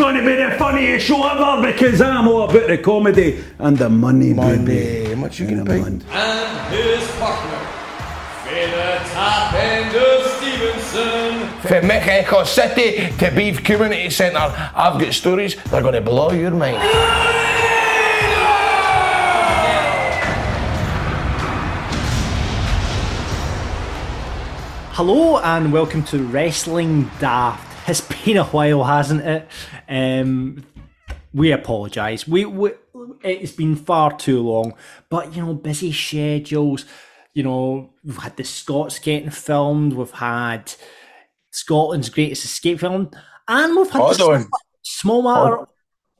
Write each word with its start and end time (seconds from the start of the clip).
going 0.00 0.16
to 0.16 0.24
be 0.24 0.34
the 0.34 0.50
funniest 0.58 1.06
show 1.06 1.22
ever 1.28 1.60
because 1.70 2.00
I'm 2.00 2.26
all 2.26 2.44
about 2.48 2.68
the 2.68 2.78
comedy 2.78 3.44
and 3.58 3.76
the 3.76 3.90
money, 3.90 4.32
Money. 4.32 4.64
baby. 4.64 5.08
How 5.10 5.14
much 5.16 5.38
you 5.38 5.46
And 5.48 5.66
gonna 5.66 5.78
the 5.78 5.84
pay? 5.84 5.88
and 5.90 6.74
his 6.74 7.06
partner, 7.18 7.60
Fela 8.44 9.12
Top 9.12 9.52
Ender 9.52 10.28
Stevenson. 10.38 11.48
From 11.68 11.86
Mexico 11.86 12.44
City 12.44 12.96
to 13.18 13.30
Beith 13.30 13.62
Community 13.62 14.08
Centre, 14.08 14.38
I've 14.74 14.98
got 14.98 15.12
stories 15.12 15.56
that 15.56 15.74
are 15.74 15.82
going 15.82 15.94
to 15.94 16.00
blow 16.00 16.32
your 16.32 16.52
mind. 16.52 16.78
Hello 24.92 25.38
and 25.38 25.72
welcome 25.72 26.02
to 26.04 26.22
Wrestling 26.24 27.10
Daft. 27.20 27.69
It's 27.90 28.00
been 28.24 28.36
a 28.36 28.44
while, 28.44 28.84
hasn't 28.84 29.22
it? 29.22 29.48
Um, 29.88 30.64
we 31.34 31.50
apologise. 31.50 32.26
We, 32.26 32.44
we 32.44 32.72
it's 33.22 33.52
been 33.52 33.76
far 33.76 34.16
too 34.16 34.40
long, 34.40 34.74
but 35.08 35.34
you 35.34 35.44
know, 35.44 35.54
busy 35.54 35.92
schedules. 35.92 36.84
You 37.34 37.42
know, 37.42 37.90
we've 38.04 38.16
had 38.16 38.36
the 38.36 38.44
Scots 38.44 38.98
getting 38.98 39.30
filmed. 39.30 39.92
We've 39.92 40.10
had 40.10 40.72
Scotland's 41.50 42.08
Greatest 42.08 42.44
Escape 42.44 42.80
film, 42.80 43.10
and 43.48 43.76
we've 43.76 43.90
had 43.90 44.02
the 44.02 44.48
small 44.82 45.22
matter. 45.22 45.66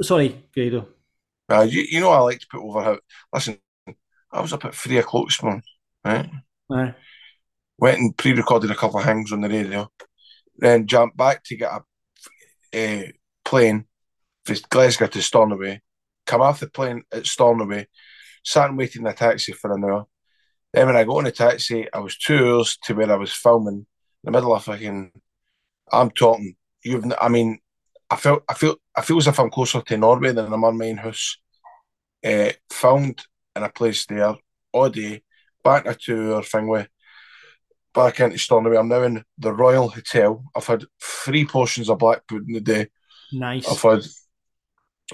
Sorry, 0.02 0.42
Grado. 0.52 0.88
Uh, 1.48 1.62
you, 1.62 1.84
you 1.88 2.00
know 2.00 2.10
I 2.10 2.18
like 2.20 2.40
to 2.40 2.46
put 2.50 2.62
over 2.62 2.82
how. 2.82 2.98
Listen, 3.32 3.58
I 4.32 4.40
was 4.40 4.52
up 4.52 4.64
at 4.64 4.74
three 4.74 4.98
o'clock 4.98 5.28
this 5.28 5.42
morning, 5.42 5.62
right? 6.04 6.30
Uh, 6.68 6.92
Went 7.78 7.98
and 7.98 8.16
pre-recorded 8.16 8.70
a 8.70 8.74
couple 8.74 8.98
of 8.98 9.04
hangs 9.04 9.32
on 9.32 9.40
the 9.40 9.48
radio, 9.48 9.90
then 10.60 10.86
jumped 10.86 11.16
back 11.16 11.42
to 11.44 11.56
get 11.56 11.72
a 12.74 13.04
uh, 13.04 13.08
plane 13.44 13.86
from 14.44 14.56
Glasgow 14.68 15.06
to 15.06 15.18
Stornoway. 15.22 15.80
Come 16.26 16.42
off 16.42 16.60
the 16.60 16.68
plane 16.68 17.02
at 17.12 17.26
Stornoway, 17.26 17.86
sat 18.44 18.68
and 18.68 18.78
waited 18.78 19.00
in 19.00 19.06
a 19.06 19.12
taxi 19.12 19.52
for 19.52 19.74
an 19.74 19.84
hour. 19.84 20.06
Then 20.72 20.86
when 20.86 20.96
I 20.96 21.04
got 21.04 21.18
in 21.18 21.24
the 21.24 21.32
taxi, 21.32 21.92
I 21.92 21.98
was 21.98 22.16
two 22.16 22.56
hours 22.56 22.78
to 22.84 22.94
where 22.94 23.10
I 23.10 23.16
was 23.16 23.32
filming, 23.32 23.74
in 23.74 23.86
the 24.22 24.30
middle 24.30 24.54
of 24.54 24.62
fucking. 24.62 25.10
I'm 25.92 26.10
talking. 26.10 26.54
You've. 26.84 27.12
I 27.20 27.28
mean, 27.28 27.58
I 28.08 28.16
felt. 28.16 28.44
I 28.48 28.54
feel. 28.54 28.76
I 28.94 29.02
feel 29.02 29.18
as 29.18 29.26
if 29.26 29.40
I'm 29.40 29.50
closer 29.50 29.80
to 29.80 29.96
Norway 29.96 30.32
than 30.32 30.52
I'm 30.52 30.64
on 30.64 30.78
my 30.78 30.90
own 30.90 30.98
house. 30.98 31.38
Uh, 32.24 32.50
filmed 32.70 33.24
in 33.56 33.62
a 33.62 33.70
place 33.70 34.04
there 34.06 34.36
all 34.72 34.90
day, 34.90 35.22
back 35.64 35.86
a 35.86 35.94
two-hour 35.94 36.42
thing 36.42 36.68
with 36.68 36.86
back 37.94 38.20
into 38.20 38.36
Stornoway. 38.38 38.78
I'm 38.78 38.88
now 38.88 39.02
in 39.02 39.24
the 39.38 39.52
Royal 39.52 39.88
Hotel. 39.88 40.44
I've 40.56 40.66
had 40.66 40.84
three 41.02 41.44
portions 41.44 41.88
of 41.88 41.98
black 41.98 42.26
pudding 42.26 42.56
a 42.56 42.60
day. 42.60 42.88
nice. 43.32 43.68
I've 43.68 43.82
had 43.82 44.04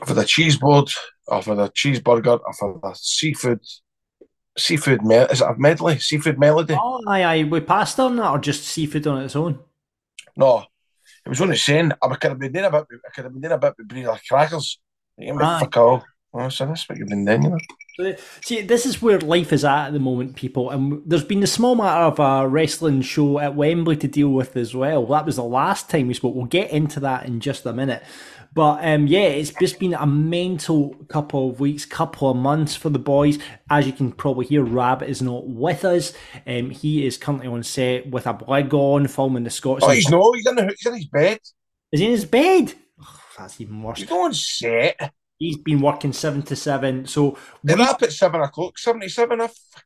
I've 0.02 0.08
had 0.08 0.19
a 0.19 0.24
cheese 0.24 0.56
board, 0.58 0.91
I've 1.30 1.47
had 1.47 1.58
a 1.58 1.70
cheeseburger, 1.70 2.41
I've 2.47 2.58
had 2.60 2.91
a 2.91 2.94
seafood 2.94 3.60
seafood 4.58 5.02
me- 5.02 5.16
is 5.16 5.41
it 5.41 5.48
a 5.48 5.54
medley? 5.58 5.98
Seafood 5.98 6.38
melody? 6.38 6.74
Oh, 6.78 7.02
aye, 7.06 7.24
aye. 7.24 7.44
We 7.44 7.60
passed 7.60 8.00
on 8.00 8.16
that, 8.16 8.30
or 8.30 8.38
just 8.38 8.64
seafood 8.64 9.06
on 9.06 9.22
its 9.22 9.36
own. 9.36 9.58
No. 10.36 10.65
It 11.25 11.28
was 11.28 11.41
only 11.41 11.56
saying 11.56 11.92
I 12.03 12.09
could 12.15 12.31
have 12.31 12.38
been 12.38 12.53
doing 12.53 12.65
a 12.65 12.70
bit 12.70 12.86
I 13.06 13.10
could 13.10 13.25
have 13.25 13.32
been 13.32 13.42
doing 13.42 13.53
a 13.53 13.59
bit 13.59 13.75
with 13.78 14.06
like 14.06 14.22
crackers. 14.26 14.81
You 15.19 15.34
know, 15.34 15.38
fuck 15.38 15.76
all. 15.76 16.04
Oh, 16.38 16.50
so 16.50 16.66
that's 16.66 16.86
what 16.86 16.98
you've 16.98 17.08
been 17.08 17.24
doing, 17.24 17.42
you 17.44 17.48
know. 18.04 18.14
See, 18.44 18.60
this 18.60 18.84
is 18.84 19.00
where 19.00 19.19
life 19.19 19.54
is 19.54 19.64
at 19.64 19.86
at 19.86 19.92
the 19.94 19.98
moment, 19.98 20.36
people. 20.36 20.69
And 20.70 21.02
there's 21.06 21.24
been 21.24 21.41
the 21.41 21.47
small 21.47 21.74
matter 21.74 22.04
of 22.04 22.19
a 22.19 22.47
wrestling 22.47 23.00
show 23.00 23.38
at 23.38 23.54
Wembley 23.54 23.97
to 23.97 24.06
deal 24.06 24.28
with 24.28 24.54
as 24.54 24.74
well. 24.74 25.06
That 25.06 25.24
was 25.24 25.36
the 25.36 25.44
last 25.44 25.88
time 25.88 26.08
we 26.08 26.14
spoke. 26.14 26.34
We'll 26.34 26.44
get 26.44 26.70
into 26.70 27.00
that 27.00 27.24
in 27.24 27.41
just 27.41 27.64
a 27.64 27.72
minute. 27.72 28.02
But 28.52 28.84
um, 28.84 29.06
yeah, 29.06 29.28
it's 29.28 29.50
just 29.50 29.78
been 29.78 29.94
a 29.94 30.06
mental 30.06 30.94
couple 31.08 31.50
of 31.50 31.60
weeks, 31.60 31.84
couple 31.86 32.30
of 32.30 32.36
months 32.36 32.76
for 32.76 32.91
the 32.91 32.98
boys. 32.98 33.38
As 33.70 33.86
you 33.86 33.92
can 33.92 34.12
probably 34.12 34.47
hear, 34.47 34.62
Rab 34.62 35.03
is 35.03 35.22
not 35.22 35.47
with 35.47 35.84
us. 35.84 36.12
Um, 36.47 36.70
he 36.70 37.06
is 37.06 37.16
currently 37.16 37.48
on 37.48 37.62
set 37.62 38.10
with 38.10 38.26
a 38.26 38.34
blag 38.34 38.72
on, 38.74 39.08
filming 39.08 39.44
the 39.44 39.50
Scots. 39.50 39.84
Oh, 39.84 39.91
he's 39.91 40.08
no, 40.08 40.32
he's 40.32 40.47
in, 40.47 40.54
the, 40.54 40.66
he's 40.66 40.86
in 40.86 40.94
his 40.94 41.06
bed. 41.06 41.41
Is 41.92 42.00
he 42.00 42.06
in 42.06 42.12
his 42.12 42.24
bed? 42.24 42.74
Oh, 43.00 43.20
that's 43.38 43.60
even 43.60 43.82
worse. 43.82 44.00
He's 44.00 44.10
not 44.10 44.20
on 44.20 44.34
set. 44.34 45.12
He's 45.38 45.56
been 45.56 45.80
working 45.80 46.12
seven 46.12 46.42
to 46.42 46.56
seven. 46.56 47.06
So 47.06 47.36
They're 47.62 47.80
up 47.80 48.02
at 48.02 48.12
seven 48.12 48.41
o'clock, 48.41 48.78
seventy-seven. 48.78 49.41
I 49.41 49.47
fuck. 49.48 49.84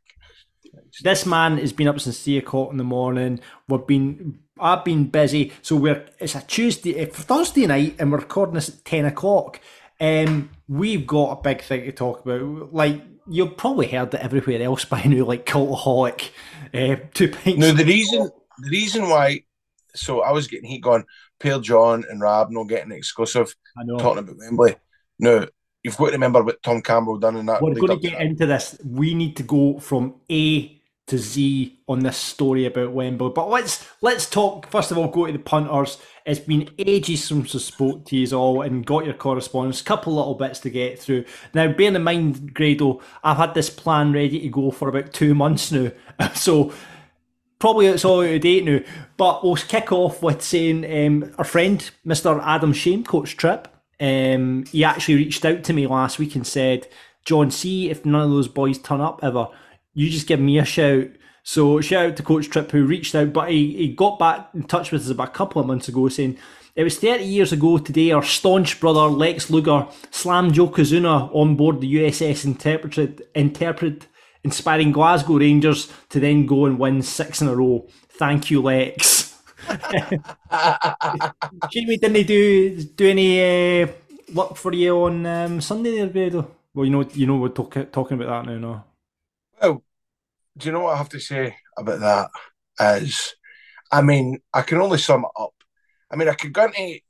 This 1.02 1.26
man 1.26 1.58
has 1.58 1.72
been 1.72 1.88
up 1.88 2.00
since 2.00 2.22
three 2.22 2.38
o'clock 2.38 2.70
in 2.70 2.76
the 2.76 2.84
morning. 2.84 3.40
We've 3.68 3.86
been, 3.86 4.40
I've 4.58 4.84
been 4.84 5.06
busy. 5.06 5.52
So 5.62 5.76
we're, 5.76 6.06
it's 6.18 6.34
a 6.34 6.42
Tuesday, 6.42 6.90
it's 6.90 7.16
Thursday 7.16 7.66
night, 7.66 7.96
and 7.98 8.12
we're 8.12 8.18
recording 8.18 8.54
this 8.54 8.68
at 8.68 8.84
ten 8.84 9.04
o'clock. 9.04 9.60
Um, 10.00 10.50
we've 10.68 11.06
got 11.06 11.38
a 11.38 11.42
big 11.42 11.62
thing 11.62 11.84
to 11.84 11.92
talk 11.92 12.24
about. 12.24 12.72
Like 12.72 13.02
you've 13.28 13.56
probably 13.56 13.88
heard 13.88 14.14
it 14.14 14.20
everywhere 14.20 14.62
else 14.62 14.84
by 14.84 15.02
now, 15.04 15.24
like 15.24 15.46
cultaholic, 15.46 16.30
uh, 16.72 16.96
two 17.12 17.28
pints. 17.28 17.58
No, 17.58 17.72
the 17.72 17.84
reason 17.84 18.30
the 18.62 18.70
reason 18.70 19.08
why 19.08 19.44
so 19.94 20.22
I 20.22 20.32
was 20.32 20.46
getting 20.46 20.70
heat 20.70 20.82
going, 20.82 21.04
Pale 21.38 21.60
John 21.60 22.04
and 22.08 22.20
Rab 22.20 22.50
not 22.50 22.68
getting 22.68 22.92
exclusive 22.92 23.54
I 23.76 23.84
know. 23.84 23.98
talking 23.98 24.20
about 24.20 24.38
Wembley. 24.38 24.76
No, 25.20 25.46
you've 25.82 25.96
got 25.96 26.06
to 26.06 26.12
remember 26.12 26.42
what 26.42 26.62
Tom 26.62 26.82
Campbell 26.82 27.18
done 27.18 27.36
in 27.36 27.46
that. 27.46 27.62
We're 27.62 27.74
going 27.74 28.00
to 28.00 28.08
get 28.08 28.20
into 28.20 28.46
this. 28.46 28.78
We 28.84 29.14
need 29.14 29.36
to 29.36 29.42
go 29.42 29.78
from 29.78 30.14
A 30.30 30.80
to 31.06 31.18
Z 31.18 31.80
on 31.88 32.00
this 32.00 32.16
story 32.16 32.66
about 32.66 32.92
Wembley. 32.92 33.32
But 33.34 33.48
let's 33.48 33.86
let's 34.00 34.30
talk 34.30 34.70
first 34.70 34.90
of 34.90 34.98
all. 34.98 35.08
Go 35.08 35.26
to 35.26 35.32
the 35.32 35.38
punters. 35.38 35.98
It's 36.24 36.40
been 36.40 36.70
ages 36.78 37.24
since 37.24 37.54
I 37.54 37.58
spoke 37.58 38.06
to 38.06 38.16
you 38.16 38.36
all 38.36 38.62
and 38.62 38.86
got 38.86 39.04
your 39.04 39.14
correspondence. 39.14 39.82
Couple 39.82 40.14
little 40.14 40.34
bits 40.34 40.60
to 40.60 40.70
get 40.70 40.98
through. 40.98 41.24
Now, 41.54 41.72
bearing 41.72 41.96
in 41.96 42.04
mind, 42.04 42.54
Grado, 42.54 43.00
I've 43.24 43.38
had 43.38 43.54
this 43.54 43.70
plan 43.70 44.12
ready 44.12 44.40
to 44.40 44.48
go 44.48 44.70
for 44.70 44.88
about 44.88 45.12
two 45.12 45.34
months 45.34 45.72
now. 45.72 45.90
so 46.34 46.72
probably 47.58 47.86
it's 47.86 48.04
all 48.04 48.20
out 48.20 48.30
of 48.30 48.40
date 48.40 48.64
now. 48.64 48.80
But 49.16 49.42
we'll 49.42 49.56
kick 49.56 49.90
off 49.90 50.22
with 50.22 50.42
saying 50.42 50.84
um, 50.84 51.32
our 51.38 51.44
friend, 51.44 51.90
Mr. 52.06 52.40
Adam 52.44 52.72
Shame, 52.72 53.02
Coach 53.02 53.36
Trip, 53.36 53.66
um, 54.00 54.64
he 54.66 54.84
actually 54.84 55.16
reached 55.16 55.44
out 55.44 55.62
to 55.64 55.72
me 55.72 55.86
last 55.86 56.18
week 56.18 56.34
and 56.34 56.46
said, 56.46 56.88
John, 57.24 57.50
see 57.50 57.90
if 57.90 58.04
none 58.04 58.22
of 58.22 58.30
those 58.30 58.48
boys 58.48 58.78
turn 58.78 59.00
up 59.00 59.20
ever, 59.22 59.48
you 59.94 60.08
just 60.08 60.26
give 60.26 60.40
me 60.40 60.58
a 60.58 60.64
shout. 60.64 61.08
So 61.42 61.80
shout 61.80 62.06
out 62.06 62.16
to 62.16 62.22
Coach 62.22 62.48
Trip 62.48 62.70
who 62.70 62.84
reached 62.84 63.14
out, 63.14 63.32
but 63.32 63.50
he, 63.50 63.76
he 63.76 63.94
got 63.94 64.18
back 64.18 64.50
in 64.54 64.64
touch 64.64 64.90
with 64.90 65.02
us 65.02 65.10
about 65.10 65.28
a 65.28 65.32
couple 65.32 65.60
of 65.60 65.66
months 65.66 65.88
ago 65.88 66.08
saying, 66.08 66.38
it 66.76 66.84
was 66.84 66.98
30 66.98 67.24
years 67.24 67.52
ago 67.52 67.78
today 67.78 68.12
our 68.12 68.22
staunch 68.22 68.78
brother 68.78 69.08
Lex 69.08 69.50
Luger 69.50 69.88
slammed 70.10 70.54
Yokozuna 70.54 71.34
on 71.34 71.56
board 71.56 71.80
the 71.80 71.94
USS 71.96 72.44
Intrepid, 72.44 73.22
Intrepid 73.34 74.06
inspiring 74.44 74.92
Glasgow 74.92 75.38
Rangers 75.38 75.92
to 76.10 76.20
then 76.20 76.46
go 76.46 76.66
and 76.66 76.78
win 76.78 77.02
six 77.02 77.42
in 77.42 77.48
a 77.48 77.54
row. 77.54 77.86
Thank 78.08 78.50
you, 78.50 78.62
Lex. 78.62 79.29
Jamie, 81.70 81.96
didn't 81.96 82.14
he 82.16 82.24
do 82.24 82.82
do 82.82 83.08
any 83.08 83.82
uh, 83.82 83.86
work 84.34 84.56
for 84.56 84.72
you 84.72 84.96
on 85.04 85.26
um, 85.26 85.60
Sunday 85.60 85.96
there, 85.96 86.08
Bedo? 86.08 86.46
Well, 86.74 86.84
you 86.84 86.92
know, 86.92 87.02
you 87.12 87.26
know, 87.26 87.36
we're 87.36 87.48
talk, 87.48 87.74
talking 87.92 88.20
about 88.20 88.44
that 88.44 88.52
now, 88.52 88.58
no? 88.58 88.84
Well, 89.60 89.82
do 90.56 90.66
you 90.66 90.72
know 90.72 90.80
what 90.80 90.94
I 90.94 90.98
have 90.98 91.08
to 91.10 91.20
say 91.20 91.56
about 91.76 92.00
that? 92.00 92.30
Is 93.02 93.34
I 93.90 94.02
mean, 94.02 94.38
I 94.52 94.62
can 94.62 94.78
only 94.80 94.98
sum 94.98 95.24
it 95.24 95.40
up. 95.40 95.54
I 96.10 96.16
mean, 96.16 96.28
I 96.28 96.34
could 96.34 96.52
go 96.52 96.64
into, 96.64 97.00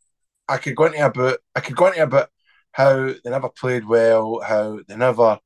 I 0.48 0.56
could 0.58 0.76
go 0.76 0.86
into 0.86 1.04
about, 1.04 1.38
I 1.54 1.60
could 1.60 1.76
go 1.76 1.86
into 1.86 2.02
about 2.02 2.30
how 2.72 3.06
they 3.06 3.30
never 3.30 3.48
played 3.48 3.84
well, 3.84 4.40
how 4.40 4.80
they 4.86 4.96
never 4.96 5.38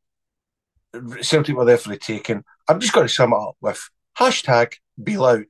Celtic 1.23 1.57
were 1.57 1.65
there 1.65 1.79
for 1.79 1.91
the 1.91 1.97
taking. 1.97 2.45
I'm 2.69 2.81
just 2.81 2.93
going 2.93 3.07
to 3.07 3.13
sum 3.13 3.33
it 3.33 3.37
up 3.37 3.57
with 3.61 3.89
hashtag 4.19 4.75
be 5.03 5.17
loud. 5.17 5.47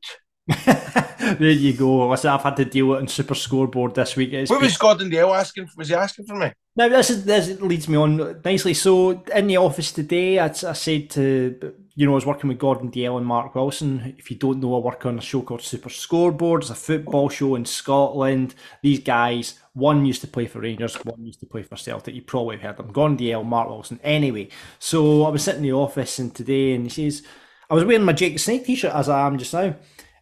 there 1.39 1.51
you 1.51 1.73
go. 1.73 2.09
Listen, 2.09 2.31
I've 2.31 2.43
had 2.43 2.57
to 2.57 2.65
deal 2.65 2.89
with 2.89 2.99
it 2.99 3.03
on 3.03 3.09
Super 3.09 3.35
Scoreboard 3.35 3.95
this 3.95 4.17
week. 4.17 4.33
It's 4.33 4.51
What 4.51 4.61
was 4.61 4.77
Gordon 4.77 5.11
Dalziel 5.11 5.39
asking? 5.39 5.69
Was 5.77 5.89
he 5.89 5.95
asking 5.95 6.27
for 6.27 6.37
me? 6.37 6.53
Now 6.77 6.89
this 6.89 7.09
is 7.09 7.25
this 7.25 7.61
leads 7.61 7.89
me 7.89 7.97
on 7.97 8.41
nicely. 8.45 8.75
So 8.75 9.23
in 9.35 9.47
the 9.47 9.57
office 9.57 9.93
today, 9.93 10.39
I, 10.39 10.47
I 10.47 10.51
said 10.73 11.11
to 11.11 11.75
you 11.95 12.07
know 12.07 12.13
I 12.13 12.15
was 12.17 12.27
working 12.27 12.49
with 12.49 12.59
Gordon 12.59 12.91
Dalziel 12.91 13.17
and 13.17 13.27
Mark 13.27 13.55
Wilson. 13.55 14.15
If 14.19 14.31
you 14.31 14.37
don't 14.37 14.61
know, 14.61 14.75
I 14.75 14.79
work 14.79 15.07
on 15.07 15.19
a 15.19 15.23
show 15.23 15.43
called 15.43 15.63
Super 15.63 15.89
Scoreboard. 15.89 16.63
It's 16.63 16.71
a 16.71 16.75
football 16.75 17.29
show 17.29 17.55
in 17.55 17.65
Scotland. 17.65 18.55
These 18.83 19.01
guys, 19.01 19.59
one 19.73 20.05
used 20.05 20.21
to 20.23 20.27
play 20.27 20.47
for 20.47 20.61
Rangers, 20.61 20.97
one 20.97 21.25
used 21.25 21.41
to 21.41 21.47
play 21.47 21.63
for 21.63 21.77
Celtic. 21.77 22.15
You 22.15 22.23
probably 22.23 22.59
heard 22.59 22.77
them. 22.77 22.93
Gordon 22.93 23.17
Dalziel, 23.17 23.45
Mark 23.45 23.69
Wilson. 23.69 24.01
Anyway, 24.03 24.49
so 24.79 25.25
I 25.25 25.31
was 25.31 25.45
sitting 25.45 25.65
in 25.65 25.71
the 25.71 25.73
office 25.73 26.19
and 26.19 26.35
today, 26.35 26.75
and 26.75 26.85
he 26.85 26.91
says 26.91 27.23
I 27.71 27.75
was 27.75 27.85
wearing 27.85 28.05
my 28.05 28.13
Jake 28.13 28.33
the 28.35 28.39
Snake 28.39 28.67
t-shirt 28.67 28.93
as 28.93 29.09
I 29.09 29.27
am 29.27 29.39
just 29.39 29.55
now, 29.55 29.77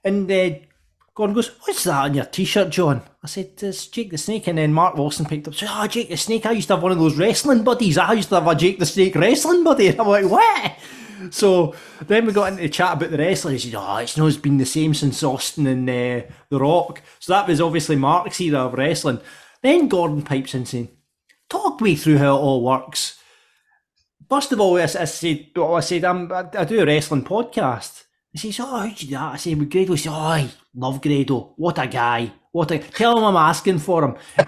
and. 0.04 0.30
Uh, 0.30 0.50
Gordon 1.14 1.34
goes, 1.34 1.50
What's 1.64 1.84
that 1.84 2.04
on 2.04 2.14
your 2.14 2.24
t 2.24 2.44
shirt, 2.44 2.70
John? 2.70 3.02
I 3.22 3.26
said, 3.26 3.52
It's 3.60 3.86
Jake 3.86 4.10
the 4.10 4.18
Snake. 4.18 4.46
And 4.46 4.58
then 4.58 4.72
Mark 4.72 4.96
Wilson 4.96 5.26
picked 5.26 5.46
up, 5.46 5.54
said, 5.54 5.68
Oh, 5.70 5.86
Jake 5.86 6.08
the 6.08 6.16
Snake. 6.16 6.46
I 6.46 6.52
used 6.52 6.68
to 6.68 6.74
have 6.74 6.82
one 6.82 6.92
of 6.92 6.98
those 6.98 7.16
wrestling 7.16 7.64
buddies. 7.64 7.98
I 7.98 8.12
used 8.14 8.30
to 8.30 8.36
have 8.36 8.46
a 8.46 8.54
Jake 8.54 8.78
the 8.78 8.86
Snake 8.86 9.14
wrestling 9.14 9.62
buddy. 9.62 9.88
And 9.88 10.00
I'm 10.00 10.08
like, 10.08 10.24
What? 10.24 10.78
So 11.30 11.74
then 12.06 12.26
we 12.26 12.32
got 12.32 12.52
into 12.52 12.68
chat 12.68 12.94
about 12.94 13.10
the 13.10 13.18
wrestling. 13.18 13.54
He 13.54 13.60
said, 13.60 13.74
Oh, 13.76 13.96
it's 13.96 14.16
not 14.16 14.42
been 14.42 14.58
the 14.58 14.66
same 14.66 14.94
since 14.94 15.22
Austin 15.22 15.66
and 15.66 15.88
uh, 15.88 16.26
The 16.48 16.58
Rock. 16.58 17.02
So 17.20 17.32
that 17.32 17.46
was 17.46 17.60
obviously 17.60 17.96
Mark's 17.96 18.40
era 18.40 18.60
of 18.60 18.74
wrestling. 18.74 19.20
Then 19.62 19.88
Gordon 19.88 20.22
pipes 20.22 20.54
in 20.54 20.66
saying, 20.66 20.88
Talk 21.48 21.80
me 21.82 21.94
through 21.94 22.18
how 22.18 22.36
it 22.36 22.40
all 22.40 22.64
works. 22.64 23.18
First 24.28 24.52
of 24.52 24.60
all, 24.60 24.78
I, 24.78 24.84
I 24.84 24.86
said, 24.86 25.48
well, 25.54 25.74
I 25.74 25.80
said, 25.80 26.04
I'm, 26.04 26.32
I, 26.32 26.48
I 26.54 26.64
do 26.64 26.80
a 26.80 26.86
wrestling 26.86 27.22
podcast. 27.22 28.04
He 28.32 28.38
says, 28.38 28.60
Oh, 28.60 28.78
how'd 28.80 29.00
you 29.00 29.08
do 29.08 29.14
that? 29.14 29.34
I 29.34 29.36
said, 29.36 29.58
With 29.58 29.70
Grado. 29.70 29.92
He 29.92 29.98
said, 29.98 30.12
Oh, 30.12 30.16
I 30.16 30.50
love 30.74 31.00
Grado. 31.00 31.52
What 31.56 31.78
a 31.78 31.86
guy. 31.86 32.32
What 32.52 32.70
a 32.70 32.78
tell 32.78 33.16
him 33.16 33.24
I'm 33.24 33.36
asking 33.36 33.78
for 33.78 34.04
him. 34.04 34.16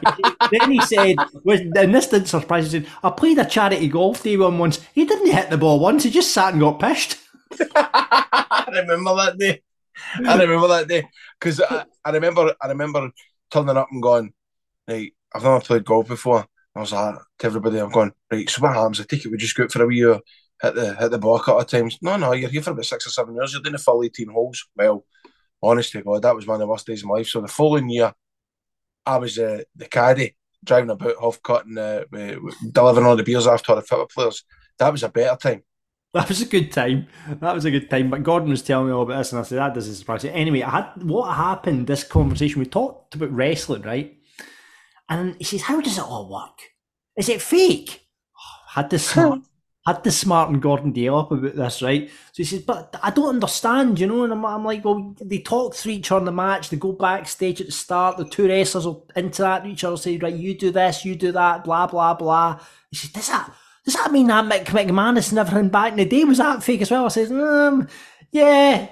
then 0.53 0.71
he 0.71 0.81
said, 0.83 1.17
and 1.47 1.95
this 1.95 2.09
didn't 2.09 2.27
surprise 2.27 2.75
me, 2.75 2.87
I 3.03 3.11
played 3.11 3.39
a 3.39 3.47
charity 3.47 3.89
golf 3.89 4.23
day 4.23 4.35
him 4.35 4.59
once. 4.59 4.79
He 4.93 5.07
didn't 5.07 5.33
hit 5.33 5.49
the 5.49 5.57
ball 5.57 5.81
once, 5.81 6.05
he 6.05 6.11
just 6.11 6.33
sat 6.33 6.53
and 6.53 6.61
got 6.61 6.79
pished. 6.79 7.17
I 7.75 8.67
remember 8.69 9.17
that 9.17 9.39
day. 9.39 9.63
I 10.27 10.39
remember 10.39 10.69
that 10.69 10.89
day 10.89 11.09
because 11.41 11.63
I, 11.63 11.85
I 12.05 12.11
remember 12.11 12.55
I 12.61 12.69
remember 12.69 13.11
turning 13.51 13.77
up 13.77 13.89
and 13.91 14.03
going, 14.03 14.35
right, 14.87 15.13
I've 15.35 15.43
never 15.43 15.61
played 15.61 15.85
golf 15.85 16.09
before. 16.09 16.47
I 16.77 16.81
was 16.81 16.93
like 16.93 17.15
to 17.39 17.47
everybody, 17.47 17.79
I'm 17.79 17.91
going, 17.91 18.13
right, 18.31 18.51
so 18.51 18.61
what 18.61 18.75
happens? 18.75 19.01
I 19.01 19.05
take 19.05 19.25
it 19.25 19.31
we 19.31 19.39
just 19.39 19.57
go 19.57 19.65
out 19.65 19.73
for 19.73 19.83
a 19.83 19.87
wee 19.87 20.05
hour, 20.05 20.21
hit 20.65 20.75
the 20.75 20.95
hit 20.95 21.11
the 21.11 21.19
ball 21.19 21.37
a 21.37 21.43
couple 21.43 21.61
of 21.61 21.67
times. 21.67 21.99
No, 22.03 22.17
no, 22.17 22.33
you're 22.33 22.51
here 22.51 22.63
for 22.63 22.71
about 22.71 22.85
six 22.85 23.07
or 23.07 23.11
seven 23.11 23.35
years. 23.35 23.53
You're 23.53 23.63
doing 23.63 23.73
the 23.73 23.79
full 23.79 24.03
18 24.03 24.29
holes. 24.29 24.67
Well, 24.77 25.05
honestly, 25.63 26.03
God, 26.03 26.23
that 26.23 26.35
was 26.35 26.47
one 26.47 26.57
of 26.57 26.61
the 26.61 26.67
worst 26.67 26.87
days 26.87 27.03
of 27.03 27.09
my 27.09 27.17
life. 27.17 27.29
So 27.29 27.41
the 27.41 27.49
following 27.49 27.89
year, 27.89 28.13
I 29.07 29.17
was 29.17 29.39
uh, 29.39 29.63
the 29.77 29.87
caddy 29.87 30.37
driving 30.65 30.91
about 30.91 31.17
half 31.21 31.43
cut 31.43 31.67
and 31.67 31.79
uh, 31.79 32.05
we- 32.11 32.39
delivering 32.73 33.07
all 33.07 33.17
the 33.17 33.23
beers 33.23 33.47
after 33.47 33.75
the 33.75 33.83
football 33.83 34.07
players. 34.07 34.45
That 34.79 34.93
was 34.93 35.03
a 35.03 35.09
better 35.09 35.37
time. 35.37 35.63
That 36.15 36.29
was 36.29 36.41
a 36.41 36.47
good 36.47 36.71
time. 36.71 37.09
That 37.41 37.55
was 37.55 37.65
a 37.65 37.73
good 37.73 37.91
time. 37.91 38.09
But 38.09 38.23
Gordon 38.23 38.49
was 38.51 38.63
telling 38.63 38.87
me 38.87 38.93
all 38.93 39.03
about 39.03 39.19
this, 39.19 39.33
and 39.33 39.41
I 39.41 39.43
said 39.43 39.59
that 39.59 39.75
doesn't 39.75 39.97
surprise 39.97 40.23
me. 40.23 40.31
Anyway, 40.31 40.63
I 40.63 40.71
had 40.71 41.03
what 41.03 41.35
happened. 41.35 41.89
This 41.89 42.05
conversation 42.05 42.61
we 42.61 42.67
talked 42.67 43.17
about 43.17 43.33
wrestling, 43.33 43.83
right? 43.83 44.17
And 45.09 45.35
he 45.39 45.45
says, 45.45 45.63
"How 45.63 45.81
does 45.81 45.99
it 45.99 46.05
all 46.05 46.31
work? 46.31 46.61
Is 47.17 47.29
it 47.29 47.43
fake?" 47.43 48.07
Oh, 48.39 48.71
had 48.75 48.91
to 48.91 48.99
smart, 49.01 49.41
had 49.87 50.03
to 50.05 50.11
smarten 50.11 50.61
Gordon 50.61 50.93
Dalziel 50.93 51.21
up 51.21 51.33
about 51.33 51.57
this, 51.57 51.83
right? 51.83 52.09
So 52.09 52.37
he 52.37 52.45
says, 52.45 52.63
"But 52.63 52.97
I 53.03 53.11
don't 53.11 53.29
understand, 53.29 54.01
you 54.01 54.07
know." 54.07 54.25
And 54.25 54.33
I'm, 54.33 54.45
I'm 54.45 54.65
like, 54.65 54.85
"Well, 54.85 55.15
they 55.21 55.41
talk 55.41 55.75
through 55.75 55.93
each 55.93 56.11
other 56.11 56.21
in 56.21 56.25
the 56.25 56.33
match. 56.33 56.71
They 56.71 56.77
go 56.77 56.93
backstage 56.93 57.61
at 57.61 57.67
the 57.67 57.73
start. 57.73 58.17
The 58.17 58.25
two 58.25 58.49
wrestlers 58.49 58.87
will 58.87 59.07
interact 59.15 59.65
with 59.65 59.73
each 59.73 59.85
other, 59.85 59.97
say, 59.97 60.17
right, 60.17 60.35
you 60.35 60.57
do 60.57 60.71
this, 60.71 61.05
you 61.05 61.15
do 61.17 61.33
that, 61.33 61.65
blah 61.65 61.87
blah 61.87 62.15
blah." 62.15 62.61
He 62.91 62.97
says, 62.97 63.11
"Does 63.11 63.29
that?" 63.29 63.55
Does 63.85 63.95
that 63.95 64.13
mean 64.13 64.29
that 64.29 64.45
Mick 64.47 64.65
McMahon 64.67 65.31
and 65.31 65.39
everything 65.39 65.69
back 65.69 65.93
in 65.93 65.99
the 65.99 66.07
day 66.07 66.25
was 66.25 66.39
that 66.39 66.63
fake 66.63 66.81
as 66.81 66.91
well? 66.91 67.05
I 67.05 67.09
says, 67.09 67.31
um, 67.31 67.87
yeah. 68.33 68.89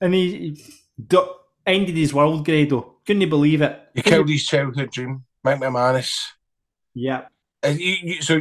And 0.00 0.14
he, 0.14 0.64
he 0.96 1.18
ended 1.66 1.96
his 1.96 2.14
world, 2.14 2.44
Grado. 2.44 2.98
Couldn't 3.04 3.28
believe 3.28 3.62
it. 3.62 3.76
He 3.92 4.02
killed 4.02 4.28
his 4.28 4.46
childhood 4.46 4.92
dream, 4.92 5.24
Mick 5.44 5.58
McManus. 5.58 6.26
Yeah. 6.94 7.26
You, 7.64 7.96
you, 8.02 8.22
so, 8.22 8.40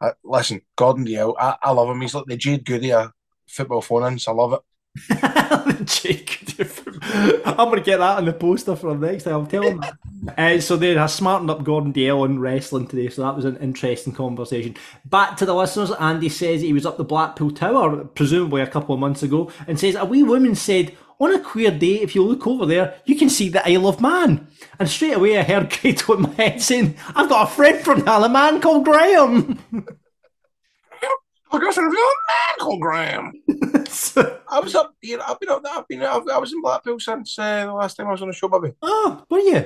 uh, 0.00 0.12
listen, 0.24 0.62
Gordon 0.76 1.06
Dalziel, 1.06 1.34
I, 1.38 1.56
I 1.62 1.70
love 1.72 1.88
him. 1.88 2.00
He's 2.00 2.14
like 2.14 2.26
the 2.26 2.36
Jade 2.36 2.64
Goody 2.64 2.92
of 2.92 3.12
football 3.46 3.82
phone-ins. 3.82 4.28
I 4.28 4.32
love 4.32 4.52
it. 4.52 4.60
I'm 5.10 5.64
going 7.56 7.76
to 7.76 7.82
get 7.84 7.98
that 7.98 8.18
on 8.18 8.24
the 8.24 8.32
poster 8.32 8.74
for 8.74 8.94
the 8.94 9.06
next 9.06 9.24
time. 9.24 9.34
I'll 9.34 9.46
tell 9.46 9.62
him 9.62 9.80
that. 9.80 10.38
Uh, 10.38 10.60
so 10.60 10.76
there, 10.76 10.98
I 10.98 11.06
smartened 11.06 11.50
up 11.50 11.62
Gordon 11.62 11.92
Dalziel 11.92 12.22
on 12.22 12.38
wrestling 12.38 12.86
today, 12.86 13.08
so 13.08 13.22
that 13.22 13.36
was 13.36 13.44
an 13.44 13.56
interesting 13.58 14.12
conversation. 14.12 14.76
Back 15.04 15.36
to 15.38 15.46
the 15.46 15.54
listeners, 15.54 15.90
Andy 15.92 16.28
says 16.28 16.60
he 16.60 16.72
was 16.72 16.86
up 16.86 16.96
the 16.96 17.04
Blackpool 17.04 17.50
Tower, 17.50 18.04
presumably 18.04 18.62
a 18.62 18.66
couple 18.66 18.94
of 18.94 19.00
months 19.00 19.22
ago, 19.22 19.50
and 19.66 19.78
says 19.78 19.94
a 19.94 20.04
wee 20.04 20.22
woman 20.22 20.54
said, 20.54 20.96
on 21.20 21.34
a 21.34 21.40
queer 21.40 21.70
day, 21.70 22.00
if 22.00 22.14
you 22.14 22.22
look 22.24 22.46
over 22.46 22.64
there, 22.66 23.00
you 23.04 23.16
can 23.16 23.28
see 23.28 23.48
the 23.48 23.66
Isle 23.68 23.88
of 23.88 24.00
Man. 24.00 24.46
And 24.78 24.88
straight 24.88 25.14
away 25.16 25.38
I 25.38 25.42
heard 25.42 25.70
Grado 25.70 26.14
in 26.14 26.22
my 26.22 26.30
head 26.34 26.62
saying, 26.62 26.96
I've 27.14 27.28
got 27.28 27.48
a 27.48 27.50
friend 27.50 27.84
from 27.84 28.00
the 28.00 28.10
Isle 28.10 28.24
of 28.24 28.30
Man 28.32 28.60
called 28.60 28.84
Graham. 28.84 29.58
I 31.50 31.58
got 31.58 31.76
a 31.78 31.82
real 31.82 31.90
man 31.92 32.58
called 32.60 32.80
Graham. 32.80 33.32
So- 33.88 34.40
I 34.48 34.60
was 34.60 34.74
up 34.74 34.94
here. 35.00 35.18
I've 35.26 35.40
been 35.40 35.48
up 35.48 35.62
there. 35.62 35.72
I've 35.72 35.88
been. 35.88 36.02
I've, 36.02 36.28
I 36.28 36.38
was 36.38 36.52
in 36.52 36.60
Blackpool 36.62 37.00
since 37.00 37.38
uh, 37.38 37.64
the 37.66 37.72
last 37.72 37.96
time 37.96 38.06
I 38.06 38.12
was 38.12 38.20
on 38.22 38.28
the 38.28 38.34
show, 38.34 38.48
baby. 38.48 38.74
oh, 38.82 39.24
were 39.30 39.38
you? 39.38 39.64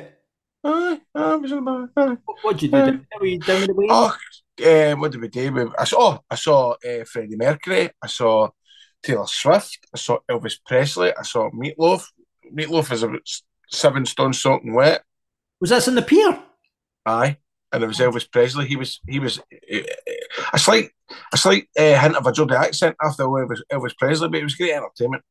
Aye, 0.64 1.00
I 1.14 1.34
was 1.36 1.50
in 1.52 1.64
Blackpool. 1.64 2.16
What 2.42 2.56
did 2.58 2.62
you 2.62 2.68
do? 2.70 2.76
Um, 2.78 3.06
Were 3.20 3.26
you 3.26 3.38
down 3.40 3.66
the 3.66 3.74
way? 3.74 3.86
Oh, 3.90 4.16
um, 4.64 5.00
what 5.00 5.10
did 5.12 5.20
we 5.20 5.28
do? 5.28 5.72
I 5.78 5.84
saw. 5.84 5.98
Oh, 6.14 6.18
I 6.30 6.34
saw 6.36 6.70
uh, 6.84 7.04
Freddie 7.04 7.36
Mercury. 7.36 7.90
I 8.00 8.06
saw 8.06 8.48
Taylor 9.02 9.26
Swift. 9.26 9.78
I 9.94 9.98
saw 9.98 10.18
Elvis 10.30 10.58
Presley. 10.64 11.12
I 11.16 11.22
saw 11.22 11.50
Meatloaf. 11.50 12.04
Meatloaf 12.54 12.92
is 12.92 13.02
about 13.02 13.28
seven 13.70 14.06
stone 14.06 14.32
soaking 14.32 14.74
wet. 14.74 15.02
Was 15.60 15.70
this 15.70 15.88
in 15.88 15.94
the 15.94 16.02
pier? 16.02 16.38
Aye, 17.06 17.36
and 17.72 17.82
it 17.82 17.86
was 17.86 17.98
Elvis 17.98 18.30
Presley. 18.30 18.66
He 18.66 18.76
was. 18.76 19.00
He 19.06 19.18
was 19.18 19.38
uh, 19.38 19.78
a 20.52 20.58
slight, 20.58 20.90
a 21.32 21.36
slight 21.36 21.68
uh, 21.78 22.00
hint 22.00 22.16
of 22.16 22.26
a 22.26 22.32
Geordie 22.32 22.54
accent 22.54 22.96
after 23.02 23.24
Elvis, 23.24 23.60
Elvis 23.72 23.96
Presley, 23.96 24.28
but 24.28 24.40
it 24.40 24.44
was 24.44 24.54
great 24.54 24.72
entertainment. 24.72 25.22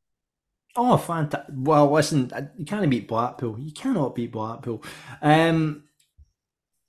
Oh, 0.75 0.97
fantastic! 0.97 1.53
Well, 1.53 1.91
listen, 1.91 2.31
you 2.57 2.65
can't 2.65 2.89
beat 2.89 3.07
Blackpool. 3.07 3.59
You 3.59 3.73
cannot 3.73 4.15
beat 4.15 4.31
Blackpool. 4.31 4.83
Um, 5.21 5.83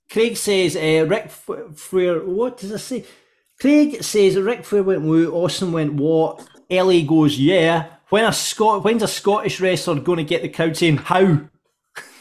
Craig 0.09 0.37
says, 0.37 0.75
uh, 0.75 1.05
Ric 1.07 1.25
F- 1.25 1.75
Flair. 1.75 2.19
What 2.19 2.57
does 2.57 2.71
it 2.71 2.79
say? 2.79 3.05
Craig 3.59 4.03
says 4.03 4.37
Ric 4.37 4.63
Flair 4.63 4.83
went 4.83 5.01
woo. 5.01 5.33
Austin 5.33 5.71
went 5.71 5.93
what? 5.93 6.47
Ellie 6.73 7.03
goes 7.03 7.39
yeah. 7.39 7.87
When 8.09 8.25
a 8.25 8.33
Scot, 8.33 8.83
when's 8.83 9.03
a 9.03 9.07
Scottish 9.07 9.59
wrestler 9.59 9.99
going 9.99 10.17
to 10.17 10.23
get 10.23 10.41
the 10.41 10.49
crowd 10.49 10.77
saying 10.77 10.97
how? 10.97 11.41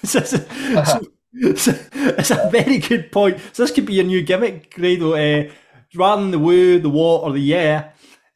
So 0.04 0.18
it's, 0.18 0.32
a, 0.32 1.56
so 1.56 1.70
it's 1.94 2.30
a 2.32 2.50
very 2.50 2.78
good 2.78 3.12
point. 3.12 3.38
So 3.52 3.62
this 3.62 3.70
could 3.70 3.86
be 3.86 3.94
your 3.94 4.04
new 4.04 4.20
gimmick, 4.20 4.74
Grado. 4.74 5.12
Uh, 5.14 5.48
rather 5.94 6.22
than 6.22 6.32
the 6.32 6.40
woo, 6.40 6.80
the 6.80 6.88
what, 6.88 7.22
or 7.22 7.32
the 7.32 7.38
yeah, 7.38 7.90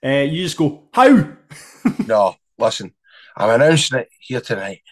uh, 0.05 0.09
you 0.09 0.45
just 0.45 0.57
go 0.57 0.85
how. 0.93 1.29
No, 2.07 2.37
listen, 2.59 2.93
I'm 3.37 3.61
announcing 3.61 3.99
it 3.99 4.09
here 4.21 4.41
tonight. 4.41 4.83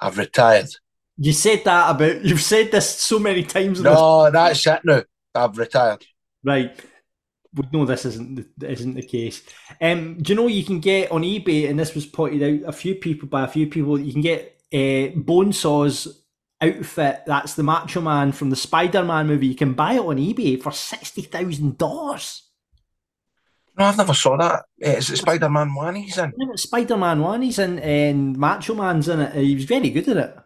I've 0.00 0.18
retired. 0.18 0.68
You 1.16 1.32
said 1.32 1.62
that 1.64 1.90
about 1.90 2.24
you've 2.24 2.42
said 2.42 2.70
this 2.70 2.98
so 2.98 3.18
many 3.18 3.42
times. 3.42 3.80
No, 3.80 4.30
that's 4.30 4.66
it 4.66 4.80
now. 4.84 5.02
I've 5.34 5.58
retired. 5.58 6.04
Right. 6.44 6.78
We 7.54 7.68
know 7.72 7.84
this 7.84 8.04
isn't 8.04 8.58
the, 8.58 8.70
isn't 8.70 8.94
the 8.94 9.02
case. 9.02 9.42
Um, 9.80 10.18
do 10.18 10.32
you 10.32 10.36
know 10.36 10.48
you 10.48 10.64
can 10.64 10.80
get 10.80 11.12
on 11.12 11.22
eBay, 11.22 11.70
and 11.70 11.78
this 11.78 11.94
was 11.94 12.06
pointed 12.06 12.64
out 12.64 12.68
a 12.68 12.72
few 12.72 12.96
people 12.96 13.28
by 13.28 13.44
a 13.44 13.48
few 13.48 13.68
people. 13.68 13.98
You 13.98 14.12
can 14.12 14.22
get 14.22 14.60
uh, 14.72 15.14
Bonesaw's 15.14 16.22
outfit. 16.60 17.22
That's 17.26 17.54
the 17.54 17.62
Macho 17.62 18.00
Man 18.00 18.32
from 18.32 18.50
the 18.50 18.56
Spider 18.56 19.04
Man 19.04 19.26
movie. 19.28 19.46
You 19.46 19.54
can 19.54 19.74
buy 19.74 19.94
it 19.94 20.00
on 20.00 20.16
eBay 20.16 20.60
for 20.60 20.72
sixty 20.72 21.22
thousand 21.22 21.78
dollars. 21.78 22.42
No, 23.76 23.86
I've 23.86 23.96
never 23.98 24.14
saw 24.14 24.36
that. 24.36 24.64
Eh, 24.80 24.96
Is 24.96 25.10
it 25.10 25.16
Spider 25.16 25.48
Man 25.50 25.74
one 25.74 25.96
he's 25.96 26.18
in? 26.18 26.32
Spider 26.56 26.96
Man 26.96 27.20
one, 27.20 27.42
he's 27.42 27.58
in, 27.58 27.78
and 27.80 28.36
Macho 28.36 28.74
Man's 28.74 29.08
in 29.08 29.20
it. 29.20 29.34
He 29.34 29.54
was 29.54 29.64
very 29.64 29.90
good 29.90 30.08
at 30.08 30.16
it. 30.16 30.36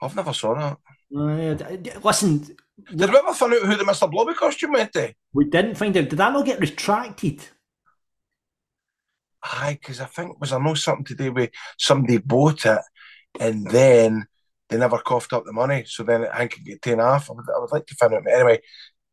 I've 0.00 0.16
never 0.16 0.32
saw 0.32 0.54
that. 0.54 0.78
Uh, 1.14 1.98
listen, 2.02 2.56
Did 2.94 3.10
we 3.10 3.16
ever 3.16 3.34
find 3.34 3.54
out 3.54 3.62
who 3.62 3.76
the 3.76 3.84
Mr. 3.84 4.10
Blobby 4.10 4.34
costume 4.34 4.72
went 4.72 4.92
to? 4.94 5.14
we 5.32 5.44
didn't 5.46 5.76
find 5.76 5.96
out. 5.96 6.08
Did 6.08 6.18
that 6.18 6.32
not 6.32 6.46
get 6.46 6.60
retracted? 6.60 7.42
Aye, 9.44 9.78
because 9.80 10.00
I 10.00 10.04
think 10.04 10.40
was 10.40 10.50
there 10.50 10.60
no 10.60 10.74
something 10.74 11.04
to 11.06 11.14
do 11.14 11.32
with 11.32 11.50
somebody 11.78 12.18
bought 12.18 12.64
it 12.64 12.80
and 13.40 13.66
then 13.70 14.26
they 14.68 14.78
never 14.78 14.98
coughed 14.98 15.32
up 15.32 15.44
the 15.44 15.52
money, 15.52 15.84
so 15.86 16.02
then 16.02 16.22
it 16.22 16.32
Hank 16.32 16.52
could 16.52 16.64
get 16.64 16.82
taken 16.82 17.00
off. 17.00 17.30
I 17.30 17.34
would, 17.34 17.44
I 17.54 17.60
would 17.60 17.72
like 17.72 17.86
to 17.86 17.94
find 17.94 18.14
out. 18.14 18.24
But 18.24 18.32
anyway, 18.32 18.60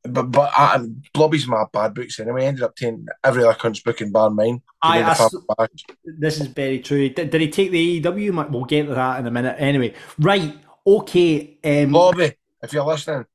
but 0.04 0.24
but 0.24 0.52
I, 0.54 0.80
Blobby's 1.14 1.48
my 1.48 1.66
bad 1.74 1.94
books 1.94 2.20
anyway. 2.20 2.44
I 2.44 2.48
ended 2.48 2.64
up 2.64 2.76
taking 2.76 3.06
every 3.24 3.44
other 3.44 3.56
cunt's 3.56 3.82
book 3.82 4.00
in 4.02 4.12
bar 4.12 4.30
mine. 4.30 4.62
I, 4.82 5.04
I 5.04 5.14
family 5.14 5.42
s- 5.50 5.56
match. 5.60 5.84
this 6.06 6.40
is 6.40 6.48
very 6.48 6.80
true. 6.80 7.10
Did, 7.10 7.30
did 7.30 7.42
he 7.42 7.50
take 7.50 7.72
the 7.72 8.02
AEW? 8.02 8.52
We'll 8.52 8.66
get 8.66 8.86
to 8.88 8.96
that 8.96 9.20
in 9.20 9.28
a 9.28 9.32
minute. 9.32 9.56
Anyway, 9.60 9.94
right. 10.20 10.58
Okay. 10.88 11.58
Um, 11.64 11.92
Blobby, 11.92 12.34
if 12.62 12.72
you're 12.72 12.86
listening, 12.86 13.26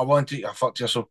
I 0.00 0.04
want 0.04 0.28
to. 0.28 0.44
I 0.44 0.52
fucked 0.52 0.80
you 0.80 0.88
so. 0.88 1.08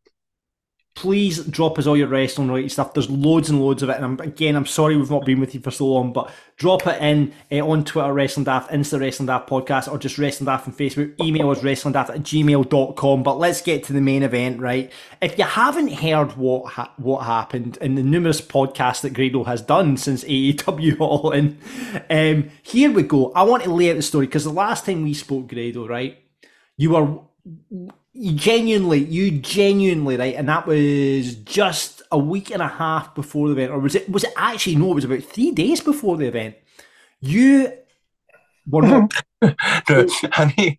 please 0.95 1.45
drop 1.45 1.79
us 1.79 1.87
all 1.87 1.95
your 1.95 2.07
wrestling 2.09 2.49
related 2.49 2.71
stuff. 2.71 2.93
There's 2.93 3.09
loads 3.09 3.49
and 3.49 3.61
loads 3.61 3.81
of 3.83 3.89
it. 3.89 3.95
And 3.95 4.03
I'm, 4.03 4.19
again, 4.19 4.55
I'm 4.57 4.65
sorry 4.65 4.97
we've 4.97 5.09
not 5.09 5.25
been 5.25 5.39
with 5.39 5.53
you 5.55 5.61
for 5.61 5.71
so 5.71 5.85
long, 5.85 6.11
but 6.11 6.29
drop 6.57 6.85
it 6.87 7.01
in 7.01 7.33
uh, 7.51 7.65
on 7.65 7.85
Twitter, 7.85 8.11
Wrestling 8.11 8.43
Daft, 8.43 8.69
Insta 8.69 8.99
Wrestling 8.99 9.27
Daft 9.27 9.47
Podcast, 9.47 9.89
or 9.89 9.97
just 9.97 10.17
Wrestling 10.17 10.47
Daft 10.47 10.67
on 10.67 10.73
Facebook. 10.73 11.17
Email 11.21 11.51
us 11.51 11.63
Wrestling 11.63 11.93
wrestlingdaft 11.93 12.09
at 12.09 12.23
gmail.com. 12.23 13.23
But 13.23 13.37
let's 13.39 13.61
get 13.61 13.85
to 13.85 13.93
the 13.93 14.01
main 14.01 14.23
event, 14.23 14.59
right? 14.59 14.91
If 15.21 15.37
you 15.37 15.45
haven't 15.45 15.93
heard 15.93 16.33
what 16.35 16.73
ha- 16.73 16.93
what 16.97 17.23
happened 17.23 17.77
in 17.77 17.95
the 17.95 18.03
numerous 18.03 18.41
podcasts 18.41 19.01
that 19.01 19.13
Grado 19.13 19.45
has 19.45 19.61
done 19.61 19.95
since 19.95 20.25
AEW 20.25 20.99
All 20.99 21.31
In, 21.31 21.57
um, 22.09 22.49
here 22.61 22.91
we 22.91 23.03
go. 23.03 23.31
I 23.33 23.43
want 23.43 23.63
to 23.63 23.71
lay 23.71 23.91
out 23.91 23.95
the 23.95 24.01
story 24.01 24.25
because 24.25 24.43
the 24.43 24.49
last 24.51 24.85
time 24.85 25.03
we 25.03 25.13
spoke, 25.13 25.47
Grado, 25.47 25.87
right? 25.87 26.17
You 26.75 26.89
were 26.89 27.19
you 28.13 28.33
genuinely, 28.33 28.99
you 28.99 29.31
genuinely, 29.31 30.17
right? 30.17 30.35
And 30.35 30.49
that 30.49 30.65
was 30.65 31.35
just 31.35 32.01
a 32.11 32.17
week 32.17 32.51
and 32.51 32.61
a 32.61 32.67
half 32.67 33.13
before 33.15 33.47
the 33.47 33.53
event, 33.53 33.71
or 33.71 33.79
was 33.79 33.95
it? 33.95 34.09
Was 34.09 34.23
it 34.23 34.33
actually 34.35 34.75
no? 34.75 34.91
It 34.91 34.95
was 34.95 35.05
about 35.05 35.23
three 35.23 35.51
days 35.51 35.81
before 35.81 36.17
the 36.17 36.27
event. 36.27 36.55
You 37.21 37.71
were 38.67 38.81
not. 38.81 39.13
No, 39.41 40.05
I 40.33 40.53
need, 40.57 40.77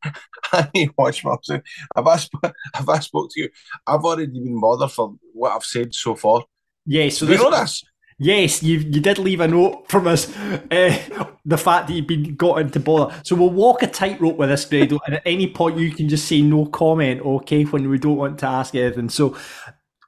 I 0.52 0.70
need 0.74 0.90
watch 0.96 1.24
my. 1.24 1.36
If 1.48 1.62
I, 1.96 2.16
sp- 2.20 2.52
if 2.78 2.88
I 2.88 2.98
spoke 2.98 3.30
to 3.32 3.40
you, 3.40 3.48
I've 3.86 4.04
already 4.04 4.26
been 4.26 4.60
bothered 4.60 4.90
for 4.90 5.14
what 5.32 5.52
I've 5.52 5.64
said 5.64 5.94
so 5.94 6.14
far. 6.14 6.44
Yeah, 6.84 7.08
so 7.08 7.26
you 7.26 7.36
know 7.36 7.50
this? 7.50 7.82
Yes, 8.20 8.62
you 8.62 8.78
you 8.78 9.00
did 9.00 9.18
leave 9.18 9.40
a 9.40 9.48
note 9.48 9.88
from 9.88 10.06
us. 10.06 10.34
Uh, 10.70 11.26
the 11.44 11.58
fact 11.58 11.88
that 11.88 11.94
you've 11.94 12.06
been 12.06 12.36
got 12.36 12.60
into 12.60 12.78
bother. 12.78 13.14
So 13.24 13.34
we'll 13.34 13.50
walk 13.50 13.82
a 13.82 13.88
tightrope 13.88 14.36
with 14.36 14.50
this, 14.50 14.64
Grado, 14.64 15.00
and 15.06 15.16
at 15.16 15.22
any 15.26 15.52
point 15.52 15.78
you 15.78 15.90
can 15.90 16.08
just 16.08 16.28
say 16.28 16.42
no 16.42 16.66
comment, 16.66 17.22
okay? 17.22 17.64
When 17.64 17.88
we 17.88 17.98
don't 17.98 18.16
want 18.16 18.38
to 18.40 18.46
ask 18.46 18.74
anything. 18.74 19.08
So 19.08 19.36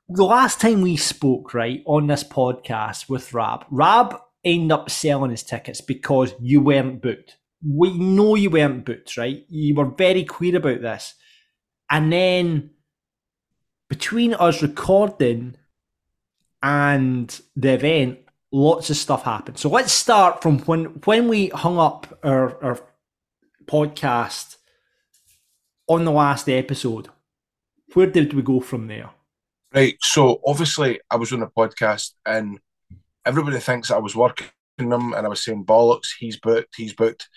the 0.09 0.25
last 0.25 0.61
time 0.61 0.83
we 0.83 0.97
spoke, 0.97 1.54
right, 1.54 1.83
on 1.87 2.07
this 2.07 2.23
podcast 2.23 3.09
with 3.09 3.33
Rab, 3.33 3.64
Rab 3.71 4.16
ended 4.45 4.73
up 4.73 4.90
selling 4.90 5.31
his 5.31 5.42
tickets 5.42 5.81
because 5.81 6.35
you 6.40 6.61
weren't 6.61 7.00
booked. 7.00 7.38
We 7.66 7.97
know 7.97 8.35
you 8.35 8.50
weren't 8.50 8.85
booked, 8.85 9.16
right? 9.16 9.45
You 9.49 9.75
were 9.75 9.87
very 9.87 10.25
clear 10.25 10.57
about 10.57 10.83
this. 10.83 11.14
And 11.90 12.12
then 12.12 12.71
between 13.88 14.35
us 14.35 14.62
recording 14.62 15.57
and 16.62 17.40
the 17.57 17.75
event, 17.75 18.19
lots 18.52 18.90
of 18.90 18.97
stuff 18.97 19.25
happened. 19.25 19.59
So 19.59 19.69
let's 19.69 19.92
start 19.92 20.42
from 20.42 20.61
when 20.61 20.85
when 21.04 21.28
we 21.28 21.49
hung 21.49 21.78
up 21.78 22.19
our, 22.23 22.62
our 22.62 22.81
podcast 23.64 24.57
on 25.88 26.04
the 26.04 26.12
last 26.12 26.49
episode. 26.49 27.09
Where 27.95 28.07
did 28.07 28.33
we 28.33 28.42
go 28.42 28.61
from 28.61 28.87
there? 28.87 29.11
Right. 29.75 29.97
So 30.00 30.40
obviously, 30.47 31.00
I 31.11 31.16
was 31.16 31.33
on 31.33 31.40
the 31.40 31.47
podcast, 31.47 32.12
and 32.25 32.59
everybody 33.25 33.59
thinks 33.59 33.90
I 33.90 33.99
was 33.99 34.14
working 34.14 34.49
them, 34.78 35.14
and 35.14 35.26
I 35.26 35.28
was 35.28 35.45
saying 35.45 35.64
bollocks. 35.64 36.09
He's 36.19 36.38
booked. 36.38 36.75
He's 36.76 36.95
booked. 36.95 37.28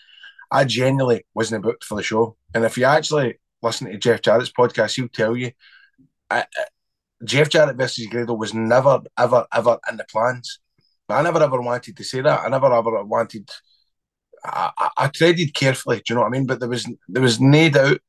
I 0.51 0.63
genuinely 0.63 1.25
wasn't 1.33 1.63
booked 1.63 1.83
for 1.83 1.95
the 1.95 2.03
show. 2.03 2.37
And 2.53 2.63
if 2.63 2.77
you 2.77 2.85
actually 2.85 3.39
listen 3.61 3.87
to 3.87 3.97
Jeff 3.97 4.21
Jarrett's 4.21 4.51
podcast, 4.51 4.95
he'll 4.95 5.07
tell 5.09 5.35
you, 5.35 5.51
I, 6.29 6.45
Jeff 7.25 7.49
Jarrett 7.49 7.77
versus 7.77 8.07
Grado 8.07 8.33
was 8.33 8.53
never, 8.53 9.01
ever, 9.17 9.45
ever 9.53 9.77
in 9.89 9.97
the 9.97 10.05
plans. 10.05 10.59
I 11.09 11.21
never 11.21 11.41
ever 11.43 11.61
wanted 11.61 11.95
to 11.97 12.03
say 12.03 12.21
that. 12.21 12.41
I 12.41 12.49
never 12.49 12.73
ever 12.73 13.03
wanted. 13.03 13.49
I, 14.43 14.71
I, 14.77 14.89
I 14.97 15.07
treaded 15.07 15.53
carefully. 15.53 15.97
Do 15.97 16.03
you 16.09 16.15
know 16.15 16.21
what 16.21 16.27
I 16.27 16.31
mean? 16.31 16.47
But 16.47 16.59
there 16.59 16.69
was 16.69 16.89
there 17.07 17.21
was 17.21 17.39
no 17.39 17.69
doubt 17.69 17.99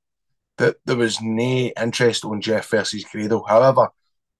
that 0.59 0.77
there 0.87 0.97
was 0.97 1.21
no 1.21 1.71
interest 1.81 2.25
on 2.25 2.41
Jeff 2.41 2.71
versus 2.71 3.05
Grado. 3.05 3.45
However, 3.47 3.89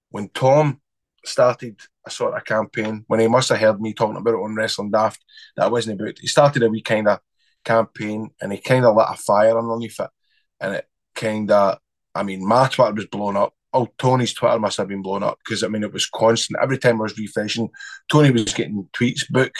when 0.09 0.29
Tom 0.29 0.81
started 1.25 1.79
a 2.05 2.09
sort 2.09 2.35
of 2.35 2.45
campaign, 2.45 3.03
when 3.07 3.19
he 3.19 3.27
must 3.27 3.49
have 3.49 3.59
heard 3.59 3.81
me 3.81 3.93
talking 3.93 4.17
about 4.17 4.33
it 4.33 4.43
on 4.43 4.55
Wrestling 4.55 4.91
Daft, 4.91 5.23
that 5.55 5.65
I 5.65 5.69
wasn't 5.69 6.01
about, 6.01 6.17
he 6.19 6.27
started 6.27 6.63
a 6.63 6.69
wee 6.69 6.81
kind 6.81 7.07
of 7.07 7.19
campaign 7.63 8.29
and 8.41 8.51
he 8.51 8.59
kind 8.59 8.85
of 8.85 8.95
lit 8.95 9.07
a 9.09 9.15
fire 9.15 9.57
underneath 9.57 9.99
it. 9.99 10.09
And 10.59 10.75
it 10.75 10.87
kind 11.13 11.51
of, 11.51 11.79
I 12.15 12.23
mean, 12.23 12.47
my 12.47 12.67
Twitter 12.67 12.93
was 12.93 13.05
blown 13.07 13.37
up. 13.37 13.53
Oh, 13.73 13.87
Tony's 13.97 14.33
Twitter 14.33 14.59
must 14.59 14.77
have 14.77 14.87
been 14.87 15.01
blown 15.01 15.23
up 15.23 15.39
because 15.43 15.63
I 15.63 15.67
mean, 15.67 15.83
it 15.83 15.93
was 15.93 16.07
constant. 16.07 16.59
Every 16.61 16.77
time 16.77 16.99
I 16.99 17.03
was 17.03 17.17
refreshing, 17.17 17.69
Tony 18.09 18.31
was 18.31 18.53
getting 18.53 18.87
tweets, 18.93 19.27
book, 19.29 19.53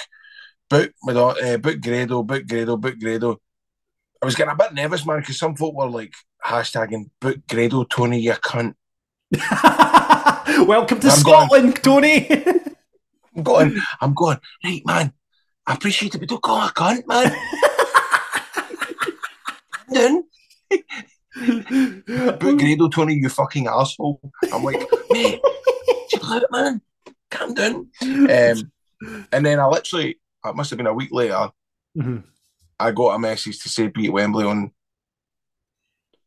book, 0.70 0.92
uh, 1.08 1.58
book 1.58 1.82
Grado, 1.82 2.24
book 2.24 2.48
Grado, 2.48 2.78
book 2.78 3.00
Grado. 3.00 3.40
I 4.22 4.26
was 4.26 4.36
getting 4.36 4.54
a 4.54 4.56
bit 4.56 4.74
nervous, 4.74 5.06
man, 5.06 5.20
because 5.20 5.38
some 5.38 5.56
folk 5.56 5.76
were 5.76 5.90
like 5.90 6.14
hashtagging 6.44 7.10
book 7.20 7.38
Grado, 7.48 7.84
Tony, 7.84 8.20
you 8.20 8.32
cunt. 8.34 8.76
Welcome 10.66 11.00
to 11.02 11.10
I'm 11.10 11.18
Scotland, 11.18 11.84
Tony. 11.84 12.28
I'm 13.36 13.44
going, 13.44 13.78
I'm 14.02 14.14
going, 14.14 14.40
right, 14.64 14.82
man. 14.86 15.14
I 15.68 15.74
appreciate 15.74 16.16
it, 16.16 16.20
but 16.20 16.30
don't 16.30 16.42
call 16.42 16.66
a 16.66 16.72
cunt, 16.72 17.06
man. 17.08 17.36
then, 19.90 20.24
book 22.40 22.60
Grado, 22.60 22.88
Tony, 22.90 23.16
you 23.16 23.30
fucking 23.30 23.68
asshole. 23.68 24.20
I'm 24.52 24.64
like, 24.64 24.80
mate, 25.12 25.40
chill 26.10 26.26
out, 26.26 26.44
man. 26.52 26.82
Calm 27.32 27.54
down. 27.54 27.88
Um, 28.02 28.72
and 29.32 29.46
then 29.46 29.60
I 29.60 29.68
literally, 29.68 30.20
it 30.46 30.56
must 30.56 30.70
have 30.72 30.78
been 30.78 30.88
a 30.88 30.94
week 30.94 31.12
later, 31.12 31.50
Mhm. 31.98 32.24
I 32.80 32.92
got 32.92 33.16
a 33.16 33.20
message 33.20 33.60
to 33.64 33.70
say 33.70 33.88
be 33.88 34.06
at 34.06 34.14
Wembley 34.14 34.46
on 34.46 34.72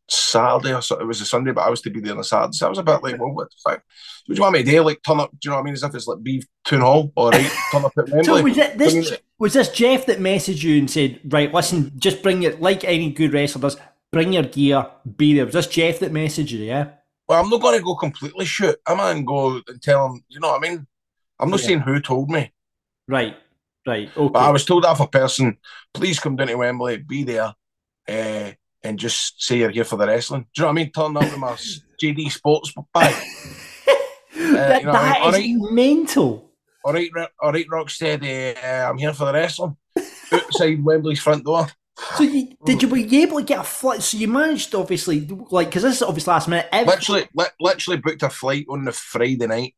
Saturday 0.09 0.75
or 0.75 0.83
so. 0.83 0.99
It 0.99 1.07
was 1.07 1.21
a 1.21 1.25
Sunday, 1.25 1.53
but 1.53 1.61
I 1.61 1.71
was 1.71 1.81
to 1.83 1.91
be 1.91 2.01
there 2.01 2.13
on 2.15 2.19
a 2.19 2.25
Saturday. 2.25 2.53
So 2.55 2.67
I 2.67 2.71
was 2.71 2.79
a 2.79 2.83
bit 2.83 3.03
like, 3.05 3.21
well, 3.21 3.31
what 3.33 3.49
the 3.51 3.57
fuck? 3.71 3.83
Do 4.27 4.35
you 4.35 4.41
want 4.43 4.55
me 4.55 4.65
to 4.65 4.71
do? 4.71 4.83
Like, 4.83 5.01
turn 5.07 5.21
up, 5.21 5.31
do 5.31 5.37
you 5.45 5.51
know 5.51 5.57
what 5.57 5.63
I 5.63 5.65
mean? 5.67 5.75
As 5.75 5.85
if 5.85 5.95
it's 5.95 6.09
like 6.09 6.19
Beith 6.19 6.45
Town 6.65 6.81
Hall, 6.81 7.13
all 7.15 7.31
right, 7.31 7.51
turn 7.71 7.85
up 7.85 7.93
at 7.97 8.09
So 8.25 8.35
Wembley. 8.35 8.43
was 8.43 8.59
it 8.59 8.79
this 8.79 9.13
was 9.39 9.53
this 9.53 9.69
Jeff 9.71 10.07
that 10.07 10.19
messaged 10.19 10.65
you 10.65 10.79
and 10.79 10.91
said, 10.91 11.21
right, 11.29 11.55
listen, 11.55 11.93
just 11.97 12.21
bring 12.23 12.43
it 12.43 12.61
like 12.61 12.83
any 12.85 13.11
good 13.13 13.33
wrestler 13.33 13.63
does, 13.63 13.77
bring 14.13 14.33
your 14.33 14.43
gear, 14.45 14.87
be 15.17 15.35
there. 15.35 15.45
Was 15.47 15.55
this 15.55 15.67
Jeff 15.67 15.99
that 16.01 16.13
messaged 16.13 16.51
you, 16.51 16.65
yeah? 16.65 16.89
well, 17.29 17.41
I'm 17.43 17.49
not 17.49 17.61
going 17.63 17.79
to 17.79 17.85
go 17.85 17.95
completely 17.95 18.45
shoot. 18.45 18.77
I'm 18.87 18.97
going 18.97 19.19
to 19.19 19.23
go 19.23 19.61
and 19.69 19.81
tell 19.81 20.07
him, 20.07 20.25
you 20.29 20.41
know 20.41 20.49
what 20.51 20.65
I 20.67 20.69
mean? 20.69 20.87
I'm 21.39 21.49
not 21.51 21.61
Yeah. 21.61 21.67
saying 21.67 21.81
who 21.81 22.01
told 22.01 22.29
me, 22.29 22.53
Right. 23.09 23.37
Right. 23.87 24.11
Okay. 24.17 24.33
but 24.33 24.39
I 24.41 24.51
was 24.51 24.65
told 24.65 24.85
off 24.85 25.01
a 25.01 25.07
person, 25.07 25.57
please 25.95 26.19
come 26.19 26.37
down 26.37 26.49
to 26.49 26.55
Wembley, 26.57 26.99
be 26.99 27.23
there, 27.23 27.55
uh, 28.09 28.51
and 28.83 28.99
just 28.99 29.43
say 29.43 29.59
you're 29.59 29.71
here 29.71 29.85
for 29.85 29.97
the 29.97 30.07
wrestling. 30.07 30.43
Do 30.43 30.49
you 30.57 30.63
know 30.63 30.67
what 30.69 30.73
I 30.73 30.75
mean? 30.75 30.91
Turn 30.93 31.17
up 31.17 31.23
with 31.31 31.39
my 31.39 31.53
JD 32.03 32.31
Sports 32.33 32.75
bag. 32.93 33.15
that 34.37 34.81
you 34.81 34.87
know, 34.87 34.93
that 34.93 35.19
all 35.21 35.29
is 35.29 35.35
right. 35.37 35.55
mental. 35.73 36.51
All 36.85 36.93
right, 36.93 37.11
all 37.41 37.53
right, 37.53 37.67
Rocksteady, 37.69 38.57
uh, 38.57 38.91
I'm 38.91 38.99
here 38.99 39.13
for 39.13 39.27
the 39.27 39.33
wrestling. 39.35 39.77
Outside 40.33 40.83
Wembley's 40.85 41.21
front 41.21 41.45
door. 41.45 41.67
So 42.17 42.23
you, 42.25 42.49
did 42.65 42.83
you 42.83 42.89
were 42.89 42.97
you 42.97 43.23
able 43.23 43.39
to 43.39 43.45
get 43.45 43.59
a 43.61 43.65
flight? 43.65 44.03
So 44.03 44.17
you 44.17 44.29
managed 44.29 44.75
obviously 44.75 45.27
like 45.51 45.69
because 45.69 45.83
this 45.83 45.97
is 45.97 46.03
obviously 46.03 46.33
last 46.33 46.49
minute. 46.49 46.69
Every, 46.73 46.87
Literally, 46.95 47.29
li- 47.35 47.47
literally 47.61 48.01
booked 48.01 48.23
a 48.23 48.31
flight 48.31 48.67
on 48.69 48.85
the 48.85 48.93
Friday 48.93 49.47
night. 49.47 49.75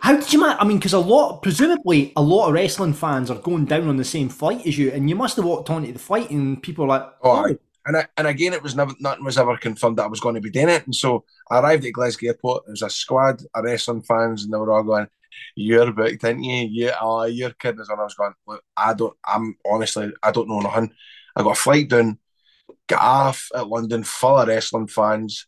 how 0.00 0.16
did 0.16 0.32
you 0.32 0.40
manage? 0.40 0.58
I 0.60 0.64
mean, 0.64 0.78
because 0.78 0.92
a 0.92 0.98
lot, 0.98 1.42
presumably, 1.42 2.12
a 2.16 2.22
lot 2.22 2.48
of 2.48 2.54
wrestling 2.54 2.92
fans 2.92 3.30
are 3.30 3.38
going 3.38 3.64
down 3.64 3.88
on 3.88 3.96
the 3.96 4.04
same 4.04 4.28
flight 4.28 4.66
as 4.66 4.78
you, 4.78 4.90
and 4.90 5.08
you 5.08 5.16
must 5.16 5.36
have 5.36 5.44
walked 5.44 5.70
onto 5.70 5.92
the 5.92 5.98
flight, 5.98 6.30
and 6.30 6.62
people 6.62 6.84
are 6.84 6.88
like, 6.88 7.08
Oh, 7.22 7.46
"Oh. 7.48 7.56
And 7.86 7.98
I, 7.98 8.06
and 8.16 8.26
again, 8.26 8.54
it 8.54 8.62
was 8.62 8.74
never 8.74 8.92
nothing 9.00 9.24
was 9.24 9.36
ever 9.36 9.56
confirmed 9.58 9.98
that 9.98 10.04
I 10.04 10.08
was 10.08 10.20
going 10.20 10.36
to 10.36 10.40
be 10.40 10.50
doing 10.50 10.70
it. 10.70 10.86
And 10.86 10.94
so 10.94 11.24
I 11.50 11.58
arrived 11.60 11.84
at 11.84 11.92
Glasgow 11.92 12.28
Airport. 12.28 12.64
There 12.64 12.72
was 12.72 12.80
a 12.82 12.88
squad 12.88 13.42
of 13.54 13.64
wrestling 13.64 14.02
fans, 14.02 14.44
and 14.44 14.52
they 14.52 14.56
were 14.58 14.72
all 14.72 14.82
going, 14.84 15.08
"You're 15.54 15.92
booked, 15.92 16.22
didn't 16.22 16.44
you? 16.44 16.66
Yeah, 16.70 16.96
oh, 17.00 17.24
you're 17.24 17.50
kidding 17.50 17.80
us." 17.80 17.88
And 17.90 18.00
I 18.00 18.04
was 18.04 18.14
going, 18.14 18.32
"Look, 18.46 18.62
I 18.76 18.94
don't. 18.94 19.14
I'm 19.24 19.56
honestly, 19.66 20.12
I 20.22 20.30
don't 20.30 20.48
know 20.48 20.60
nothing. 20.60 20.92
I 21.36 21.42
got 21.42 21.52
a 21.52 21.60
flight 21.60 21.88
down, 21.88 22.18
got 22.88 23.00
off 23.00 23.48
at 23.54 23.68
London, 23.68 24.04
full 24.04 24.38
of 24.38 24.48
wrestling 24.48 24.86
fans. 24.86 25.46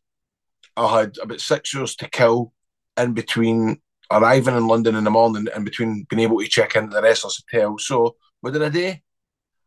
I 0.77 1.01
had 1.01 1.17
about 1.23 1.41
six 1.41 1.75
hours 1.75 1.97
to 1.97 2.09
kill 2.09 2.53
in 2.97 3.13
between 3.13 3.81
arriving 4.11 4.57
in 4.57 4.67
London 4.67 4.95
in 4.95 5.05
the 5.05 5.11
morning 5.11 5.47
and 5.55 5.65
between 5.65 6.07
being 6.09 6.21
able 6.21 6.39
to 6.39 6.47
check 6.47 6.77
into 6.77 6.95
the 6.95 7.03
wrestlers' 7.03 7.43
hotel. 7.51 7.79
So 7.79 8.17
did 8.45 8.63
I 8.63 8.69
do? 8.69 8.95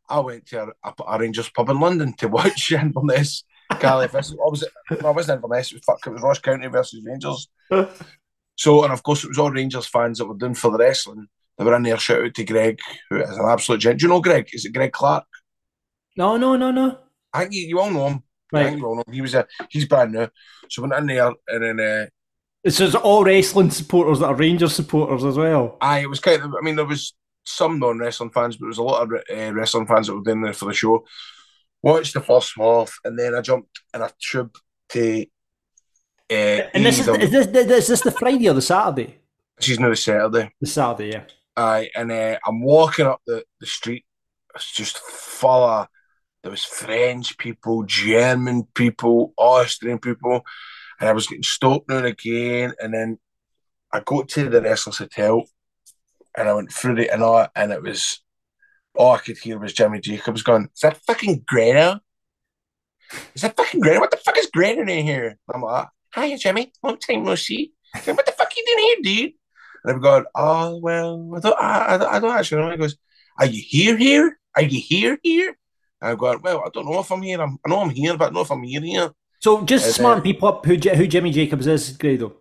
I 0.07 0.19
went 0.21 0.47
to 0.47 0.63
a, 0.63 0.67
a, 0.83 0.93
a 1.07 1.19
Rangers 1.19 1.49
pub 1.49 1.69
in 1.69 1.79
London 1.79 2.13
to 2.17 2.27
watch 2.29 2.71
Inverness 2.71 3.43
Caley 3.79 4.07
versus. 4.07 4.33
I 4.33 4.49
was 4.49 4.63
no, 5.01 5.09
I 5.09 5.11
wasn't 5.11 5.37
Inverness. 5.37 5.71
It 5.71 5.75
was 5.75 5.83
fuck. 5.83 6.07
It 6.07 6.13
was 6.13 6.21
Ross 6.21 6.39
County 6.39 6.67
versus 6.67 7.03
Rangers. 7.03 7.49
so 8.55 8.83
and 8.83 8.93
of 8.93 9.03
course 9.03 9.23
it 9.23 9.27
was 9.27 9.37
all 9.37 9.51
Rangers 9.51 9.85
fans 9.85 10.17
that 10.17 10.25
were 10.25 10.37
doing 10.37 10.55
for 10.55 10.71
the 10.71 10.77
wrestling. 10.77 11.27
They 11.57 11.65
were 11.65 11.75
in 11.75 11.83
there. 11.83 11.97
Shout 11.97 12.23
out 12.23 12.33
to 12.33 12.43
Greg, 12.45 12.79
who 13.09 13.21
is 13.21 13.37
an 13.37 13.45
absolute 13.45 13.81
gent. 13.81 13.99
Do 13.99 14.05
you 14.05 14.09
know 14.09 14.21
Greg? 14.21 14.47
Is 14.53 14.65
it 14.65 14.73
Greg 14.73 14.93
Clark? 14.93 15.25
No, 16.19 16.37
no, 16.37 16.55
no, 16.57 16.69
no." 16.71 16.97
I 17.33 17.39
think 17.41 17.53
you, 17.55 17.67
you 17.67 17.79
all 17.79 17.91
know 17.91 18.07
him. 18.09 18.23
I 18.53 18.57
Right. 18.57 18.65
think 18.67 18.79
you 18.79 18.85
all 18.87 18.95
know 18.95 19.03
him. 19.07 19.13
He 19.13 19.21
was 19.21 19.33
a 19.35 19.47
he's 19.69 19.85
brand 19.87 20.11
new. 20.13 20.27
So 20.69 20.81
went 20.83 20.93
in 20.93 21.07
there 21.07 21.31
and 21.47 21.63
then 21.63 21.79
uh, 21.79 22.05
It's 22.63 22.77
just 22.77 22.95
all 22.95 23.23
wrestling 23.23 23.71
supporters 23.71 24.19
that 24.19 24.27
are 24.27 24.35
Rangers 24.35 24.75
supporters 24.75 25.23
as 25.23 25.37
well. 25.37 25.77
Aye, 25.81 25.99
it 25.99 26.09
was 26.09 26.19
kind 26.19 26.41
of. 26.43 26.53
I 26.55 26.61
mean, 26.61 26.75
there 26.75 26.85
was 26.85 27.13
some 27.45 27.79
non-wrestling 27.79 28.31
fans, 28.31 28.55
but 28.57 28.65
there 28.65 28.75
was 28.75 28.77
a 28.79 28.83
lot 28.83 29.01
of 29.03 29.11
uh, 29.11 29.53
wrestling 29.53 29.87
fans 29.87 30.07
that 30.07 30.15
were 30.15 30.23
down 30.23 30.41
there 30.41 30.53
for 30.53 30.65
the 30.65 30.73
show. 30.73 31.05
Watched 31.81 32.13
the 32.13 32.21
first 32.21 32.51
half, 32.57 32.99
and 33.05 33.17
then 33.17 33.33
I 33.35 33.41
jumped 33.41 33.79
in 33.93 34.01
a 34.01 34.11
tube 34.19 34.53
to. 34.89 35.25
Uh, 36.31 36.61
And 36.73 36.85
this 36.85 36.99
is, 36.99 37.07
is 37.07 37.31
this 37.31 37.47
is 37.47 37.87
this 37.87 38.01
the 38.01 38.11
Friday 38.11 38.49
or 38.49 38.53
the 38.53 38.61
Saturday? 38.61 39.19
She's 39.59 39.79
now 39.79 39.89
the 39.89 39.95
Saturday. 39.95 40.51
The 40.61 40.67
Saturday, 40.67 41.11
yeah. 41.13 41.23
Aye, 41.55 41.89
and 41.95 42.11
uh, 42.11 42.37
I'm 42.45 42.61
walking 42.61 43.05
up 43.07 43.21
the, 43.25 43.43
the 43.59 43.65
street. 43.67 44.05
It's 44.55 44.71
just 44.71 44.97
full 44.97 45.63
of 45.63 45.87
there 46.41 46.51
was 46.51 46.63
French 46.63 47.37
people, 47.37 47.83
German 47.83 48.63
people, 48.73 49.33
Austrian 49.37 49.99
people, 49.99 50.41
and 50.99 51.09
I 51.09 51.13
was 51.13 51.27
getting 51.27 51.43
stopped 51.43 51.89
now 51.89 51.97
and 51.97 52.05
again. 52.07 52.73
And 52.79 52.93
then 52.93 53.19
I 53.91 54.01
got 54.01 54.29
to 54.29 54.49
the 54.49 54.61
Wrestlers 54.61 54.97
Hotel, 54.99 55.43
and 56.37 56.47
I 56.47 56.53
went 56.53 56.71
through 56.71 56.97
and 57.11 57.23
all, 57.23 57.47
and 57.55 57.71
it 57.71 57.81
was 57.81 58.21
all 58.95 59.13
I 59.13 59.19
could 59.19 59.37
hear 59.37 59.59
was 59.59 59.73
Jimmy 59.73 59.99
Jacobs 59.99 60.43
going, 60.43 60.69
"Is 60.73 60.81
that 60.81 60.97
fucking 61.05 61.43
Greta? 61.45 62.01
Is 63.33 63.41
that 63.41 63.57
fucking 63.57 63.79
Greta? 63.81 63.99
What 63.99 64.11
the 64.11 64.17
fuck 64.17 64.37
is 64.37 64.49
Greta 64.51 64.81
in 64.81 65.05
here?" 65.05 65.37
I'm 65.53 65.61
like, 65.61 65.87
"Hiya, 66.15 66.37
Jimmy. 66.37 66.71
Long 66.83 66.97
time 66.97 67.23
no 67.23 67.35
see. 67.35 67.73
Said, 68.01 68.15
what 68.15 68.25
the 68.25 68.31
fuck 68.31 68.51
you 68.55 68.63
doing 68.65 68.85
here, 68.85 68.97
dude?" 69.25 69.33
And 69.83 69.93
I'm 69.93 70.01
going, 70.01 70.25
oh, 70.35 70.77
well, 70.77 71.31
I 71.35 71.39
don't, 71.39 71.59
I, 71.59 71.93
I, 71.93 71.97
don't- 71.97 72.13
I 72.13 72.19
don't 72.19 72.37
actually 72.37 72.61
know. 72.61 72.71
He 72.71 72.77
goes, 72.77 72.97
are 73.39 73.45
you 73.45 73.63
here, 73.65 73.95
here? 73.97 74.37
Are 74.55 74.61
you 74.61 74.79
here, 74.79 75.17
here? 75.23 75.57
And 76.01 76.11
I'm 76.11 76.17
going, 76.17 76.41
well, 76.41 76.63
I 76.65 76.69
don't 76.73 76.85
know 76.85 76.99
if 76.99 77.11
I'm 77.11 77.21
here. 77.21 77.41
I'm, 77.41 77.57
I 77.65 77.69
know 77.69 77.81
I'm 77.81 77.89
here, 77.89 78.17
but 78.17 78.25
I 78.25 78.27
don't 78.27 78.35
know 78.35 78.41
if 78.41 78.51
I'm 78.51 78.63
here, 78.63 78.81
here. 78.81 79.11
So 79.39 79.63
just 79.63 79.85
And, 79.85 79.95
smart 79.95 80.17
uh, 80.19 80.21
people 80.21 80.47
up 80.47 80.65
who 80.65 80.75
who 80.75 81.07
Jimmy 81.07 81.31
Jacobs 81.31 81.67
is, 81.67 81.95
Grado. 81.97 82.35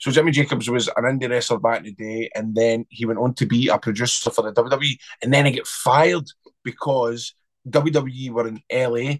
So 0.00 0.10
Jimmy 0.10 0.32
Jacobs 0.32 0.68
was 0.68 0.88
an 0.88 1.04
indie 1.04 1.30
wrestler 1.30 1.58
back 1.58 1.78
in 1.78 1.84
the 1.84 1.92
day, 1.92 2.30
and 2.34 2.54
then 2.54 2.86
he 2.88 3.06
went 3.06 3.18
on 3.18 3.34
to 3.34 3.46
be 3.46 3.68
a 3.68 3.78
producer 3.78 4.30
for 4.30 4.42
the 4.42 4.52
WWE, 4.52 4.98
and 5.22 5.32
then 5.32 5.46
he 5.46 5.52
got 5.52 5.66
fired 5.66 6.26
because 6.64 7.34
WWE 7.68 8.30
were 8.30 8.48
in 8.48 8.62
LA, 8.72 9.16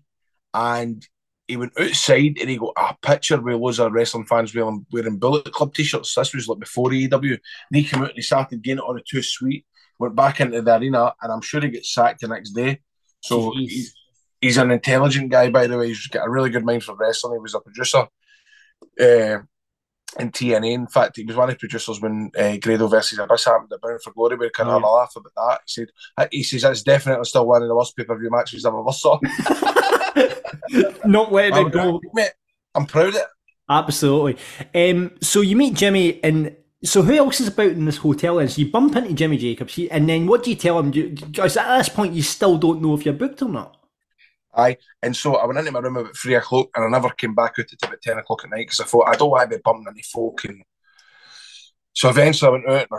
and 0.55 1.07
he 1.51 1.57
went 1.57 1.73
outside 1.81 2.37
and 2.41 2.49
he 2.49 2.57
got 2.57 2.73
a 2.77 2.97
picture 3.03 3.41
with 3.41 3.57
loads 3.57 3.81
of 3.81 3.93
wrestling 3.93 4.25
fans 4.25 4.55
wearing, 4.55 4.87
wearing 4.93 5.19
Bullet 5.19 5.53
Club 5.53 5.75
t-shirts. 5.75 6.15
This 6.15 6.33
was 6.33 6.47
like 6.47 6.61
before 6.61 6.91
AEW. 6.91 7.33
And 7.33 7.41
he 7.73 7.83
came 7.83 8.03
out 8.03 8.11
and 8.11 8.17
he 8.17 8.23
started 8.23 8.63
getting 8.63 8.79
it 8.79 8.85
on 8.85 9.01
a 9.01 9.23
sweet, 9.23 9.67
went 9.99 10.15
back 10.15 10.41
into 10.41 10.63
the 10.63 10.77
arena, 10.77 11.13
and 11.21 11.33
I'm 11.33 11.41
sure 11.41 11.61
he 11.61 11.71
gets 11.71 11.93
sacked 11.93 12.21
the 12.21 12.29
next 12.29 12.51
day. 12.51 12.81
So 13.21 13.53
he's, 13.53 13.95
he's 14.41 14.57
an 14.57 14.71
intelligent 14.71 15.31
guy, 15.31 15.51
by 15.51 15.67
the 15.67 15.79
way. 15.79 15.89
He's 15.89 16.07
got 16.07 16.27
a 16.27 16.31
really 16.31 16.51
good 16.51 16.65
mind 16.65 16.85
for 16.85 16.95
wrestling. 16.97 17.35
He 17.35 17.41
was 17.41 17.55
a 17.55 17.61
producer. 17.61 18.07
Uh, 19.01 19.39
in 20.19 20.31
TNA. 20.33 20.73
In 20.73 20.87
fact, 20.87 21.17
he 21.17 21.25
was 21.25 21.37
one 21.37 21.49
of 21.49 21.55
the 21.55 21.59
producers 21.59 22.01
when 22.01 22.31
uh, 22.37 22.57
Grado 22.57 22.89
versus 22.89 23.19
Abyss 23.19 23.45
happened 23.45 23.73
at 23.73 23.81
Bound 23.81 24.03
for 24.03 24.13
Glory. 24.13 24.37
We 24.37 24.51
kind 24.51 24.69
of 24.69 24.75
had 24.75 24.87
a 24.87 24.91
laugh 24.91 25.15
about 25.17 25.33
that. 25.37 25.61
He 25.67 25.73
said, 25.73 25.89
he 26.33 26.43
says 26.43 26.63
that's 26.63 26.83
definitely 26.83 27.25
still 27.27 27.47
one 27.47 27.63
of 27.63 27.69
the 27.69 27.75
worst 27.75 27.97
pay 27.97 28.05
per 28.05 28.19
view 28.19 28.31
matches 28.31 28.65
I've 28.65 28.75
ever 28.75 28.93
saw. 28.93 29.19
Not 31.05 31.33
letting 31.33 31.55
I'm, 31.55 31.67
it 31.69 31.73
go. 31.73 32.01
mate, 32.13 32.33
I'm 32.75 32.87
proud 32.87 33.11
of 33.11 33.17
it. 33.17 33.27
Absolutely. 33.69 34.37
Um, 34.75 35.13
so 35.21 35.43
you 35.43 35.55
meet 35.55 35.75
Jimmy, 35.75 36.23
and 36.25 36.57
so 36.83 37.03
who 37.03 37.15
else 37.15 37.41
is 37.41 37.49
about 37.49 37.69
in 37.73 37.85
this 37.85 37.99
hotel? 37.99 38.39
And 38.39 38.51
so 38.51 38.61
you 38.61 38.71
bump 38.71 38.97
into 38.97 39.13
Jimmy 39.13 39.37
Jacobs, 39.37 39.75
he- 39.75 39.91
and 39.91 40.09
then 40.09 40.27
what 40.27 40.43
do 40.45 40.51
you 40.51 40.57
tell 40.57 40.79
him? 40.79 40.91
Do 40.91 41.15
at 41.43 41.55
this 41.79 41.89
point, 41.89 42.15
you 42.15 42.23
still 42.23 42.57
don't 42.59 42.81
know 42.83 42.95
if 42.95 43.05
you're 43.05 43.15
booked 43.15 43.43
or 43.43 43.49
not. 43.49 43.77
Aye. 44.55 44.79
And 45.03 45.15
so 45.17 45.37
I 45.37 45.47
went 45.47 45.59
into 45.61 45.71
my 45.71 45.79
room 45.79 45.97
about 45.97 46.17
three 46.17 46.35
o'clock 46.35 46.69
and 46.75 46.85
I 46.85 46.89
never 46.89 47.11
came 47.11 47.35
back 47.35 47.53
out 47.59 47.67
until 47.71 47.89
about 47.89 48.03
10 48.03 48.19
o'clock 48.19 48.41
at 48.45 48.51
night 48.51 48.67
because 48.67 48.81
I 48.81 48.85
thought 48.85 49.09
I 49.09 49.15
don't 49.15 49.31
want 49.31 49.49
to 49.51 49.57
be 49.57 49.63
bumping 49.65 49.87
into 49.89 50.03
folk. 50.09 50.45
And 50.45 50.63
so 51.93 52.09
eventually 52.09 52.49
I 52.49 52.53
went 52.53 52.67
out 52.69 52.89
and 52.91 52.99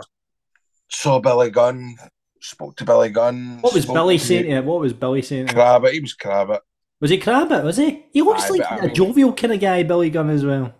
saw 0.88 1.20
Billy 1.20 1.50
Gunn, 1.50 1.96
spoke 2.40 2.76
to 2.76 2.84
Billy 2.84 3.10
Gunn. 3.10 3.58
What 3.60 3.74
was 3.74 3.84
Billy 3.84 4.16
to 4.18 4.24
saying 4.24 4.44
to? 4.50 4.60
What 4.62 4.80
was 4.80 4.94
Billy 4.94 5.20
saying? 5.22 5.48
Crabbit. 5.48 5.92
He 5.92 6.00
was 6.00 6.14
Crabbit. 6.14 6.60
Was 7.00 7.10
he 7.10 7.18
Crabbit? 7.18 7.64
Was 7.64 7.76
he? 7.76 8.06
He 8.12 8.22
looks 8.22 8.44
Aye, 8.44 8.48
like 8.48 8.60
but 8.60 8.72
I 8.72 8.76
a 8.78 8.82
mean- 8.86 8.94
jovial 8.94 9.32
kind 9.34 9.52
of 9.52 9.60
guy, 9.60 9.82
Billy 9.82 10.08
Gunn 10.08 10.30
as 10.30 10.44
well. 10.46 10.72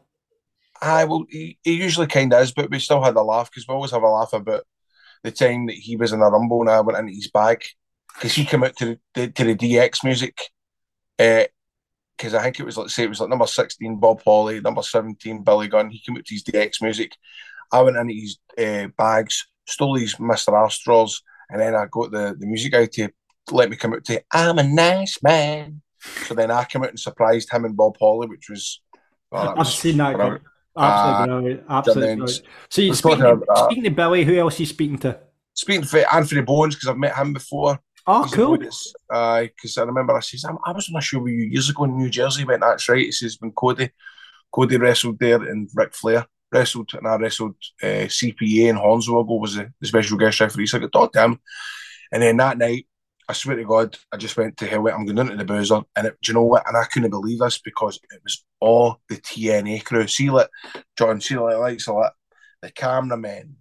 Aye, 0.83 1.05
well, 1.05 1.25
he, 1.31 1.59
he 1.63 1.75
usually 1.75 2.09
kind 2.09 2.35
of 2.35 2.43
is, 2.43 2.53
but 2.53 2.69
we 2.69 2.81
still 2.81 3.03
had 3.03 3.15
a 3.15 3.23
laugh 3.23 3.49
because 3.51 3.67
we 3.69 3.75
always 3.75 3.93
have 3.93 4.03
a 4.03 4.09
laugh 4.09 4.33
about 4.33 4.65
the 5.23 5.31
time 5.31 5.67
that 5.67 5.77
he 5.77 5.95
was 5.95 6.13
in 6.13 6.21
a 6.21 6.29
rumble 6.29 6.61
and 6.61 6.69
I 6.69 6.81
went 6.81 6.99
into 6.99 7.13
his 7.13 7.31
bag 7.31 7.63
because 8.15 8.33
he 8.33 8.45
came 8.45 8.65
out 8.65 8.75
to 8.77 8.99
the, 9.15 9.29
to 9.29 9.45
the 9.45 9.55
DX 9.55 10.03
music. 10.05 10.37
Because 11.17 12.35
I 12.35 12.43
think 12.43 12.59
it 12.59 12.67
was, 12.67 12.77
let's 12.77 12.95
say, 12.95 13.05
it 13.05 13.09
was 13.09 13.21
like 13.21 13.31
number 13.31 13.47
16, 13.47 13.97
Bob 14.01 14.23
Holly, 14.25 14.61
number 14.61 14.83
17, 14.83 15.45
Billy 15.45 15.69
Gunn. 15.69 15.91
He 15.91 16.01
came 16.01 16.17
out 16.17 16.25
to 16.25 16.35
his 16.35 16.43
DX 16.43 16.83
music. 16.83 17.13
I 17.71 17.81
went 17.83 17.97
into 17.97 18.15
his 18.15 18.39
uh, 18.59 18.89
bags, 18.99 19.47
stole 19.67 19.95
his 19.95 20.17
Mr. 20.17 20.53
Astros, 20.53 21.23
and 21.49 21.61
then 21.61 21.77
I 21.77 21.87
got 21.87 22.11
the, 22.11 22.37
the 22.37 22.47
music 22.47 22.73
guy 22.73 22.87
to 22.87 23.09
let 23.53 23.71
me 23.71 23.77
come 23.77 23.95
out 23.95 24.05
to 24.07 24.23
I'm 24.33 24.59
a 24.59 24.63
nice 24.63 25.23
man. 25.23 25.83
So 26.27 26.35
then 26.35 26.51
I 26.51 26.65
came 26.65 26.83
out 26.83 26.91
and 26.91 26.99
surprised 26.99 27.53
him 27.53 27.65
and 27.65 27.77
Bob 27.77 27.97
Holly, 28.01 28.27
which 28.27 28.49
was. 28.51 28.81
well, 29.31 29.51
I've 29.51 29.59
was 29.59 29.79
seen 29.79 29.99
that. 29.99 30.41
Absolutely 30.77 31.27
brilliant. 31.27 31.65
Absolutely. 31.69 32.33
So 32.71 32.83
you're 32.83 32.95
speaking, 32.95 33.21
about 33.21 33.45
that. 33.47 33.65
speaking 33.67 33.85
to 33.85 33.91
Billy. 33.91 34.25
Who 34.25 34.37
else 34.39 34.59
are 34.59 34.63
you 34.63 34.67
speaking 34.67 34.99
to? 34.99 35.19
speaking 35.55 35.83
to 35.83 36.15
Anthony 36.15 36.41
Bowens 36.41 36.75
because 36.75 36.89
I've 36.89 36.97
met 36.97 37.15
him 37.15 37.35
before. 37.35 37.79
Oh, 38.07 38.25
He's 38.25 38.33
cool. 38.33 38.57
boy 38.57 38.65
that's- 38.65 38.93
Aye, 39.11 39.51
because 39.55 39.77
I 39.79 39.83
remember 39.83 40.17
I 40.17 40.21
says 40.21 40.45
I, 40.45 40.73
was 40.73 40.89
on 40.89 40.99
a 40.99 41.01
show 41.01 41.21
with 41.21 41.33
you 41.35 41.45
years 41.45 41.69
ago 41.69 41.85
in 41.85 41.97
New 41.97 42.09
Jersey. 42.09 42.41
He 42.41 42.45
went, 42.47 42.63
that's 42.63 42.89
right. 42.89 43.05
He 43.05 43.13
says 43.13 43.37
when 43.39 43.53
Cody, 43.53 43.91
Cody 44.51 44.77
wrestled 44.77 45.19
there 45.19 45.43
and 45.43 45.69
Ric 45.75 45.95
Flair 45.95 46.27
wrestled, 46.51 46.93
and 46.95 47.07
I 47.07 47.17
wrestled 47.17 47.55
uh, 47.83 48.09
CPA 48.09 48.71
and 48.71 48.79
Hornswoggle 48.79 49.41
was 49.41 49.57
the, 49.57 49.73
the 49.81 49.87
special 49.87 50.19
guest 50.19 50.41
referee. 50.41 50.67
So 50.67 50.79
I 50.79 50.81
got 50.81 50.93
talked 50.93 51.15
to 51.15 51.23
him, 51.23 51.41
and 52.11 52.23
then 52.23 52.37
that 52.39 52.59
night. 52.59 52.87
I 53.29 53.35
swear 53.35 53.55
to 53.57 53.65
God, 53.65 53.97
I 54.13 54.17
just 54.17 54.37
went 54.37 54.57
to 54.59 54.67
hell. 54.67 54.87
I'm 54.89 55.07
going 55.07 55.17
into 55.17 55.37
the 55.37 55.45
boozer, 55.45 55.81
and 55.95 56.09
it, 56.09 56.19
do 56.21 56.33
you 56.33 56.35
know 56.35 56.43
what? 56.43 56.67
And 56.67 56.77
I 56.77 56.85
couldn't 56.85 57.09
believe 57.11 57.39
this 57.39 57.59
because 57.59 57.99
it 58.11 58.21
was 58.23 58.45
all 58.63 59.01
the 59.09 59.17
TNA 59.17 59.85
crew. 59.85 60.07
See, 60.07 60.31
like 60.31 60.49
John, 60.97 61.21
see, 61.21 61.37
like 61.37 61.59
likes 61.59 61.89
of 61.89 61.97
like 61.97 62.13
the 62.63 62.71
cameramen, 62.71 63.57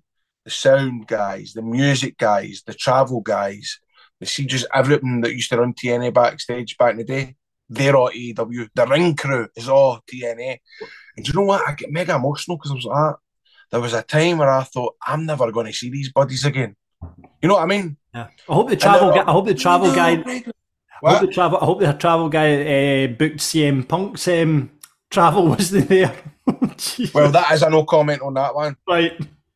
the 0.45 0.51
sound 0.51 1.07
guys, 1.07 1.53
the 1.53 1.63
music 1.63 2.17
guys, 2.17 2.61
the 2.65 2.73
travel 2.73 3.21
guys, 3.21 3.79
the 4.19 4.27
see 4.27 4.45
just 4.45 4.67
everything 4.73 5.21
that 5.21 5.33
used 5.33 5.49
to 5.49 5.57
run 5.57 5.73
TNA 5.73 6.13
backstage 6.13 6.77
back 6.77 6.91
in 6.91 6.97
the 6.97 7.03
day. 7.03 7.35
They're 7.67 7.95
all 7.95 8.11
AEW. 8.11 8.69
The 8.75 8.85
ring 8.85 9.15
crew 9.15 9.47
is 9.55 9.69
all 9.69 10.01
TNA. 10.05 10.59
And 11.17 11.27
you 11.27 11.33
know 11.33 11.43
what? 11.45 11.67
I 11.67 11.73
get 11.73 11.91
mega 11.91 12.15
emotional 12.15 12.57
because 12.57 12.71
I 12.71 12.75
was 12.75 12.85
like, 12.85 12.97
ah, 12.97 13.15
there 13.71 13.79
was 13.79 13.93
a 13.93 14.03
time 14.03 14.37
where 14.37 14.51
I 14.51 14.63
thought 14.63 14.95
I'm 15.01 15.25
never 15.25 15.51
going 15.51 15.67
to 15.67 15.73
see 15.73 15.89
these 15.89 16.11
buddies 16.11 16.45
again. 16.45 16.75
You 17.41 17.47
know 17.47 17.55
what 17.55 17.63
I 17.63 17.67
mean? 17.67 17.97
Yeah. 18.13 18.27
I 18.49 18.53
hope 18.53 18.69
the 18.69 18.75
travel. 18.75 19.11
guy, 19.13 19.23
I 19.25 19.31
hope 19.31 19.47
the 19.47 19.55
travel 19.55 19.95
guy. 19.95 20.11
I 21.03 21.13
hope 21.13 21.21
the 21.21 21.33
travel. 21.33 21.57
I 21.59 21.65
hope 21.65 21.79
the 21.79 21.93
travel 21.93 22.29
guy 22.29 22.49
uh, 23.05 23.07
booked 23.07 23.37
CM 23.37 23.87
Punk's 23.87 24.27
um, 24.27 24.69
travel 25.11 25.47
wasn't 25.47 25.87
there. 25.89 26.15
Well, 27.13 27.31
that 27.31 27.51
is 27.51 27.61
a 27.61 27.69
no 27.69 27.85
comment 27.85 28.21
on 28.21 28.33
that 28.33 28.55
one. 28.55 28.75
right. 28.87 29.13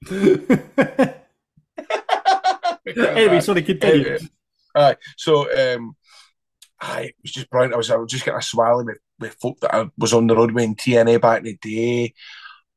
anyway, 2.88 3.42
sorry, 3.42 3.64
continue. 3.64 4.20
All 4.76 4.84
right. 4.84 4.98
So 5.18 5.76
um 5.76 5.96
I 6.80 7.02
it 7.02 7.16
was 7.22 7.32
just 7.32 7.50
brilliant. 7.50 7.74
I 7.74 7.78
was 7.78 7.90
I 7.90 7.96
was 7.96 8.12
just 8.12 8.26
getting 8.26 8.38
a 8.38 8.42
swally 8.44 8.86
with, 8.86 9.00
with 9.20 9.34
folk 9.42 9.60
that 9.62 9.74
I 9.74 9.90
was 9.98 10.14
on 10.14 10.28
the 10.28 10.36
road 10.36 10.52
with 10.52 10.64
in 10.64 10.76
TNA 10.76 11.22
back 11.22 11.40
in 11.40 11.46
the 11.46 11.58
day. 11.58 12.14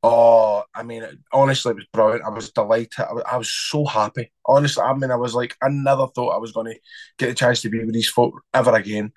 Oh, 0.01 0.63
I 0.73 0.83
mean, 0.83 1.03
honestly, 1.33 1.71
it 1.71 1.75
was 1.75 1.87
brilliant. 1.91 2.23
I 2.23 2.29
was 2.29 2.51
delighted. 2.51 2.99
I 2.99 3.11
was, 3.11 3.23
I 3.29 3.37
was 3.37 3.51
so 3.51 3.83
happy. 3.85 4.31
Honestly, 4.45 4.81
I 4.81 4.93
mean, 4.93 5.11
I 5.11 5.17
was 5.17 5.35
like, 5.35 5.57
I 5.61 5.67
never 5.67 6.07
thought 6.07 6.35
I 6.35 6.37
was 6.37 6.53
going 6.53 6.73
to 6.73 6.79
get 7.17 7.29
a 7.29 7.33
chance 7.33 7.61
to 7.61 7.69
be 7.69 7.83
with 7.83 7.93
these 7.93 8.07
folk 8.07 8.41
ever 8.53 8.73
again. 8.75 9.11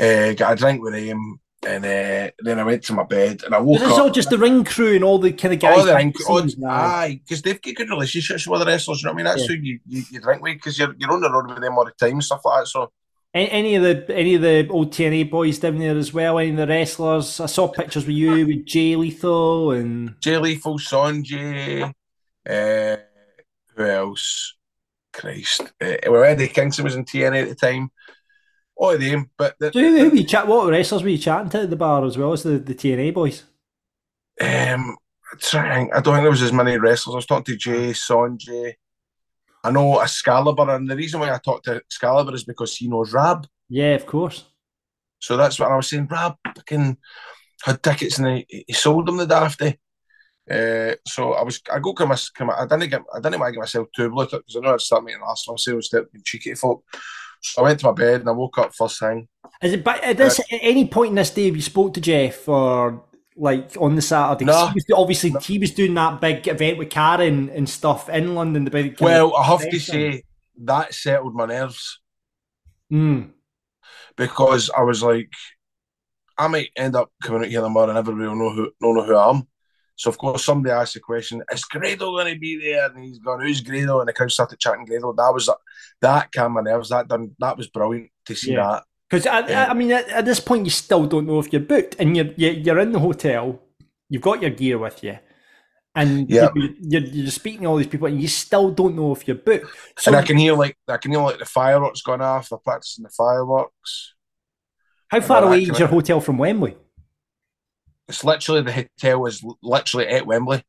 Uh, 0.00 0.32
got 0.32 0.54
a 0.54 0.56
drink 0.56 0.82
with 0.82 0.94
them, 0.94 1.38
and 1.66 1.84
uh, 1.84 2.30
then 2.40 2.58
I 2.58 2.64
went 2.64 2.82
to 2.84 2.92
my 2.94 3.04
bed, 3.04 3.42
and 3.44 3.54
I 3.54 3.60
woke 3.60 3.80
But 3.80 3.88
it's 3.88 3.98
up. 3.98 4.02
all 4.04 4.10
just 4.10 4.30
the 4.30 4.38
ring 4.38 4.64
crew 4.64 4.94
and 4.94 5.04
all 5.04 5.18
the 5.18 5.32
kind 5.32 5.52
of 5.54 5.60
guys. 5.60 5.78
All 5.78 5.84
the 5.86 5.94
ring, 5.94 6.12
the 6.16 6.24
all, 6.28 6.38
scenes 6.40 6.56
now. 6.58 6.70
aye, 6.70 7.20
because 7.22 7.42
they've 7.42 7.60
got 7.60 7.74
good 7.74 7.90
relationships 7.90 8.46
with 8.46 8.60
the 8.60 8.66
wrestlers. 8.66 9.02
You 9.02 9.06
know 9.08 9.12
what 9.12 9.20
I 9.20 9.24
mean? 9.24 9.24
That's 9.36 9.48
Yeah. 9.50 9.56
who 9.56 9.62
you, 9.62 9.80
you, 9.86 10.02
you 10.10 10.20
drink 10.20 10.42
with 10.42 10.54
because 10.54 10.78
you're 10.78 10.94
you're 10.98 11.12
on 11.12 11.20
the 11.20 11.30
road 11.30 11.48
with 11.48 11.60
them 11.60 11.76
all 11.76 11.84
the 11.84 11.92
time 11.92 12.12
and 12.14 12.24
stuff 12.24 12.40
like 12.44 12.62
that. 12.62 12.66
So 12.68 12.90
Any 13.34 13.76
of 13.76 13.82
the 13.82 14.16
any 14.16 14.34
of 14.36 14.42
the 14.42 14.66
old 14.70 14.92
TNA 14.92 15.30
boys 15.30 15.58
down 15.58 15.78
there 15.78 15.96
as 15.96 16.12
well? 16.14 16.38
Any 16.38 16.50
of 16.50 16.56
the 16.56 16.66
wrestlers? 16.66 17.38
I 17.40 17.46
saw 17.46 17.68
pictures 17.68 18.06
with 18.06 18.16
you 18.16 18.46
with 18.46 18.64
Jay 18.66 18.96
Lethal 18.96 19.72
and 19.72 20.14
Jay 20.20 20.38
Lethal, 20.38 20.78
Sonjay, 20.78 21.92
uh, 22.48 22.96
who 23.76 23.84
else? 23.84 24.54
Christ, 25.12 25.62
uh, 25.80 25.96
well 26.06 26.22
Eddie 26.24 26.46
Kingston 26.48 26.84
was 26.84 26.94
in 26.94 27.04
TNA 27.04 27.42
at 27.42 27.48
the 27.48 27.54
time. 27.56 27.90
All 28.80 28.92
of 28.92 29.00
them, 29.00 29.30
but 29.36 29.56
the, 29.60 29.70
so 29.70 29.78
who, 29.78 29.98
who 29.98 30.08
were 30.08 30.16
you 30.16 30.24
chat? 30.24 30.46
What 30.46 30.70
wrestlers 30.70 31.02
were 31.02 31.10
you 31.10 31.18
chatting 31.18 31.50
to 31.50 31.60
at 31.60 31.70
the 31.70 31.76
bar 31.76 32.02
as 32.02 32.16
well 32.16 32.32
as 32.32 32.44
the, 32.44 32.58
the 32.58 32.74
TNA 32.74 33.12
boys? 33.12 33.44
um, 34.40 34.96
trying. 35.38 35.92
I 35.92 36.00
don't 36.00 36.14
think 36.14 36.24
there 36.24 36.30
was 36.30 36.42
as 36.42 36.52
many 36.52 36.78
wrestlers. 36.78 37.14
I 37.14 37.16
was 37.16 37.26
talking 37.26 37.44
to 37.44 37.56
Jay, 37.56 37.90
Sonjay. 37.90 38.74
I 39.62 39.70
know 39.70 40.00
Excalibur, 40.00 40.70
and 40.70 40.88
the 40.88 40.96
reason 40.96 41.20
why 41.20 41.32
I 41.32 41.38
talked 41.38 41.66
to 41.66 41.76
Excalibur 41.76 42.34
is 42.34 42.44
because 42.44 42.74
he 42.74 42.88
knows 42.88 43.12
Rab. 43.12 43.46
Yeah, 43.68 43.94
of 43.94 44.06
course. 44.06 44.44
So 45.18 45.36
that's 45.36 45.58
what 45.58 45.70
I 45.70 45.76
was 45.76 45.88
saying. 45.88 46.08
Rab 46.10 46.36
fucking 46.56 46.96
had 47.62 47.82
tickets 47.82 48.18
and 48.18 48.38
he, 48.48 48.64
he 48.66 48.72
sold 48.72 49.06
them 49.06 49.18
the 49.18 49.26
dafty. 49.26 49.78
Uh, 50.50 50.96
so 51.06 51.34
I 51.34 51.42
was, 51.42 51.60
I 51.70 51.78
go 51.78 51.92
come, 51.92 52.12
come, 52.34 52.50
I 52.50 52.66
didn't 52.66 52.88
get, 52.88 53.02
I 53.14 53.20
didn't 53.20 53.38
want 53.38 53.50
to 53.50 53.52
get 53.52 53.60
myself 53.60 53.88
too 53.94 54.08
bloated 54.08 54.40
because 54.40 54.56
I 54.56 54.60
know 54.60 54.74
I'd 54.74 54.80
start 54.80 55.04
making 55.04 55.20
Arsenal 55.22 55.58
sales 55.58 55.92
and 55.92 56.24
cheeky 56.24 56.50
to 56.50 56.56
folk. 56.56 56.82
So 57.40 57.62
I 57.62 57.64
went 57.64 57.80
to 57.80 57.86
my 57.86 57.92
bed 57.92 58.20
and 58.20 58.28
I 58.28 58.32
woke 58.32 58.58
up 58.58 58.74
first 58.74 59.00
thing. 59.00 59.28
Is 59.62 59.72
it? 59.72 59.84
But 59.84 60.02
at 60.04 60.16
this, 60.16 60.38
at 60.38 60.46
any 60.50 60.86
point 60.86 61.10
in 61.10 61.14
this 61.16 61.30
day, 61.30 61.46
have 61.46 61.56
you 61.56 61.62
spoke 61.62 61.94
to 61.94 62.00
Jeff 62.00 62.48
or 62.48 63.02
like 63.36 63.70
on 63.78 63.94
the 63.96 64.02
Saturday? 64.02 64.44
No. 64.44 64.66
he 64.68 64.74
was, 64.74 64.84
obviously, 64.94 65.34
he 65.42 65.58
was 65.58 65.70
doing 65.72 65.94
that 65.94 66.20
big 66.20 66.46
event 66.48 66.78
with 66.78 66.90
Karen 66.90 67.48
and 67.50 67.68
stuff 67.68 68.08
in 68.08 68.34
London. 68.34 68.64
The 68.64 68.70
big. 68.70 69.00
Well, 69.00 69.34
I 69.36 69.44
have 69.44 69.68
to 69.68 69.78
say 69.78 70.22
that 70.64 70.94
settled 70.94 71.34
my 71.34 71.46
nerves 71.46 71.98
Mm. 72.92 73.30
because 74.16 74.68
I 74.76 74.82
was 74.82 75.00
like, 75.02 75.30
I 76.36 76.48
might 76.48 76.70
end 76.74 76.96
up 76.96 77.10
coming 77.22 77.42
out 77.42 77.48
here 77.48 77.60
tomorrow 77.60 77.88
and 77.90 77.98
everybody 77.98 78.26
will 78.26 78.34
know 78.34 78.50
who, 78.50 78.72
know 78.80 79.04
who 79.04 79.14
I 79.14 79.30
am. 79.30 79.46
So 80.00 80.08
of 80.08 80.16
course 80.16 80.42
somebody 80.44 80.72
asked 80.72 80.94
the 80.94 81.00
question, 81.00 81.42
"Is 81.52 81.64
Grado 81.64 82.10
going 82.16 82.32
to 82.32 82.40
be 82.40 82.58
there?" 82.58 82.86
And 82.86 83.04
he's 83.04 83.18
gone, 83.18 83.40
"Who's 83.42 83.60
Grado?" 83.60 84.00
And 84.00 84.08
the 84.08 84.14
crowd 84.14 84.32
started 84.32 84.58
chatting 84.58 84.86
Grado. 84.86 85.12
That 85.12 85.34
was 85.34 85.50
that 86.00 86.32
calmed 86.32 86.54
my 86.54 86.62
nerves. 86.62 86.88
That 86.88 87.06
done. 87.08 87.32
That 87.38 87.58
was 87.58 87.66
brilliant 87.68 88.08
to 88.26 88.34
see 88.34 88.52
Yeah. 88.52 88.66
that. 88.68 88.82
Because 89.10 89.26
I, 89.26 89.40
Yeah. 89.46 89.66
I 89.70 89.74
mean, 89.74 89.92
at, 89.92 90.08
at 90.08 90.24
this 90.24 90.40
point, 90.40 90.64
you 90.64 90.70
still 90.70 91.04
don't 91.06 91.26
know 91.26 91.38
if 91.38 91.52
you're 91.52 91.60
booked, 91.74 91.96
and 91.98 92.16
you're 92.16 92.30
you're, 92.42 92.52
you're 92.64 92.78
in 92.78 92.92
the 92.92 92.98
hotel. 93.08 93.60
You've 94.08 94.22
got 94.22 94.40
your 94.40 94.52
gear 94.60 94.78
with 94.78 95.04
you, 95.04 95.18
and 95.94 96.30
Yeah. 96.30 96.48
you're, 96.54 96.70
you're, 96.80 97.02
you're 97.02 97.30
speaking 97.30 97.62
to 97.62 97.66
all 97.68 97.76
these 97.76 97.86
people, 97.94 98.06
and 98.08 98.18
you 98.22 98.28
still 98.28 98.70
don't 98.70 98.96
know 98.96 99.12
if 99.12 99.28
you're 99.28 99.36
booked. 99.36 99.66
So, 99.98 100.08
and 100.12 100.16
I 100.16 100.22
can 100.22 100.38
hear 100.38 100.54
like 100.54 100.78
I 100.88 100.96
can 100.96 101.10
hear 101.12 101.20
like 101.20 101.38
the 101.38 101.44
fireworks 101.44 102.00
going 102.00 102.22
off. 102.22 102.48
They're 102.48 102.58
practicing 102.70 103.02
the 103.04 103.10
fireworks. 103.10 104.14
how 105.08 105.20
far 105.20 105.44
away 105.44 105.60
is 105.64 105.78
your 105.78 105.88
hotel 105.88 106.20
from 106.22 106.38
Wembley? 106.38 106.76
It's 108.10 108.24
literally 108.24 108.62
the 108.62 108.72
hotel 108.72 109.20
was 109.20 109.44
literally 109.62 110.08
at 110.08 110.26
Wembley. 110.26 110.64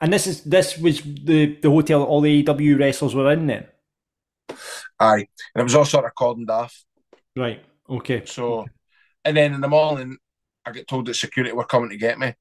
And 0.00 0.12
this 0.12 0.26
is 0.26 0.42
this 0.42 0.76
was 0.76 1.00
the 1.00 1.56
the 1.62 1.70
hotel 1.70 2.00
that 2.00 2.06
all 2.06 2.20
the 2.20 2.42
AEW 2.42 2.78
wrestlers 2.78 3.14
were 3.14 3.32
in 3.32 3.46
then, 3.46 3.66
Aye, 4.98 5.26
and 5.54 5.60
it 5.60 5.62
was 5.62 5.74
all 5.74 5.84
sort 5.84 6.04
of 6.04 6.14
cordoned 6.18 6.50
off. 6.50 6.84
right? 7.36 7.64
Okay. 7.88 8.24
So, 8.26 8.66
and 9.24 9.36
then 9.36 9.54
in 9.54 9.60
the 9.60 9.68
morning, 9.68 10.18
I 10.66 10.72
get 10.72 10.88
told 10.88 11.06
that 11.06 11.14
security 11.14 11.54
were 11.54 11.64
coming 11.64 11.90
to 11.90 11.96
get 11.96 12.18
me 12.18 12.34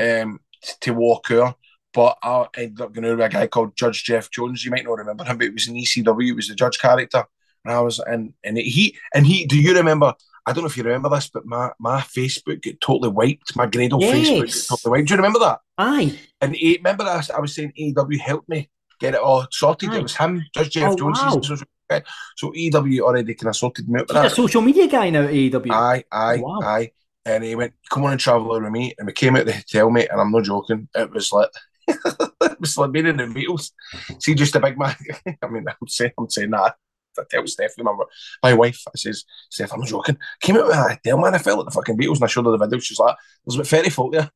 um, 0.00 0.40
to 0.80 0.94
walk 0.94 1.28
here. 1.28 1.54
But 1.92 2.16
I 2.22 2.46
ended 2.56 2.80
up 2.80 2.92
going 2.92 3.04
over 3.04 3.22
a 3.22 3.28
guy 3.28 3.46
called 3.46 3.76
Judge 3.76 4.02
Jeff 4.04 4.30
Jones. 4.30 4.64
You 4.64 4.70
might 4.70 4.84
not 4.84 4.98
remember 4.98 5.24
him, 5.24 5.36
but 5.38 5.46
it 5.46 5.52
was 5.52 5.68
an 5.68 5.76
ECW. 5.76 6.24
He 6.24 6.32
was 6.32 6.48
the 6.48 6.54
judge 6.54 6.78
character, 6.78 7.24
and 7.64 7.74
I 7.74 7.80
was 7.80 7.98
and 8.00 8.32
and 8.42 8.56
he 8.56 8.96
and 9.14 9.26
he. 9.26 9.46
Do 9.46 9.60
you 9.60 9.74
remember? 9.74 10.14
I 10.46 10.52
don't 10.52 10.62
know 10.62 10.68
if 10.68 10.76
you 10.76 10.84
remember 10.84 11.08
this, 11.10 11.28
but 11.28 11.44
my 11.44 11.70
my 11.78 12.00
Facebook 12.00 12.62
got 12.62 12.80
totally 12.80 13.08
wiped. 13.08 13.56
My 13.56 13.66
Facebook 13.66 14.00
Yes. 14.00 14.68
got 14.68 14.76
totally 14.78 14.90
wiped. 14.98 15.08
Do 15.08 15.14
you 15.14 15.16
remember 15.18 15.38
that? 15.40 15.58
Aye. 15.78 16.18
And 16.40 16.54
he, 16.54 16.76
remember 16.76 17.04
I, 17.04 17.22
I 17.36 17.40
was 17.40 17.54
saying 17.54 17.72
AEW 17.78 18.18
helped 18.20 18.48
me 18.48 18.70
get 19.00 19.14
it 19.14 19.20
all 19.20 19.46
sorted. 19.50 19.90
Aye. 19.90 19.96
It 19.98 20.02
was 20.02 20.16
him, 20.16 20.44
Judge 20.54 20.70
Jeff 20.70 20.92
Oh, 20.92 20.96
Jones. 20.96 21.18
wow. 21.20 21.40
social 21.42 21.66
guy. 21.90 22.02
So 22.36 22.52
AEW 22.52 23.00
already 23.00 23.34
kind 23.34 23.48
of 23.50 23.56
sorted 23.56 23.88
me 23.88 24.00
out 24.00 24.10
He's 24.10 24.32
a 24.32 24.34
social 24.34 24.62
media 24.62 24.86
guy 24.86 25.10
now 25.10 25.26
AEW. 25.26 25.70
Aye, 25.70 26.04
aye, 26.12 26.36
Wow. 26.38 26.60
aye. 26.62 26.92
And 27.24 27.42
he 27.42 27.56
went, 27.56 27.72
"Come 27.90 28.04
on 28.04 28.12
and 28.12 28.20
travel 28.20 28.48
with 28.60 28.70
me." 28.70 28.94
And 28.98 29.06
we 29.08 29.12
came 29.12 29.34
out 29.34 29.46
the 29.46 29.52
hotel, 29.52 29.90
mate. 29.90 30.08
And 30.12 30.20
I'm 30.20 30.30
not 30.30 30.44
joking. 30.44 30.88
It 30.94 31.10
was 31.10 31.32
like 31.32 31.50
it 31.88 32.60
was 32.60 32.78
like 32.78 32.92
being 32.92 33.06
in 33.06 33.16
the 33.16 33.24
Beatles. 33.24 33.72
See, 34.20 34.34
just 34.36 34.54
a 34.54 34.60
big 34.60 34.78
man. 34.78 34.94
I 35.42 35.48
mean, 35.48 35.64
I'm 35.68 35.88
saying, 35.88 36.12
I'm 36.18 36.30
saying 36.30 36.50
that. 36.52 36.76
I 37.18 37.24
tell 37.28 37.46
Stephanie, 37.46 37.84
my, 37.84 37.94
my 38.42 38.54
wife, 38.54 38.82
I 38.88 38.92
says, 38.96 39.24
Steph, 39.50 39.72
I'm 39.72 39.84
joking. 39.84 40.18
Came 40.40 40.56
out 40.56 40.66
with 40.66 40.76
a 40.76 40.82
hotel, 40.82 41.18
man. 41.18 41.34
I 41.34 41.38
felt 41.38 41.58
like 41.58 41.66
the 41.66 41.72
fucking 41.72 41.96
Beatles, 41.96 42.16
and 42.16 42.24
I 42.24 42.26
showed 42.28 42.46
her 42.46 42.52
the 42.52 42.58
video. 42.58 42.78
She's 42.78 42.98
like, 42.98 43.16
"There's 43.44 43.56
about 43.56 43.66
thirty 43.66 43.90
folk 43.90 44.12
there." 44.12 44.30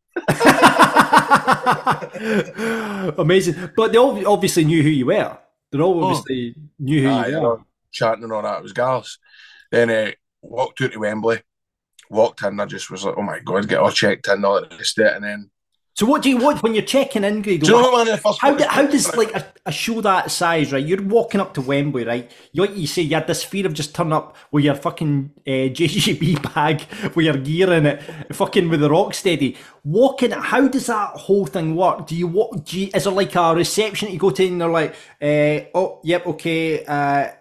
Amazing. 3.18 3.70
But 3.76 3.92
they 3.92 3.98
all 3.98 4.26
obviously 4.28 4.64
knew 4.64 4.82
who 4.82 4.88
you 4.88 5.06
were. 5.06 5.38
They 5.70 5.78
all 5.78 6.04
obviously 6.04 6.54
knew 6.78 7.02
who 7.02 7.10
Aye, 7.10 7.26
you 7.28 7.36
you 7.36 7.42
were. 7.42 7.60
chatting 7.90 8.24
and 8.24 8.32
all 8.32 8.42
that. 8.42 8.58
It 8.58 8.62
was 8.62 8.72
gals. 8.72 9.18
Then 9.70 9.90
uh, 9.90 10.10
walked 10.42 10.80
out 10.82 10.92
to 10.92 10.98
Wembley. 10.98 11.42
Walked 12.08 12.42
in. 12.42 12.58
I 12.58 12.64
just 12.66 12.90
was 12.90 13.04
like, 13.04 13.14
"Oh 13.16 13.22
my 13.22 13.40
god!" 13.40 13.68
Get 13.68 13.78
all 13.78 13.90
checked 13.92 14.28
in, 14.28 14.44
all 14.44 14.60
the 14.60 14.76
rest 14.76 14.98
of 14.98 15.06
it, 15.06 15.14
and 15.14 15.24
then. 15.24 15.50
So 15.94 16.06
what 16.06 16.22
do 16.22 16.30
you 16.30 16.38
want 16.38 16.62
when 16.62 16.74
you're 16.74 16.84
checking 16.84 17.24
in, 17.24 17.42
Grado? 17.42 17.66
Do 17.66 17.72
you 17.72 17.82
know 17.82 17.90
what, 17.90 18.06
man? 18.06 18.16
First 18.18 18.40
How, 18.40 18.54
do, 18.54 18.64
how 18.64 18.86
does 18.86 19.14
like 19.16 19.34
a, 19.34 19.44
a 19.66 19.72
show 19.72 20.00
that 20.00 20.30
size, 20.30 20.72
right? 20.72 20.84
You're 20.84 21.02
walking 21.02 21.40
up 21.40 21.52
to 21.54 21.60
Wembley, 21.60 22.04
right? 22.04 22.30
You 22.52 22.62
like 22.62 22.76
you 22.76 22.86
say 22.86 23.02
you 23.02 23.14
had 23.14 23.26
this 23.26 23.44
fear 23.44 23.66
of 23.66 23.74
just 23.74 23.94
turning 23.94 24.12
up 24.12 24.36
with 24.50 24.64
your 24.64 24.76
fucking 24.76 25.30
uh, 25.46 25.50
JGB 25.50 26.54
bag 26.54 26.86
with 27.14 27.26
your 27.26 27.36
gear 27.36 27.72
in 27.72 27.86
it, 27.86 28.02
fucking 28.32 28.68
with 28.68 28.80
the 28.80 28.88
rock 28.88 29.14
steady. 29.14 29.56
Walking, 29.84 30.30
how 30.30 30.68
does 30.68 30.86
that 30.86 31.10
whole 31.16 31.44
thing 31.44 31.76
work? 31.76 32.06
Do 32.06 32.14
you 32.14 32.28
walk? 32.28 32.64
Do 32.64 32.80
you, 32.80 32.90
is 32.94 33.04
there 33.04 33.12
like 33.12 33.34
a 33.34 33.54
reception 33.54 34.06
that 34.06 34.12
you 34.12 34.18
go 34.18 34.30
to 34.30 34.46
and 34.46 34.60
they're 34.60 34.68
like, 34.68 34.94
uh, 35.20 35.68
oh, 35.74 36.00
yep, 36.04 36.26
okay, 36.26 36.84
uh, 36.86 37.32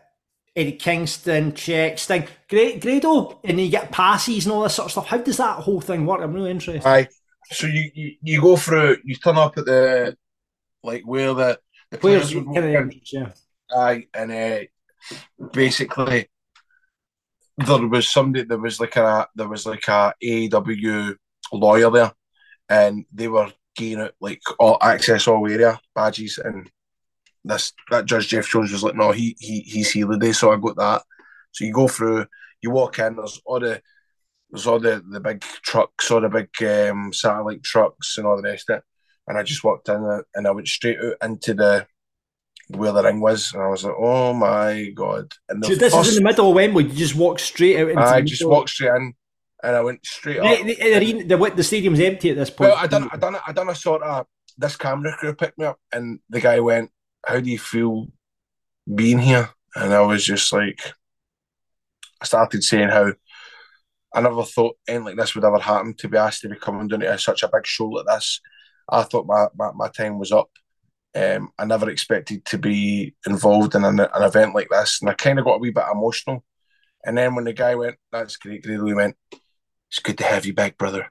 Eddie 0.55 0.73
Kingston, 0.73 1.53
check, 1.53 1.97
Sting, 1.97 2.27
great, 2.49 2.81
Grado, 2.81 3.39
and 3.43 3.61
you 3.61 3.69
get 3.69 3.91
passes 3.91 4.45
and 4.45 4.53
all 4.53 4.63
this 4.63 4.75
sort 4.75 4.87
of 4.87 4.91
stuff. 4.91 5.07
How 5.07 5.17
does 5.17 5.37
that 5.37 5.59
whole 5.59 5.79
thing 5.79 6.05
work? 6.05 6.21
I'm 6.21 6.33
really 6.33 6.51
interested. 6.51 6.85
Aye. 6.85 7.07
So 7.51 7.67
you, 7.67 7.91
you 7.93 8.15
you 8.21 8.41
go 8.41 8.55
through. 8.55 8.97
You 9.03 9.15
turn 9.15 9.37
up 9.37 9.57
at 9.57 9.65
the 9.65 10.15
like 10.83 11.03
where 11.03 11.33
the 11.33 11.59
the 11.91 11.97
Where's 11.97 12.31
players 12.31 12.35
would 12.35 12.55
in. 12.55 13.01
yeah. 13.11 13.31
Aye, 13.71 14.07
and 14.13 14.31
uh, 14.31 14.59
basically 15.51 16.27
there 17.57 17.87
was 17.87 18.09
somebody. 18.09 18.45
There 18.45 18.57
was 18.57 18.79
like 18.79 18.95
a 18.95 19.27
there 19.35 19.47
was 19.47 19.65
like 19.65 19.87
a 19.87 20.13
AEW 20.23 21.15
lawyer 21.51 21.89
there, 21.89 22.11
and 22.69 23.05
they 23.11 23.27
were 23.27 23.51
getting 23.75 24.01
out 24.01 24.13
like 24.19 24.41
all 24.59 24.77
access 24.81 25.27
all 25.27 25.47
area 25.47 25.79
badges 25.95 26.37
and. 26.37 26.69
This 27.41 27.71
that 27.89 28.05
Judge 28.05 28.27
Jeff 28.27 28.49
Jones 28.49 28.73
was 28.73 28.83
like, 28.83 28.95
no, 28.95 29.11
he 29.11 29.33
he 29.39 29.61
he's 29.61 29.91
here 29.91 30.07
today, 30.07 30.33
so 30.33 30.51
I 30.51 30.57
got 30.57 30.75
that. 30.75 31.03
So 31.53 31.63
you 31.63 31.71
go 31.71 31.87
through, 31.87 32.25
you 32.61 32.69
walk 32.69 32.99
in. 32.99 33.15
There's 33.15 33.41
all 33.45 33.61
the 33.61 33.81
there's 34.51 34.67
all 34.67 34.79
the, 34.79 35.03
the 35.09 35.19
big 35.19 35.41
trucks, 35.41 36.09
all 36.11 36.21
the 36.21 36.29
big 36.29 36.49
um, 36.63 37.13
satellite 37.13 37.63
trucks, 37.63 38.17
and 38.17 38.25
all 38.27 38.37
the 38.37 38.43
rest 38.49 38.69
of 38.69 38.77
it. 38.77 38.83
And 39.27 39.37
I 39.37 39.43
just 39.43 39.63
walked 39.63 39.89
in 39.89 40.21
and 40.33 40.47
I 40.47 40.51
went 40.51 40.67
straight 40.67 40.97
out 40.99 41.15
into 41.29 41.53
the 41.53 41.85
where 42.69 42.91
the 42.91 43.03
ring 43.03 43.19
was, 43.19 43.51
and 43.53 43.63
I 43.63 43.67
was 43.67 43.83
like, 43.83 43.95
"Oh 43.97 44.33
my 44.33 44.91
god!" 44.93 45.33
And 45.49 45.63
So 45.65 45.75
this 45.75 45.93
first, 45.93 46.09
is 46.09 46.17
in 46.17 46.23
the 46.23 46.29
middle 46.29 46.49
of 46.49 46.55
Wembley. 46.55 46.85
You 46.85 46.93
just 46.93 47.15
walked 47.15 47.41
straight 47.41 47.77
out 47.79 47.89
into 47.89 48.01
I 48.01 48.21
just 48.21 48.41
middle. 48.41 48.51
walked 48.51 48.69
straight 48.69 48.95
in, 48.95 49.13
and 49.63 49.75
I 49.75 49.81
went 49.81 50.05
straight 50.05 50.37
The, 50.37 50.47
up. 50.47 50.65
the, 50.65 51.23
the, 51.25 51.35
the, 51.35 51.55
the 51.55 51.63
stadium's 51.63 51.99
empty 51.99 52.29
at 52.29 52.35
this 52.37 52.49
point. 52.49 52.71
Well, 52.71 52.77
I 52.79 52.87
done, 52.87 53.09
I 53.11 53.17
done, 53.17 53.37
I 53.47 53.51
done 53.53 53.69
a 53.69 53.75
sort 53.75 54.03
of 54.03 54.27
this 54.57 54.75
camera 54.77 55.15
crew 55.17 55.33
picked 55.33 55.57
me 55.57 55.65
up, 55.65 55.79
and 55.91 56.19
the 56.29 56.41
guy 56.41 56.59
went, 56.59 56.91
"How 57.25 57.39
do 57.39 57.49
you 57.49 57.59
feel 57.59 58.07
being 58.93 59.19
here?" 59.19 59.49
And 59.75 59.93
I 59.93 60.01
was 60.01 60.23
just 60.25 60.51
like, 60.53 60.79
I 62.21 62.25
started 62.25 62.63
saying 62.63 62.89
how 62.89 63.13
I 64.13 64.21
never 64.21 64.43
thought 64.43 64.77
anything 64.87 65.05
like 65.05 65.17
this 65.17 65.35
would 65.35 65.45
ever 65.45 65.59
happen. 65.59 65.93
To 65.95 66.07
be 66.07 66.17
asked 66.17 66.41
to 66.41 66.49
be 66.49 66.55
coming 66.55 66.87
down 66.87 67.01
to 67.01 67.17
such 67.17 67.43
a 67.43 67.49
big 67.51 67.65
show 67.65 67.87
like 67.87 68.05
this, 68.05 68.41
I 68.89 69.03
thought 69.03 69.27
my 69.27 69.47
my, 69.55 69.71
my 69.73 69.87
time 69.89 70.19
was 70.19 70.31
up. 70.31 70.49
Um, 71.15 71.51
I 71.57 71.65
never 71.65 71.89
expected 71.89 72.45
to 72.45 72.57
be 72.57 73.15
involved 73.25 73.75
in 73.75 73.83
an, 73.83 73.99
an 73.99 74.23
event 74.23 74.55
like 74.55 74.69
this, 74.69 74.99
and 75.01 75.09
I 75.09 75.13
kind 75.13 75.39
of 75.39 75.45
got 75.45 75.55
a 75.55 75.57
wee 75.59 75.71
bit 75.71 75.83
emotional. 75.91 76.43
And 77.03 77.17
then 77.17 77.35
when 77.35 77.45
the 77.45 77.53
guy 77.53 77.75
went, 77.75 77.97
"That's 78.11 78.37
great," 78.37 78.63
Grado, 78.63 78.85
he 78.85 78.93
went, 78.93 79.15
"It's 79.89 79.99
good 79.99 80.17
to 80.19 80.23
have 80.25 80.45
you 80.45 80.53
back, 80.53 80.77
brother." 80.77 81.09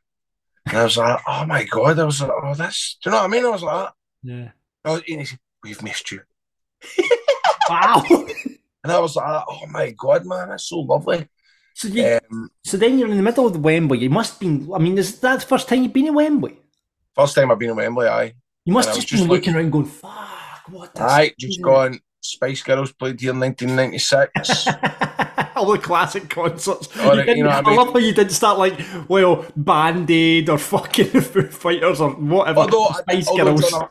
And 0.69 0.77
I 0.77 0.85
was 0.85 0.97
like, 0.97 1.21
oh 1.27 1.47
my 1.47 1.65
God. 1.65 1.99
I 1.99 2.05
was 2.05 2.21
like, 2.21 2.31
oh, 2.31 2.55
that's, 2.55 2.99
do 3.03 3.09
you 3.09 3.13
know 3.13 3.23
what 3.23 3.25
I 3.25 3.29
mean? 3.29 3.45
I 3.45 3.49
was 3.49 3.63
like, 3.63 3.91
yeah. 4.23 4.51
and 4.85 5.03
he 5.07 5.25
said, 5.25 5.39
we've 5.63 5.83
missed 5.83 6.11
you. 6.13 6.21
Wow. 7.69 8.03
And 8.85 8.93
I 8.93 9.01
was 9.01 9.17
like, 9.17 9.45
oh 9.49 9.67
my 9.67 9.91
God, 9.91 10.25
man, 10.25 10.49
that's 10.49 10.69
so 10.69 10.79
lovely. 10.79 11.29
So, 11.79 11.89
you, 11.89 12.19
Um, 12.31 12.51
so 12.65 12.77
then 12.77 12.99
you're 12.99 13.09
in 13.11 13.17
the 13.17 13.23
middle 13.23 13.47
of 13.47 13.53
the 13.53 13.59
Wembley. 13.61 13.99
You 13.99 14.11
must 14.11 14.33
have 14.35 14.41
been. 14.41 14.69
I 14.75 14.79
mean, 14.79 14.99
is 14.99 15.21
that 15.21 15.41
the 15.41 15.47
first 15.47 15.69
time 15.69 15.83
you've 15.83 15.93
been 15.93 16.07
in 16.09 16.15
Wembley? 16.15 16.57
first 17.15 17.35
time 17.35 17.51
I've 17.51 17.59
been 17.59 17.71
in 17.71 17.77
Wembley, 17.77 18.07
aye. 18.07 18.33
You 18.65 18.73
must 18.73 18.89
And 18.89 18.97
have 18.97 19.05
just 19.05 19.09
just 19.09 19.23
been 19.23 19.31
like- 19.31 19.39
looking 19.41 19.55
around, 19.57 19.71
going, 19.71 19.87
"Fuck, 19.87 20.63
what?" 20.71 21.01
Aye, 21.01 21.33
just 21.39 21.61
gone. 21.63 22.01
Spice 22.21 22.63
Girls 22.63 22.93
played 22.93 23.21
here 23.21 23.31
in 23.31 23.41
1996. 23.41 24.67
All 25.57 25.73
the 25.73 25.79
classic 25.79 26.29
concerts. 26.29 26.89
Oh, 26.97 27.15
You 27.15 27.35
you 27.35 27.43
know 27.45 27.51
I 27.59 27.63
I 27.65 27.75
love 27.75 27.93
how 27.93 27.99
you 27.99 28.13
didn't 28.13 28.33
start 28.33 28.59
like, 28.59 28.79
well, 29.09 29.45
Band 29.57 30.11
Aid 30.11 30.49
or 30.49 30.59
fucking 30.59 31.21
Foo 31.31 31.49
Fighters 31.49 32.01
or 32.01 32.11
whatever. 32.13 32.61
although, 32.61 32.89
Spice 32.99 33.29
although, 33.29 33.45
Girls. 33.57 33.71
John, 33.71 33.89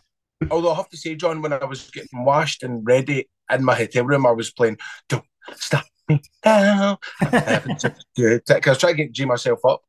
although 0.52 0.72
I 0.74 0.76
have 0.76 0.90
to 0.90 0.98
say, 0.98 1.16
John, 1.16 1.42
when 1.42 1.52
I 1.54 1.64
was 1.66 1.90
getting 1.90 2.24
washed 2.24 2.64
and 2.64 2.86
ready 2.86 3.28
in 3.52 3.64
my 3.64 3.76
hotel 3.76 4.06
room, 4.06 4.26
I 4.26 4.32
was 4.32 4.52
playing 4.52 4.78
Don't 5.10 5.26
Stop 5.56 5.86
Me 6.08 6.22
Now. 6.46 7.00
I'm 7.22 7.32
having 7.32 7.78
such 7.80 7.92
a 8.18 8.22
good 8.22 8.44
I 8.50 8.70
was 8.70 8.78
trying 8.78 8.96
to 8.96 9.04
get 9.04 9.12
G 9.12 9.26
myself 9.26 9.60
up. 9.66 9.82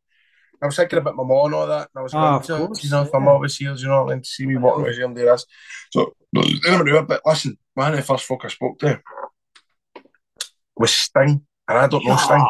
I 0.60 0.66
was 0.66 0.76
thinking 0.76 0.98
about 0.98 1.14
my 1.14 1.22
mom 1.22 1.46
and 1.46 1.54
all 1.54 1.66
that. 1.68 1.88
And 1.94 2.00
I 2.00 2.02
was 2.02 2.14
Ah, 2.14 2.40
going, 2.40 2.66
course, 2.66 2.82
you 2.82 2.90
know, 2.90 3.02
if 3.02 3.14
I'm 3.14 3.24
yeah. 3.24 3.30
always 3.30 3.56
here, 3.56 3.74
you 3.74 3.86
know, 3.86 4.08
and 4.08 4.24
to 4.24 4.28
see 4.28 4.44
me 4.46 4.56
walking 4.56 4.92
here 4.92 5.04
and 5.04 5.14
do 5.14 5.24
this. 5.24 5.46
So, 5.92 6.16
anyway, 6.36 7.04
but 7.06 7.22
listen, 7.24 7.56
one 7.74 7.92
of 7.92 7.96
the 7.98 8.02
first 8.02 8.24
folk 8.24 8.44
I 8.44 8.48
spoke 8.48 8.78
to 8.80 9.00
was 10.76 10.92
Sting, 10.92 11.46
and 11.68 11.78
I 11.78 11.86
don't 11.86 12.04
know 12.04 12.16
Sting. 12.16 12.46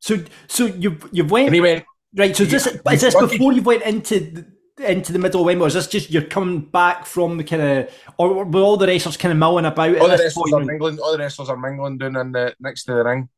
So, 0.00 0.24
so 0.46 0.66
you've 0.66 1.06
you 1.12 1.24
went 1.24 1.46
And 1.48 1.54
he 1.54 1.60
went, 1.60 1.84
right. 2.16 2.34
So 2.34 2.44
this 2.44 2.66
Yeah, 2.66 2.92
is 2.92 3.00
this 3.02 3.14
before 3.14 3.52
you 3.52 3.62
went 3.62 3.82
into 3.82 4.20
the, 4.20 4.46
into 4.78 5.12
the 5.12 5.18
middle? 5.18 5.42
Or 5.42 5.66
is 5.66 5.74
this 5.74 5.86
just 5.86 6.10
you're 6.10 6.22
coming 6.22 6.60
back 6.60 7.06
from 7.06 7.38
the 7.38 7.44
kind 7.44 7.62
of, 7.62 7.94
or 8.18 8.44
were 8.44 8.60
all 8.60 8.76
the 8.76 8.86
wrestlers 8.86 9.16
kind 9.16 9.32
of 9.32 9.38
milling 9.38 9.64
about? 9.64 9.96
all 9.98 10.08
the 10.08 10.16
wrestlers 10.16 10.52
are 10.52 10.64
mingling. 10.64 10.98
All 10.98 11.12
the 11.12 11.18
wrestlers 11.18 11.48
are 11.48 11.56
mingling 11.56 11.98
down 11.98 12.16
in 12.16 12.32
the 12.32 12.54
next 12.60 12.84
to 12.84 12.94
the 12.94 13.04
ring, 13.04 13.28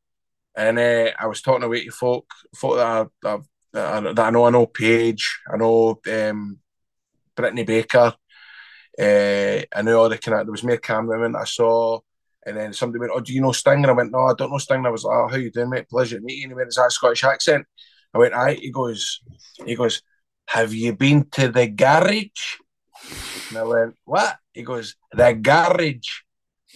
and 0.57 0.79
uh, 0.79 1.11
I 1.18 1.27
was 1.27 1.42
talking 1.42 1.64
away 1.64 1.85
to 1.85 1.90
folk, 1.90 2.27
folk 2.55 2.77
that 2.77 2.87
I, 2.87 3.38
that, 3.72 3.94
I, 3.94 4.01
that 4.01 4.18
I 4.18 4.31
know. 4.31 4.44
I 4.44 4.51
know 4.51 4.66
Paige. 4.66 5.40
I 5.53 5.57
know 5.57 6.01
um, 6.11 6.59
Brittany 7.35 7.64
Baker. 7.64 8.14
Uh, 8.98 9.62
I 9.72 9.83
knew 9.83 9.94
all 9.94 10.09
the 10.09 10.18
kind 10.18 10.40
of 10.40 10.46
there 10.46 10.53
was 10.53 10.64
more 10.64 10.77
cameramen 10.77 11.37
I 11.37 11.44
saw, 11.44 12.01
and 12.44 12.57
then 12.57 12.72
somebody 12.72 13.01
went, 13.01 13.12
"Oh, 13.14 13.20
do 13.20 13.33
you 13.33 13.40
know 13.40 13.53
Sting?" 13.53 13.74
And 13.74 13.87
I 13.87 13.92
went, 13.92 14.11
"No, 14.11 14.22
I 14.22 14.35
don't 14.37 14.51
know 14.51 14.59
Sting." 14.59 14.79
And 14.79 14.88
I 14.88 14.90
was 14.90 15.05
like, 15.05 15.16
"Oh, 15.16 15.29
how 15.29 15.37
you 15.37 15.53
doing, 15.53 15.70
mate? 15.70 15.88
Pleasure 15.88 16.18
to 16.18 16.24
meet 16.24 16.38
you." 16.38 16.44
And 16.44 16.53
he 16.53 16.57
went, 16.57 16.68
"Is 16.68 16.77
that 16.77 16.90
Scottish 16.90 17.22
accent?" 17.22 17.64
I 18.12 18.18
went, 18.18 18.35
"Aye." 18.35 18.55
He 18.55 18.72
goes, 18.72 19.20
"He 19.64 19.77
goes, 19.77 20.03
have 20.55 20.73
you 20.73 20.93
been 21.05 21.21
to 21.37 21.49
the 21.49 21.67
garage?" 21.69 22.45
And 23.49 23.59
I 23.59 23.65
went, 23.75 23.95
"What?" 24.05 24.39
He 24.53 24.63
goes, 24.63 24.97
"The 25.13 25.33
garage." 25.49 26.11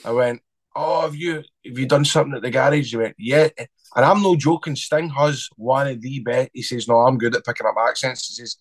I 0.04 0.12
went, 0.12 0.40
"Oh, 0.74 1.02
have 1.02 1.16
you 1.16 1.32
have 1.66 1.78
you 1.80 1.86
done 1.86 2.04
something 2.04 2.36
at 2.36 2.42
the 2.42 2.50
garage?" 2.50 2.90
He 2.90 2.96
went, 2.96 3.16
"Yeah." 3.18 3.48
And 3.94 4.04
I'm 4.08 4.22
no 4.22 4.36
joking. 4.36 4.76
Sting 4.76 5.10
has 5.10 5.48
one 5.56 5.88
of 5.88 6.00
the 6.00 6.20
best. 6.20 6.50
He 6.52 6.62
says, 6.62 6.88
"No, 6.88 6.96
I'm 6.96 7.18
good 7.18 7.36
at 7.36 7.44
picking 7.44 7.66
up 7.66 7.76
accents." 7.88 8.28
He 8.28 8.34
says, 8.34 8.56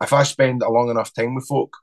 "If 0.00 0.12
I 0.12 0.22
spend 0.24 0.62
a 0.62 0.70
long 0.70 0.90
enough 0.90 1.12
time 1.14 1.34
with 1.34 1.46
folk, 1.46 1.76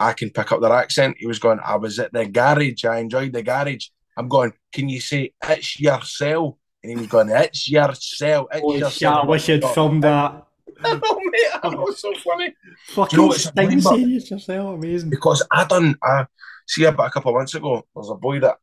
I 0.00 0.12
can 0.12 0.30
pick 0.30 0.52
up 0.52 0.60
their 0.60 0.72
accent." 0.72 1.16
He 1.18 1.26
was 1.26 1.38
going, 1.38 1.60
"I 1.64 1.76
was 1.76 1.98
at 1.98 2.12
the 2.12 2.26
garage. 2.26 2.84
I 2.84 2.98
enjoyed 2.98 3.32
the 3.32 3.42
garage." 3.42 3.86
I'm 4.16 4.28
going, 4.28 4.52
"Can 4.72 4.88
you 4.88 5.00
say 5.00 5.32
it's 5.42 5.78
yourself?" 5.78 6.56
And 6.82 6.90
he 6.90 6.96
was 6.96 7.06
going, 7.06 7.30
"It's 7.30 7.70
yourself. 7.70 8.48
It's 8.50 8.60
Holy 8.60 8.78
shit, 8.78 8.86
yourself." 8.86 9.24
I 9.24 9.26
wish 9.26 9.48
you'd 9.48 9.64
filmed 9.64 10.04
that. 10.04 10.47
I 10.84 10.92
know, 10.94 11.20
mate. 11.24 11.60
I 11.62 11.68
know, 11.70 11.86
it's 11.86 12.00
so 12.00 12.14
funny. 12.14 12.54
Fucking 12.88 13.18
know, 13.18 13.32
it's 13.32 13.44
Sting 13.44 13.72
annoying, 13.72 13.80
saying 13.80 14.10
yourself, 14.10 14.74
amazing. 14.74 15.10
because 15.10 15.46
I 15.50 15.64
done 15.64 15.96
I 16.02 16.26
see 16.66 16.84
about 16.84 17.08
a 17.08 17.10
couple 17.10 17.30
of 17.30 17.36
months 17.36 17.54
ago. 17.54 17.84
There's 17.94 18.10
a 18.10 18.14
boy 18.14 18.40
that 18.40 18.56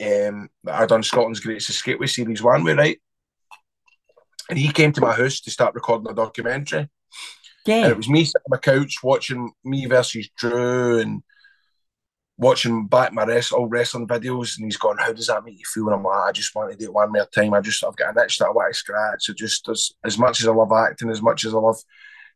um 0.00 0.48
that 0.64 0.80
I 0.80 0.86
done 0.86 1.02
Scotland's 1.02 1.40
Greatest 1.40 1.70
Escape 1.70 2.00
with 2.00 2.10
series 2.10 2.42
one 2.42 2.64
with, 2.64 2.78
right? 2.78 2.98
And 4.50 4.58
he 4.58 4.70
came 4.72 4.92
to 4.92 5.00
my 5.00 5.14
house 5.14 5.40
to 5.40 5.50
start 5.50 5.74
recording 5.74 6.10
a 6.10 6.14
documentary. 6.14 6.88
Yeah. 7.66 7.84
And 7.84 7.92
it 7.92 7.96
was 7.96 8.08
me 8.08 8.24
sitting 8.24 8.42
on 8.46 8.50
my 8.50 8.58
couch 8.58 8.96
watching 9.02 9.52
me 9.64 9.86
versus 9.86 10.28
Drew 10.36 10.98
and 11.00 11.22
watching 12.36 12.86
back 12.86 13.12
my 13.12 13.24
rest 13.24 13.52
old 13.52 13.70
wrestling 13.70 14.06
videos. 14.08 14.56
And 14.56 14.66
he's 14.66 14.76
going, 14.76 14.98
How 14.98 15.12
does 15.12 15.28
that 15.28 15.44
make 15.44 15.58
you 15.58 15.64
feel? 15.66 15.86
And 15.86 15.94
I'm 15.94 16.02
like, 16.04 16.28
I 16.28 16.32
just 16.32 16.54
want 16.54 16.70
to 16.72 16.76
do 16.76 16.86
it 16.86 16.92
one 16.92 17.12
more 17.12 17.26
time. 17.26 17.54
I 17.54 17.60
just 17.60 17.84
I've 17.84 17.96
got 17.96 18.16
an 18.16 18.24
itch 18.24 18.38
that 18.38 18.46
I 18.46 18.50
want 18.50 18.72
to 18.72 18.78
scratch. 18.78 19.24
So 19.24 19.34
just 19.34 19.68
as 19.68 19.92
as 20.04 20.18
much 20.18 20.40
as 20.40 20.48
I 20.48 20.52
love 20.52 20.72
acting, 20.72 21.10
as 21.10 21.22
much 21.22 21.44
as 21.44 21.54
I 21.54 21.58
love 21.58 21.78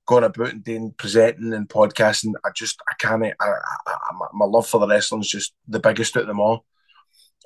going 0.06 0.24
about 0.24 0.52
and 0.52 0.64
doing 0.64 0.94
presenting 0.96 1.52
and 1.52 1.68
podcasting, 1.68 2.32
I 2.44 2.50
just 2.54 2.80
I 2.88 2.94
can't. 2.98 3.24
I, 3.24 3.30
I, 3.40 3.52
I, 3.86 4.12
my- 4.32 4.46
love 4.46 4.66
for 4.66 4.80
the 4.80 4.86
wrestling 4.88 5.20
is 5.20 5.28
just 5.28 5.52
the 5.66 5.80
biggest 5.80 6.16
of 6.16 6.26
them 6.26 6.40
all. 6.40 6.64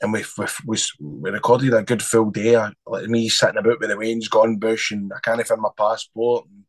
And 0.00 0.12
we 0.12 0.24
we 0.36 0.46
we, 0.66 0.78
we 1.00 1.30
recorded 1.30 1.74
a 1.74 1.82
good 1.82 2.02
full 2.02 2.30
day. 2.30 2.56
Like 2.86 3.06
me 3.06 3.28
sitting 3.28 3.58
about 3.58 3.80
with 3.80 3.88
the 3.88 3.96
Wayne's 3.96 4.28
gone 4.28 4.56
bush, 4.56 4.90
and 4.90 5.12
I 5.14 5.20
can't 5.20 5.46
find 5.46 5.60
my 5.60 5.70
passport, 5.76 6.46
and 6.46 6.64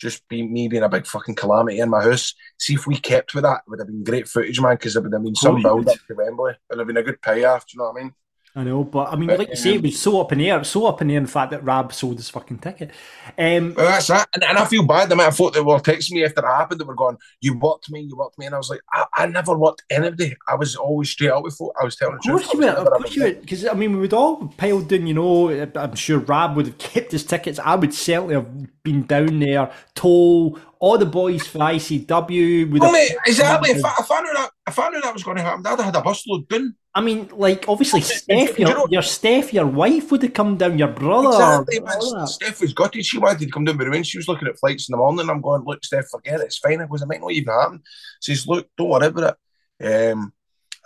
just 0.00 0.26
be 0.28 0.42
me 0.42 0.68
being 0.68 0.82
a 0.82 0.88
big 0.88 1.06
fucking 1.06 1.34
calamity 1.34 1.78
in 1.78 1.90
my 1.90 2.02
house. 2.02 2.34
See 2.58 2.74
if 2.74 2.86
we 2.86 2.96
kept 2.96 3.34
with 3.34 3.44
that, 3.44 3.62
it 3.66 3.70
would 3.70 3.78
have 3.78 3.88
been 3.88 4.04
great 4.04 4.28
footage, 4.28 4.60
man. 4.60 4.74
Because 4.74 4.94
there 4.94 5.02
would 5.02 5.12
have 5.12 5.22
been 5.22 5.34
some 5.34 5.62
build 5.62 5.88
up 5.88 5.98
to 6.08 6.14
Wembley. 6.14 6.52
It 6.52 6.58
would 6.70 6.78
have 6.78 6.86
been 6.86 6.96
a 6.96 7.02
good 7.02 7.20
payoff. 7.20 7.66
Do 7.66 7.74
you 7.74 7.78
know 7.78 7.90
what 7.90 8.00
I 8.00 8.02
mean? 8.04 8.14
I 8.56 8.64
know, 8.64 8.82
but 8.82 9.12
I 9.12 9.16
mean, 9.16 9.28
But, 9.28 9.38
like 9.38 9.50
you 9.50 9.56
say, 9.56 9.74
it 9.74 9.76
um, 9.76 9.82
was 9.82 10.00
so 10.00 10.20
up 10.20 10.32
in 10.32 10.38
the 10.38 10.50
air, 10.50 10.64
so 10.64 10.86
up 10.86 11.00
in 11.00 11.06
the 11.06 11.14
air. 11.14 11.20
In 11.20 11.26
fact, 11.26 11.52
that 11.52 11.62
Rab 11.62 11.92
sold 11.92 12.16
his 12.16 12.28
fucking 12.28 12.58
ticket. 12.58 12.90
Um, 13.38 13.74
Well, 13.76 13.86
that's 13.86 14.08
that. 14.08 14.28
And, 14.34 14.42
and 14.42 14.58
I 14.58 14.64
feel 14.64 14.84
bad. 14.84 15.08
The 15.08 15.14
amount 15.14 15.28
of 15.28 15.36
folk 15.36 15.54
that 15.54 15.62
were 15.62 15.78
texting 15.78 16.12
me 16.12 16.24
after 16.24 16.44
it 16.44 16.48
happened, 16.48 16.80
they 16.80 16.84
were 16.84 16.96
going, 16.96 17.16
You 17.40 17.56
worked 17.56 17.88
me, 17.92 18.00
you 18.00 18.16
worked 18.16 18.38
me. 18.40 18.46
And 18.46 18.54
I 18.56 18.58
was 18.58 18.68
like, 18.68 18.80
I, 18.92 19.04
I 19.14 19.26
never 19.26 19.56
worked 19.56 19.84
anybody. 19.88 20.36
I 20.48 20.56
was 20.56 20.74
always 20.74 21.10
straight 21.10 21.30
out 21.30 21.44
with 21.44 21.56
folk. 21.56 21.76
I 21.80 21.84
was 21.84 21.94
telling 21.94 22.16
the 22.16 22.22
truth. 22.22 22.42
course 22.42 22.54
you 22.54 22.66
I 22.66 22.82
were, 22.82 22.92
of 22.92 23.02
course 23.02 23.14
you 23.14 23.22
were, 23.22 23.32
because 23.34 23.66
I 23.66 23.74
mean, 23.74 23.92
we 23.92 24.00
would 24.00 24.12
all 24.12 24.48
piled 24.48 24.90
in, 24.90 25.06
you 25.06 25.14
know. 25.14 25.70
I'm 25.76 25.94
sure 25.94 26.18
Rab 26.18 26.56
would 26.56 26.66
have 26.66 26.78
kept 26.78 27.12
his 27.12 27.24
tickets. 27.24 27.60
I 27.60 27.76
would 27.76 27.94
certainly 27.94 28.34
have 28.34 28.48
been 28.82 29.06
down 29.06 29.38
there. 29.38 29.70
Toll, 29.94 30.58
all 30.78 30.98
the 30.98 31.06
boys 31.06 31.46
for 31.46 31.58
ICW. 31.58 32.78
Well, 32.78 32.92
mate, 32.92 33.12
exactly. 33.26 33.70
If 33.70 33.84
I, 33.84 33.94
if 34.00 34.10
I 34.10 34.20
knew 34.20 34.32
that, 34.34 34.50
if 34.68 34.78
I 34.78 34.88
knew 34.88 35.00
that 35.00 35.12
was 35.12 35.22
going 35.22 35.36
to 35.36 35.42
happen, 35.42 35.66
I'd 35.66 35.78
have 35.78 35.94
had 35.94 35.96
a 35.96 36.00
busload 36.00 36.48
done. 36.48 36.74
I 36.92 37.00
mean, 37.00 37.28
like 37.32 37.68
obviously, 37.68 38.00
Steph, 38.00 38.58
you 38.58 38.66
your, 38.66 38.74
know- 38.76 38.86
your 38.90 39.02
Steph, 39.02 39.52
your 39.52 39.66
wife 39.66 40.10
would 40.10 40.22
have 40.22 40.34
come 40.34 40.56
down. 40.56 40.78
Your 40.78 40.88
brother, 40.88 41.64
Exactly. 41.68 41.80
Man. 41.80 42.26
Steph 42.26 42.60
was 42.60 42.72
gutted. 42.72 43.06
She 43.06 43.18
wanted 43.18 43.40
to 43.40 43.50
come 43.50 43.64
down 43.64 43.76
but 43.76 43.88
when. 43.88 44.02
She 44.02 44.18
was 44.18 44.26
looking 44.26 44.48
at 44.48 44.58
flights 44.58 44.88
in 44.88 44.92
the 44.92 44.98
morning. 44.98 45.30
I'm 45.30 45.40
going, 45.40 45.62
look, 45.64 45.84
Steph, 45.84 46.08
forget 46.08 46.40
it. 46.40 46.46
It's 46.46 46.58
fine. 46.58 46.80
I 46.80 46.86
goes, 46.86 47.02
it 47.02 47.08
might 47.08 47.20
not 47.20 47.32
even 47.32 47.54
happen. 47.54 47.82
She 48.20 48.34
says, 48.34 48.46
look, 48.46 48.68
don't 48.76 48.88
worry 48.88 49.06
about 49.06 49.36
it. 49.80 50.12
Um, 50.12 50.32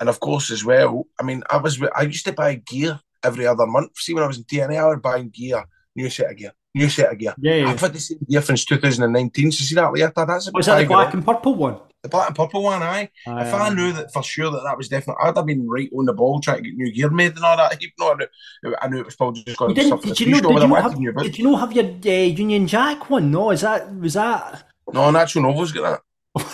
and 0.01 0.09
of 0.09 0.21
course, 0.21 0.51
as 0.51 0.65
well, 0.65 1.07
I 1.19 1.23
mean, 1.23 1.43
I 1.49 1.57
was 1.57 1.81
I 1.95 2.03
used 2.03 2.27
to 2.27 2.33
buy 2.33 2.57
gear 2.57 3.01
every 3.23 3.47
other 3.47 3.67
month. 3.67 3.97
See, 3.97 4.15
when 4.15 4.25
I 4.25 4.27
was 4.27 4.39
in 4.39 4.45
TNA, 4.45 4.79
I 4.79 4.89
was 4.89 5.01
buying 5.01 5.31
gear, 5.31 5.65
new 5.95 6.11
set 6.11 6.31
of 6.31 6.37
gear, 6.37 6.53
new 6.75 6.89
set 6.89 7.13
of 7.13 7.19
gear. 7.19 7.35
Yeah, 7.39 7.55
yeah. 7.55 7.69
I've 7.71 7.81
had 7.81 7.93
the 7.93 8.01
same 8.01 8.19
gear 8.29 8.43
since 8.43 8.65
2019. 8.65 9.53
So 9.53 9.65
see 9.65 9.75
that 9.77 9.93
later? 9.93 10.13
That's 10.15 10.49
a 10.49 10.53
Was 10.53 10.67
that 10.67 10.79
the 10.81 10.87
black 10.87 11.09
deal. 11.13 11.19
and 11.19 11.27
purple 11.27 11.55
one? 11.55 11.79
the 12.03 12.09
black 12.11 12.27
and 12.29 12.37
purple 12.37 12.63
one? 12.63 12.83
Aye. 12.83 13.09
if 13.27 13.55
I 13.55 13.69
Um, 13.69 13.77
knew 13.77 13.91
that 13.93 14.13
for 14.13 14.23
sure 14.23 14.51
that 14.51 14.63
that 14.65 14.77
was 14.77 14.89
definitely, 14.89 15.23
I'd 15.25 15.35
have 15.37 15.47
been 15.47 15.67
right 15.67 15.89
on 15.97 16.05
the 16.05 16.13
ball 16.13 16.39
trying 16.41 16.59
to 16.59 16.63
get 16.69 16.75
new 16.77 16.93
gear 16.93 17.09
made 17.09 17.35
and 17.37 17.45
all 17.45 17.57
that. 17.57 17.73
Even 17.83 17.93
though 17.99 18.13
I 18.13 18.17
knew, 18.17 18.77
I 18.83 18.89
knew 18.89 18.99
it 19.01 19.07
was 19.07 19.17
probably 19.17 19.43
just 19.45 19.57
going 19.59 19.75
to 19.75 19.81
be 19.83 19.89
something 19.89 20.11
Did 20.13 20.21
you 20.21 20.27
know? 20.33 20.41
Did 20.59 20.69
you 20.69 20.75
have? 20.75 21.01
your. 21.01 21.13
Did 21.15 21.39
you 21.39 21.45
not 21.51 21.61
have 21.61 21.73
your 21.73 21.87
uh, 21.87 22.11
Union 22.27 22.67
Jack 22.67 23.09
one? 23.09 23.31
No, 23.31 23.51
is 23.53 23.63
that 23.63 23.95
was 23.97 24.13
that? 24.15 24.69
No, 24.93 25.11
Natural 25.11 25.45
Novo's 25.45 25.73
got 25.73 26.03
that. 26.37 26.45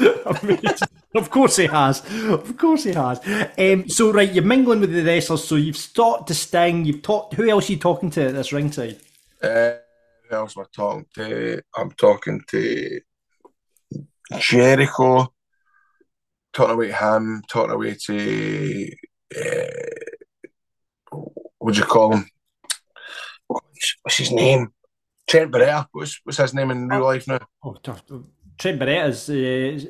Amazing. 0.42 0.88
Of 1.14 1.30
course 1.30 1.56
he 1.56 1.66
has. 1.66 2.02
Of 2.24 2.56
course 2.56 2.84
he 2.84 2.92
has. 2.92 3.20
Um, 3.58 3.88
so 3.88 4.12
right, 4.12 4.32
you're 4.32 4.44
mingling 4.44 4.80
with 4.80 4.92
the 4.92 5.04
wrestlers. 5.04 5.44
So 5.44 5.56
you've 5.56 5.92
talked 5.92 6.28
to 6.28 6.34
Sting. 6.34 6.84
You've 6.84 7.02
talked. 7.02 7.34
Who 7.34 7.48
else 7.48 7.68
are 7.68 7.72
you 7.72 7.78
talking 7.78 8.10
to 8.10 8.28
at 8.28 8.34
this 8.34 8.52
ringside? 8.52 9.00
Uh, 9.42 9.72
who 10.28 10.36
else 10.36 10.56
am 10.56 10.64
I 10.64 10.66
talking 10.72 11.06
to? 11.14 11.62
I'm 11.76 11.90
talking 11.92 12.42
to 12.48 13.00
Jericho, 14.38 15.32
talking 16.52 16.74
away 16.74 16.88
to 16.88 16.94
him, 16.94 17.42
talking 17.48 17.74
away 17.74 17.96
to 18.06 18.90
uh, 19.36 19.90
what 21.58 21.74
do 21.74 21.80
you 21.80 21.86
call 21.86 22.14
him? 22.14 22.26
What's 23.46 24.16
his 24.16 24.32
name? 24.32 24.72
Trent 25.26 25.52
Beretta. 25.52 25.86
What's, 25.92 26.20
what's 26.24 26.38
his 26.38 26.54
name 26.54 26.70
in 26.70 26.88
real 26.88 27.04
life 27.04 27.28
now? 27.28 27.40
Oh, 27.62 27.76
Trent 28.60 28.78
Beretta's. 28.78 29.30
Uh, 29.30 29.32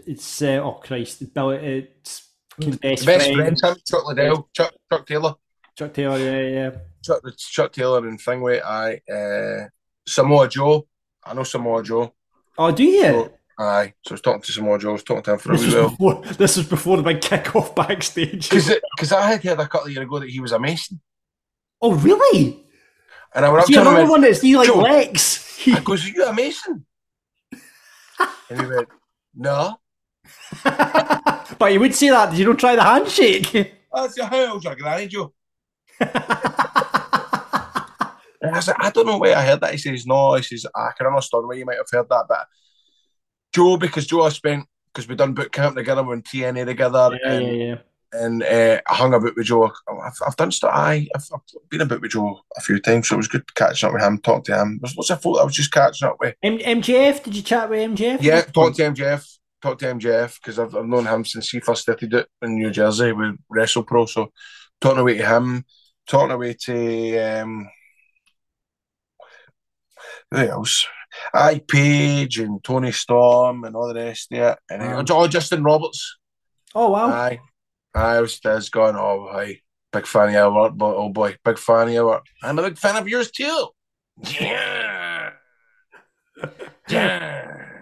it's 0.07 0.43
uh, 0.43 0.61
oh 0.63 0.81
Christ, 0.83 1.23
it's 1.23 1.31
Bill. 1.33 1.51
It's 1.51 2.29
best, 2.57 2.81
Best 2.81 3.05
friend. 3.05 3.35
friends, 3.37 3.63
him, 3.65 3.77
Chuck 3.85 4.07
Liddell, 4.07 4.49
Chuck, 4.55 4.73
Chuck 4.91 5.07
Taylor. 5.07 5.35
Chuck 5.77 5.93
Taylor. 5.93 6.19
Yeah, 6.19 6.41
yeah. 6.49 6.71
Chuck, 7.03 7.21
Chuck 7.37 7.73
Taylor 7.73 8.07
and 8.07 8.21
Thingway, 8.21 8.63
aye. 8.63 9.01
Uh, 9.13 9.69
Samoa 10.07 10.49
Joe. 10.49 10.87
I 11.25 11.35
know 11.35 11.43
Samoa 11.43 11.83
Joe. 11.83 12.15
Oh, 12.57 12.71
do 12.71 12.85
you? 12.85 13.03
So, 13.03 13.33
aye. 13.59 13.93
So 14.07 14.13
I 14.13 14.15
was 14.15 14.21
talking 14.21 14.43
to 14.43 14.53
Samoa 14.53 14.79
Joe. 14.79 14.91
I 14.91 14.93
was 14.93 15.03
talking 15.03 15.23
to 15.25 15.33
him 15.33 15.39
for 15.39 15.53
a 15.53 15.57
this, 15.57 15.67
was 15.67 15.75
while. 15.75 15.89
before, 15.91 16.23
this 16.35 16.57
was 16.57 16.67
before 16.67 16.97
the 16.97 17.03
big 17.03 17.21
kick-off 17.21 17.75
backstage. 17.75 18.51
Because 18.51 19.13
I 19.13 19.27
had 19.27 19.43
heard 19.43 19.59
a 19.59 19.67
couple 19.67 19.87
of 19.89 19.93
years 19.93 20.05
ago 20.05 20.21
that 20.21 20.29
he 20.31 20.39
was 20.39 20.53
a 20.53 20.61
Mason. 20.61 21.01
Oh, 21.83 21.95
really? 21.95 22.65
And 23.35 23.45
I 23.45 23.49
went 23.49 23.63
up 23.63 23.67
See 23.67 23.75
to 23.75 23.81
him 23.81 23.97
and 23.97 24.09
one 24.09 24.21
that's 24.21 24.41
he 24.41 24.57
like 24.57 24.69
Joe. 24.69 24.79
Lex. 24.79 25.59
I 25.67 25.81
goes, 25.81 26.07
Are 26.07 26.09
you 26.09 26.25
a 26.25 26.33
Mason? 26.33 26.87
And 28.51 28.61
he 28.61 28.67
went, 28.67 28.89
No. 29.35 29.79
but 30.65 31.73
you 31.73 31.81
would 31.81 31.95
say 31.95 32.11
that. 32.11 32.31
Did 32.31 32.39
you 32.39 32.45
don't 32.47 32.61
try 32.61 32.77
the 32.77 32.83
handshake? 32.83 33.75
I 33.93 34.09
said, 34.09 34.27
How 34.27 34.53
old's 34.53 34.65
your 34.65 34.77
granny, 34.77 35.09
Joe? 35.09 35.33
And 38.43 38.57
I 38.57 38.61
said, 38.61 38.77
I 38.79 38.91
don't 38.91 39.07
know 39.07 39.19
where 39.19 39.37
I 39.37 39.43
heard 39.45 39.61
that. 39.61 39.73
He 39.73 39.79
says, 39.79 40.07
No. 40.07 40.35
He 40.35 40.43
says, 40.43 40.67
I 40.75 40.91
can 40.97 41.07
understand 41.07 41.47
where 41.47 41.57
you 41.57 41.67
might 41.67 41.77
have 41.77 41.87
heard 41.91 42.09
that. 42.09 42.25
But 42.29 42.47
Joe, 43.53 43.77
because 43.77 44.07
Joe, 44.07 44.23
I 44.23 44.31
spent, 44.31 44.67
because 44.93 45.09
we 45.09 45.15
done 45.15 45.35
boot 45.35 45.53
camp 45.53 45.77
together, 45.77 46.03
we 46.03 46.15
in 46.15 46.23
TNA 46.23 46.67
together, 46.67 47.19
yeah, 47.23 47.33
and, 47.33 47.47
yeah, 47.47 47.53
yeah. 47.53 47.77
And 48.13 48.43
uh, 48.43 48.81
I 48.89 48.95
hung 48.95 49.15
about 49.15 49.37
with 49.37 49.47
Joe. 49.47 49.71
I've, 49.89 50.19
I've 50.27 50.37
done 50.37 50.51
stuff. 50.51 50.73
I, 50.75 51.07
I've, 51.15 51.29
I've 51.33 51.69
been 51.69 51.83
about 51.83 52.01
with 52.01 52.11
Joe 52.11 52.41
a 52.57 52.61
few 52.61 52.81
times, 52.81 53.09
so 53.09 53.15
it 53.15 53.19
was 53.19 53.29
good 53.29 53.55
catching 53.55 53.87
up 53.87 53.93
with 53.93 54.03
him, 54.03 54.19
talking 54.19 54.45
to 54.45 54.61
him. 54.61 54.79
There's 54.81 54.97
lots 54.97 55.11
of 55.11 55.23
folk 55.23 55.39
I 55.41 55.45
was 55.45 55.55
just 55.55 55.73
catching 55.73 56.09
up 56.09 56.17
with. 56.19 56.35
M- 56.43 56.59
MJF, 56.59 57.23
did 57.23 57.37
you 57.37 57.43
chat 57.43 57.71
with 57.71 57.91
MJF? 57.91 58.19
Yeah, 58.21 58.43
talk 58.43 58.75
to 58.75 58.83
MJF. 58.83 59.27
Talk 59.63 59.79
to 59.79 59.87
MJF 59.87 60.41
because 60.41 60.59
I've, 60.59 60.75
I've 60.75 60.87
known 60.87 61.07
him 61.07 61.25
since 61.25 61.51
he 61.51 61.61
first 61.61 61.83
started 61.83 62.15
it 62.15 62.27
in 62.43 62.57
New 62.57 62.71
Jersey 62.71 63.13
with 63.13 63.37
Wrestle 63.51 63.85
Pro. 63.85 64.07
So 64.07 64.33
talking 64.81 65.01
away 65.01 65.19
to 65.19 65.27
him, 65.27 65.65
talking 66.07 66.33
away 66.33 66.55
to 66.65 67.19
um, 67.19 67.69
who 70.31 70.39
else? 70.39 70.87
I 71.35 71.61
Page 71.67 72.39
and 72.39 72.63
Toni 72.63 72.93
Storm 72.93 73.65
and 73.65 73.75
all 73.77 73.89
the 73.89 73.95
rest 73.95 74.33
of 74.33 74.39
it, 74.39 74.59
and 74.71 75.11
oh, 75.11 75.27
Justin 75.29 75.63
Roberts. 75.63 76.17
Oh 76.75 76.91
wow. 76.91 77.09
Aye, 77.09 77.41
I 77.95 78.21
was 78.21 78.41
there's 78.41 78.69
going. 78.69 78.97
Oh, 78.97 79.29
hi, 79.31 79.61
big 79.93 80.07
fan 80.07 80.29
of 80.29 80.35
your 80.35 80.53
work, 80.53 80.73
but 80.77 80.95
oh 80.97 81.09
boy, 81.09 81.37
big 81.45 81.59
fan 81.59 81.89
of 81.89 81.95
your 81.95 82.07
work. 82.07 82.27
I'm 82.43 82.59
a 82.59 82.63
big 82.63 82.79
fan 82.79 82.97
of 82.97 83.09
yours 83.09 83.31
too. 83.31 83.69
Yeah. 84.41 85.33
Yeah. 86.89 87.81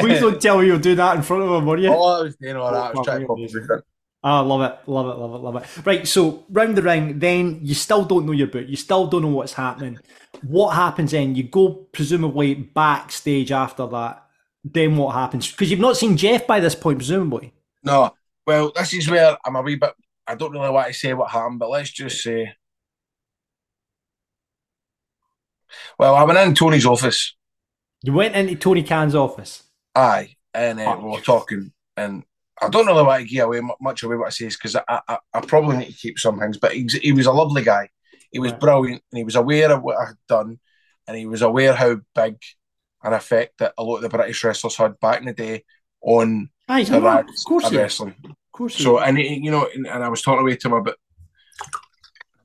Please 0.00 0.20
don't 0.20 0.40
tell 0.40 0.58
me 0.58 0.66
you'll 0.66 0.78
do 0.78 0.94
that 0.94 1.16
in 1.16 1.22
front 1.22 1.42
of 1.42 1.50
him, 1.50 1.66
will 1.66 1.80
you? 1.80 1.88
Oh, 1.88 2.20
I 2.20 2.22
was 2.22 2.36
doing 2.36 2.56
all 2.56 2.72
that. 2.72 2.76
I 2.76 2.92
was 2.92 3.06
trying 3.06 3.26
to. 3.26 3.82
Ah, 4.24 4.40
love 4.40 4.62
it, 4.62 4.90
love 4.90 5.06
it, 5.06 5.18
love 5.20 5.34
it, 5.34 5.38
love 5.38 5.56
it. 5.56 5.86
Right, 5.86 6.08
so 6.08 6.44
round 6.50 6.76
the 6.76 6.82
ring, 6.82 7.20
then 7.20 7.60
you 7.62 7.74
still 7.74 8.04
don't 8.04 8.26
know 8.26 8.32
your 8.32 8.48
boot. 8.48 8.68
You 8.68 8.76
still 8.76 9.06
don't 9.06 9.22
know 9.22 9.28
what's 9.28 9.52
happening. 9.52 9.98
What 10.42 10.70
happens 10.70 11.12
then? 11.12 11.36
You 11.36 11.44
go 11.44 11.70
presumably 11.92 12.54
backstage 12.54 13.52
after 13.52 13.86
that. 13.86 14.24
Then 14.64 14.96
what 14.96 15.14
happens? 15.14 15.50
Because 15.50 15.70
you've 15.70 15.78
not 15.78 15.96
seen 15.96 16.16
Jeff 16.16 16.46
by 16.48 16.58
this 16.58 16.74
point, 16.74 16.98
presumably. 16.98 17.52
No, 17.84 18.12
well, 18.48 18.72
this 18.74 18.94
is 18.94 19.10
where 19.10 19.36
I'm 19.44 19.56
a 19.56 19.60
wee 19.60 19.76
bit. 19.76 19.92
I 20.26 20.34
don't 20.34 20.52
really 20.52 20.70
want 20.70 20.86
to 20.88 20.94
say 20.94 21.12
what 21.12 21.30
happened, 21.30 21.58
but 21.58 21.68
let's 21.68 21.90
just 21.90 22.22
say. 22.22 22.54
Well, 25.98 26.14
I 26.14 26.22
went 26.24 26.38
in 26.38 26.54
Tony's 26.54 26.86
office. 26.86 27.36
You 28.02 28.14
went 28.14 28.34
into 28.34 28.54
Tony 28.56 28.82
Khan's 28.82 29.14
office. 29.14 29.64
Aye, 29.94 30.36
and 30.54 30.80
uh, 30.80 30.96
we 30.98 31.10
were 31.10 31.20
talking, 31.20 31.72
and 31.98 32.24
I 32.62 32.70
don't 32.70 32.86
really 32.86 33.02
want 33.02 33.20
to 33.22 33.28
give 33.28 33.44
away 33.44 33.60
mu- 33.60 33.74
much 33.82 34.02
away 34.02 34.16
what 34.16 34.28
I 34.28 34.30
say 34.30 34.48
because 34.48 34.76
I, 34.76 34.82
I, 35.06 35.18
I 35.34 35.40
probably 35.42 35.76
need 35.76 35.92
to 35.92 35.98
keep 35.98 36.18
some 36.18 36.40
things. 36.40 36.56
But 36.56 36.72
he, 36.72 36.88
he 37.02 37.12
was 37.12 37.26
a 37.26 37.32
lovely 37.32 37.62
guy. 37.62 37.90
He 38.32 38.38
was 38.38 38.52
Right. 38.52 38.60
brilliant, 38.60 39.02
and 39.12 39.18
he 39.18 39.24
was 39.24 39.36
aware 39.36 39.70
of 39.70 39.82
what 39.82 39.98
I 39.98 40.06
had 40.06 40.16
done, 40.26 40.58
and 41.06 41.18
he 41.18 41.26
was 41.26 41.42
aware 41.42 41.74
how 41.74 41.98
big 42.14 42.36
an 43.02 43.12
effect 43.12 43.58
that 43.58 43.74
a 43.76 43.84
lot 43.84 43.96
of 43.96 44.02
the 44.02 44.08
British 44.08 44.42
wrestlers 44.42 44.76
had 44.76 44.98
back 45.00 45.20
in 45.20 45.26
the 45.26 45.34
day 45.34 45.64
on 46.02 46.50
Aye, 46.68 46.84
the 46.84 46.96
of 46.98 47.26
course 47.46 47.66
of 47.66 47.72
wrestling. 47.72 48.14
Of 48.24 48.52
course 48.52 48.76
So, 48.76 48.98
and 48.98 49.16
he, 49.16 49.40
you 49.42 49.50
know, 49.50 49.68
and, 49.74 49.86
and 49.86 50.04
I 50.04 50.08
was 50.08 50.22
talking 50.22 50.40
away 50.40 50.56
to 50.56 50.68
him 50.68 50.74
about. 50.74 50.96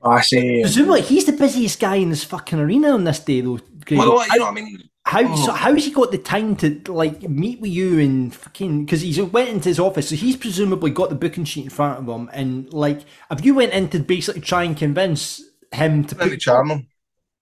I 0.03 0.21
say, 0.21 0.57
um, 0.57 0.61
Presumably 0.63 1.01
he's 1.01 1.25
the 1.25 1.33
busiest 1.33 1.79
guy 1.79 1.95
in 1.95 2.09
this 2.09 2.23
fucking 2.23 2.59
arena 2.59 2.89
on 2.89 3.03
this 3.03 3.19
day, 3.19 3.41
though. 3.41 3.59
Greg. 3.85 3.99
well, 3.99 4.25
you 4.27 4.39
know, 4.39 4.47
I 4.47 4.51
mean, 4.51 4.79
How 5.05 5.21
oh. 5.23 5.35
so? 5.35 5.51
Oh. 5.51 5.55
How's 5.55 5.85
he 5.85 5.91
got 5.91 6.11
the 6.11 6.17
time 6.17 6.55
to 6.57 6.81
like 6.87 7.21
meet 7.29 7.59
with 7.59 7.71
you 7.71 7.99
and 7.99 8.33
fucking? 8.33 8.85
Because 8.85 9.01
he's 9.01 9.21
went 9.21 9.49
into 9.49 9.69
his 9.69 9.79
office, 9.79 10.09
so 10.09 10.15
he's 10.15 10.37
presumably 10.37 10.91
got 10.91 11.09
the 11.09 11.15
booking 11.15 11.45
sheet 11.45 11.65
in 11.65 11.69
front 11.69 11.99
of 11.99 12.07
him. 12.07 12.29
And 12.33 12.71
like, 12.73 13.01
have 13.29 13.45
you 13.45 13.55
went 13.55 13.73
in 13.73 13.89
to 13.89 13.99
basically 13.99 14.41
try 14.41 14.63
and 14.63 14.77
convince 14.77 15.41
him 15.71 16.05
to 16.05 16.15
put? 16.15 16.39
charm 16.39 16.69
him. 16.69 16.87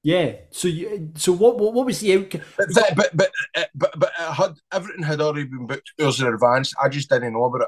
Yeah. 0.03 0.33
So 0.49 0.67
you, 0.67 1.11
so 1.15 1.31
what? 1.33 1.57
What, 1.59 1.73
what 1.73 1.85
was 1.85 1.99
the 1.99 2.13
outcome? 2.13 2.41
But 2.57 2.73
that, 2.73 2.95
but 2.95 3.15
but 3.15 3.31
uh, 3.55 3.63
but 3.75 3.99
but 3.99 4.11
it 4.19 4.33
had 4.33 4.55
everything 4.71 5.03
had 5.03 5.21
already 5.21 5.45
been 5.45 5.67
booked 5.67 5.91
years 5.97 6.19
in 6.19 6.27
advance. 6.27 6.73
I 6.81 6.89
just 6.89 7.09
didn't 7.09 7.33
know 7.33 7.45
about 7.45 7.67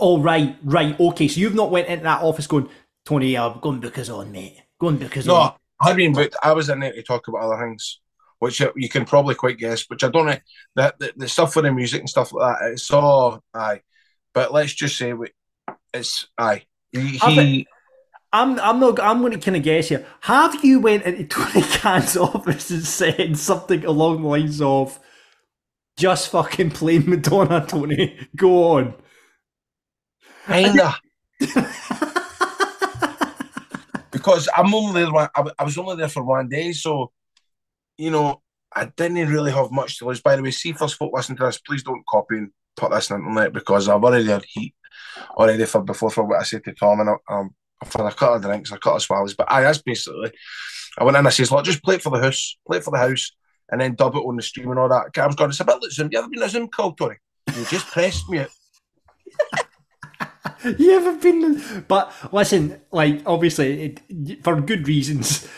Oh 0.00 0.20
right, 0.20 0.56
right. 0.62 0.98
Okay. 0.98 1.26
So 1.28 1.40
you've 1.40 1.54
not 1.54 1.70
went 1.70 1.88
into 1.88 2.04
that 2.04 2.22
office 2.22 2.46
going, 2.46 2.68
Tony, 3.04 3.36
I'm 3.36 3.58
going 3.60 3.80
because 3.80 4.08
on, 4.10 4.30
mate. 4.30 4.62
Going 4.80 4.96
because 4.98 5.26
No, 5.26 5.34
on. 5.34 5.52
I 5.80 5.88
had 5.88 5.96
been 5.96 6.12
booked. 6.12 6.36
I 6.42 6.52
was 6.52 6.68
in 6.68 6.78
there 6.78 6.92
to 6.92 7.02
talk 7.02 7.26
about 7.26 7.42
other 7.42 7.60
things, 7.60 8.00
which 8.38 8.60
you 8.76 8.88
can 8.88 9.04
probably 9.04 9.34
quite 9.34 9.58
guess. 9.58 9.84
Which 9.88 10.04
I 10.04 10.08
don't 10.08 10.26
know. 10.26 10.38
That 10.76 10.98
the, 11.00 11.12
the 11.16 11.28
stuff 11.28 11.56
with 11.56 11.64
the 11.64 11.72
music 11.72 12.00
and 12.00 12.08
stuff 12.08 12.32
like 12.32 12.60
that. 12.60 12.70
It's 12.70 12.90
all 12.92 13.42
aye. 13.52 13.80
But 14.32 14.52
let's 14.52 14.72
just 14.72 14.96
say 14.96 15.12
we, 15.12 15.28
it's 15.92 16.28
aye. 16.38 16.66
He, 16.92 17.18
I 17.20 17.30
he 17.30 17.66
I'm 18.32 18.58
I'm 18.60 18.80
not 18.80 18.98
I'm 19.00 19.20
going 19.20 19.32
to 19.32 19.38
kind 19.38 19.56
of 19.56 19.62
guess 19.62 19.88
here. 19.88 20.06
Have 20.22 20.64
you 20.64 20.80
went 20.80 21.04
into 21.04 21.24
Tony 21.28 21.62
Khan's 21.62 22.16
office 22.16 22.70
and 22.70 22.84
said 22.84 23.38
something 23.38 23.84
along 23.84 24.22
the 24.22 24.28
lines 24.28 24.60
of, 24.62 24.98
"Just 25.96 26.30
fucking 26.30 26.70
play 26.70 26.98
Madonna, 26.98 27.64
Tony. 27.66 28.18
Go 28.36 28.78
on." 28.78 28.94
kinda 30.46 30.94
because 34.10 34.48
I'm 34.56 34.74
only 34.74 35.02
there. 35.02 35.12
One, 35.12 35.28
I, 35.34 35.64
was 35.64 35.78
only 35.78 35.96
there 35.96 36.08
for 36.08 36.22
one 36.22 36.48
day, 36.48 36.72
so 36.72 37.12
you 37.98 38.10
know 38.10 38.42
I 38.74 38.86
didn't 38.86 39.28
really 39.28 39.52
have 39.52 39.70
much 39.70 39.98
to 39.98 40.06
lose. 40.06 40.20
By 40.20 40.36
the 40.36 40.42
way, 40.42 40.50
see 40.50 40.72
first 40.72 40.96
folk 40.96 41.12
listen 41.12 41.36
to 41.36 41.44
this. 41.44 41.58
Please 41.58 41.82
don't 41.82 42.06
copy 42.08 42.38
and 42.38 42.50
put 42.76 42.92
this 42.92 43.10
on 43.10 43.20
the 43.20 43.28
internet 43.28 43.52
because 43.52 43.88
I've 43.88 44.02
already 44.02 44.26
had 44.26 44.44
heat 44.44 44.74
already 45.36 45.64
for 45.66 45.82
before 45.82 46.10
for 46.10 46.24
what 46.24 46.40
I 46.40 46.44
said 46.44 46.64
to 46.64 46.72
Tom 46.72 47.00
and 47.00 47.10
um 47.28 47.54
for 47.84 48.06
a 48.06 48.12
couple 48.12 48.34
of 48.34 48.42
drinks, 48.42 48.70
a 48.70 48.74
couple 48.74 48.96
of 48.96 49.02
swallows. 49.02 49.34
But 49.34 49.50
I 49.50 49.62
that's 49.62 49.82
basically 49.82 50.32
I 50.98 51.04
went 51.04 51.16
in. 51.16 51.26
I 51.26 51.30
says, 51.30 51.50
"Look, 51.50 51.64
just 51.64 51.82
play 51.82 51.96
it 51.96 52.02
for 52.02 52.10
the 52.10 52.22
house, 52.22 52.56
play 52.66 52.78
it 52.78 52.84
for 52.84 52.90
the 52.90 52.98
house, 52.98 53.32
and 53.70 53.80
then 53.80 53.94
dub 53.94 54.14
it 54.14 54.18
on 54.18 54.36
the 54.36 54.42
stream 54.42 54.70
and 54.70 54.78
all 54.78 54.88
that." 54.88 55.16
I 55.16 55.26
was 55.26 55.36
going, 55.36 55.50
"It's 55.50 55.60
a 55.60 55.64
bit 55.64 55.78
like 55.80 55.90
Zoom. 55.90 56.08
You 56.10 56.18
ever 56.18 56.28
been 56.28 56.42
a 56.42 56.48
Zoom 56.48 56.68
call, 56.68 56.92
Tony? 56.92 57.16
You 57.56 57.64
just 57.66 57.86
pressed 57.88 58.28
me." 58.28 58.46
You 60.78 60.90
haven't 60.90 61.22
been, 61.22 61.84
but 61.88 62.12
listen, 62.32 62.80
like 62.92 63.22
obviously 63.26 63.98
it, 64.10 64.44
for 64.44 64.60
good 64.60 64.86
reasons. 64.86 65.48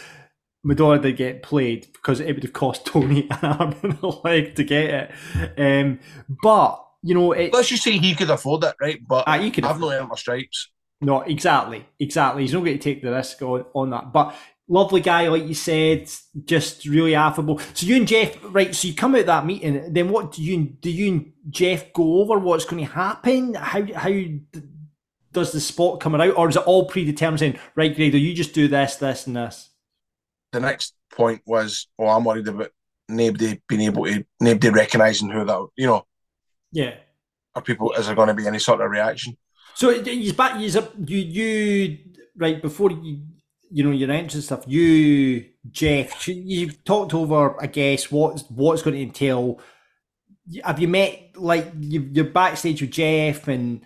Madonna 0.67 0.99
did 0.99 1.19
get 1.19 1.43
played 1.43 1.89
because 1.93 2.21
it 2.21 2.33
would 2.33 2.43
have 2.43 2.55
cost 2.55 2.87
Tony 2.87 3.29
an 3.43 3.51
arm 3.53 3.77
and 3.83 3.99
a 4.03 4.07
leg 4.07 4.55
to 4.55 4.65
get 4.65 5.13
it. 5.35 5.59
Um, 5.59 6.01
but 6.43 6.83
you 7.03 7.15
know, 7.15 7.33
it, 7.33 7.53
Let's 7.53 7.69
just 7.69 7.83
say 7.83 7.99
he 7.99 8.15
could 8.15 8.31
afford 8.31 8.65
it, 8.65 8.75
right? 8.81 8.99
But 9.07 9.25
Ah, 9.27 9.39
he 9.39 9.51
could 9.51 9.67
I've 9.67 9.79
not 9.79 9.93
earned 9.93 10.09
my 10.09 10.15
stripes. 10.15 10.71
No, 11.05 11.21
exactly, 11.21 11.87
exactly. 11.99 12.43
He's 12.43 12.53
not 12.55 12.65
going 12.65 12.79
to 12.79 12.83
take 12.83 13.03
the 13.03 13.11
risk 13.11 13.43
on, 13.43 13.65
on 13.75 13.91
that. 13.91 14.13
But 14.13 14.35
lovely 14.69 15.01
guy, 15.03 15.29
like 15.29 15.47
you 15.47 15.55
said, 15.55 16.11
just 16.45 16.87
really 16.87 17.15
affable. 17.15 17.59
So 17.75 17.87
you 17.87 17.97
and 17.97 18.09
Jeff, 18.09 18.37
right? 18.45 18.75
So 18.75 18.89
you 18.89 18.95
come 18.95 19.15
out 19.15 19.27
that 19.27 19.45
meeting. 19.45 19.93
Then 19.93 20.09
what 20.09 20.33
do 20.33 20.43
you 20.43 20.65
do? 20.65 20.91
You 20.91 21.13
and 21.13 21.33
Jeff 21.51 21.93
go 21.93 22.21
over 22.23 22.39
what's 22.39 22.65
going 22.65 22.85
to 22.87 22.91
happen? 22.93 23.55
How 23.55 23.85
how 23.95 24.13
does 25.33 25.53
the 25.53 25.61
spot 25.61 26.01
come 26.01 26.15
out, 26.15 26.37
or 26.39 26.49
is 26.49 26.57
it 26.57 26.63
all 26.63 26.87
predetermined? 26.87 27.41
Saying 27.41 27.59
right, 27.75 27.95
Grado, 27.95 28.17
you 28.17 28.35
just 28.35 28.55
do 28.55 28.69
this, 28.69 28.97
this, 28.97 29.27
and 29.27 29.37
this. 29.37 29.69
the 30.53 30.61
next 30.61 30.95
point 31.13 31.43
was, 31.45 31.89
oh, 31.99 32.07
I'm 32.07 32.25
worried 32.25 32.49
about 32.49 32.71
nobody 33.09 33.61
being 33.69 33.83
able 33.83 34.07
to, 34.07 34.25
nobody 34.41 34.71
recognising 34.71 35.29
who 35.31 35.45
that, 35.45 35.67
you 35.77 35.87
know, 35.89 36.07
Yeah. 36.73 36.95
are 37.55 37.63
people, 37.63 37.93
is 37.93 38.07
there 38.07 38.15
going 38.15 38.29
to 38.29 38.35
be 38.35 38.47
any 38.47 38.59
sort 38.61 38.81
of 38.81 38.91
reaction? 38.91 39.37
So 39.75 40.03
he's 40.03 40.33
back. 40.33 40.59
He's 40.59 40.77
up. 40.77 40.93
You 40.99 41.19
you 41.19 41.99
right 42.37 42.61
before 42.61 42.91
you 42.91 43.23
you 43.71 43.83
know 43.85 43.91
your 43.91 44.11
entrance 44.11 44.35
and 44.35 44.45
stuff. 44.45 44.65
You 44.67 45.47
Jeff, 45.71 46.29
you've 46.29 46.83
talked 46.85 47.15
over. 47.15 47.61
I 47.61 47.67
guess 47.67 48.11
what's 48.11 48.43
what's 48.51 48.83
going 48.83 48.97
to 48.97 49.03
entail. 49.03 49.61
Have 50.63 50.79
you 50.79 50.89
met 50.89 51.33
like 51.37 51.73
you, 51.81 52.09
you're 52.13 52.27
backstage 52.27 52.81
with 52.83 52.91
Jeff 52.91 53.49
and 53.49 53.81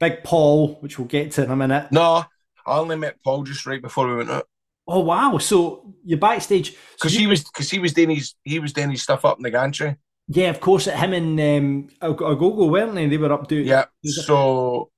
Big 0.00 0.24
Paul, 0.24 0.74
which 0.80 0.98
we'll 0.98 1.08
get 1.08 1.30
to 1.32 1.44
in 1.44 1.50
a 1.50 1.56
minute. 1.56 1.92
No, 1.92 2.24
I 2.66 2.78
only 2.78 2.96
met 2.96 3.22
Paul 3.22 3.44
just 3.44 3.64
right 3.66 3.80
before 3.80 4.08
we 4.08 4.16
went 4.16 4.30
out 4.30 4.46
Oh 4.86 5.00
wow! 5.00 5.38
So 5.38 5.94
you're 6.04 6.18
backstage. 6.18 6.72
So 6.72 6.76
because 6.96 7.14
you- 7.14 7.20
he 7.20 7.26
was 7.28 7.44
because 7.44 7.70
he 7.70 7.78
was 7.78 7.92
doing 7.92 8.10
his 8.10 8.34
he 8.42 8.58
was 8.58 8.72
doing 8.72 8.90
his 8.90 9.02
stuff 9.02 9.24
up 9.24 9.38
in 9.38 9.42
the 9.44 9.50
gantry. 9.50 9.96
Yeah, 10.28 10.50
of 10.50 10.60
course. 10.60 10.88
At 10.88 10.98
him 10.98 11.12
and 11.12 11.40
um, 11.40 11.88
Ogogo 12.00 12.70
weren't 12.70 12.94
they? 12.94 13.06
They 13.08 13.16
were 13.18 13.32
up 13.32 13.48
doing. 13.48 13.66
Yeah. 13.66 13.86
So, 14.04 14.90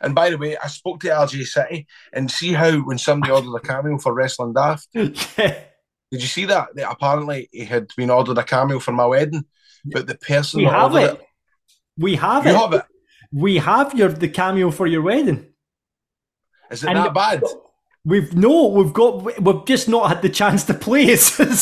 and 0.00 0.14
by 0.14 0.30
the 0.30 0.38
way, 0.38 0.56
I 0.56 0.66
spoke 0.68 1.00
to 1.00 1.08
RJ 1.08 1.44
City 1.46 1.86
and 2.12 2.30
see 2.30 2.52
how 2.52 2.78
when 2.78 2.98
somebody 2.98 3.32
ordered 3.32 3.54
a 3.54 3.60
cameo 3.60 3.98
for 3.98 4.14
Wrestling 4.14 4.52
Daft, 4.54 4.88
yeah. 4.94 5.04
did 6.10 6.22
you 6.22 6.26
see 6.26 6.46
that? 6.46 6.74
That 6.74 6.90
apparently 6.90 7.48
he 7.52 7.64
had 7.64 7.88
been 7.96 8.10
ordered 8.10 8.38
a 8.38 8.42
cameo 8.42 8.78
for 8.78 8.92
my 8.92 9.06
wedding, 9.06 9.44
but 9.84 10.06
the 10.06 10.16
person 10.16 10.58
We 10.58 10.64
have 10.64 10.94
ordered 10.94 11.14
it. 11.14 11.20
We 11.98 12.16
have 12.16 12.44
you 12.46 12.52
it. 12.52 12.56
have 12.56 12.72
it. 12.72 12.82
We 13.32 13.56
have 13.58 13.94
your 13.94 14.08
the 14.08 14.28
cameo 14.28 14.70
for 14.70 14.86
your 14.86 15.02
wedding. 15.02 15.52
Is 16.70 16.82
it 16.82 16.88
And- 16.88 16.96
that 16.98 17.14
bad? 17.14 17.42
We've 18.06 18.34
no, 18.34 18.68
we've 18.68 18.94
got, 18.94 19.42
we've 19.42 19.64
just 19.66 19.86
not 19.86 20.08
had 20.08 20.22
the 20.22 20.30
chance 20.30 20.64
to 20.64 20.74
play 20.74 21.04
it 21.04 21.20
since, 21.20 21.60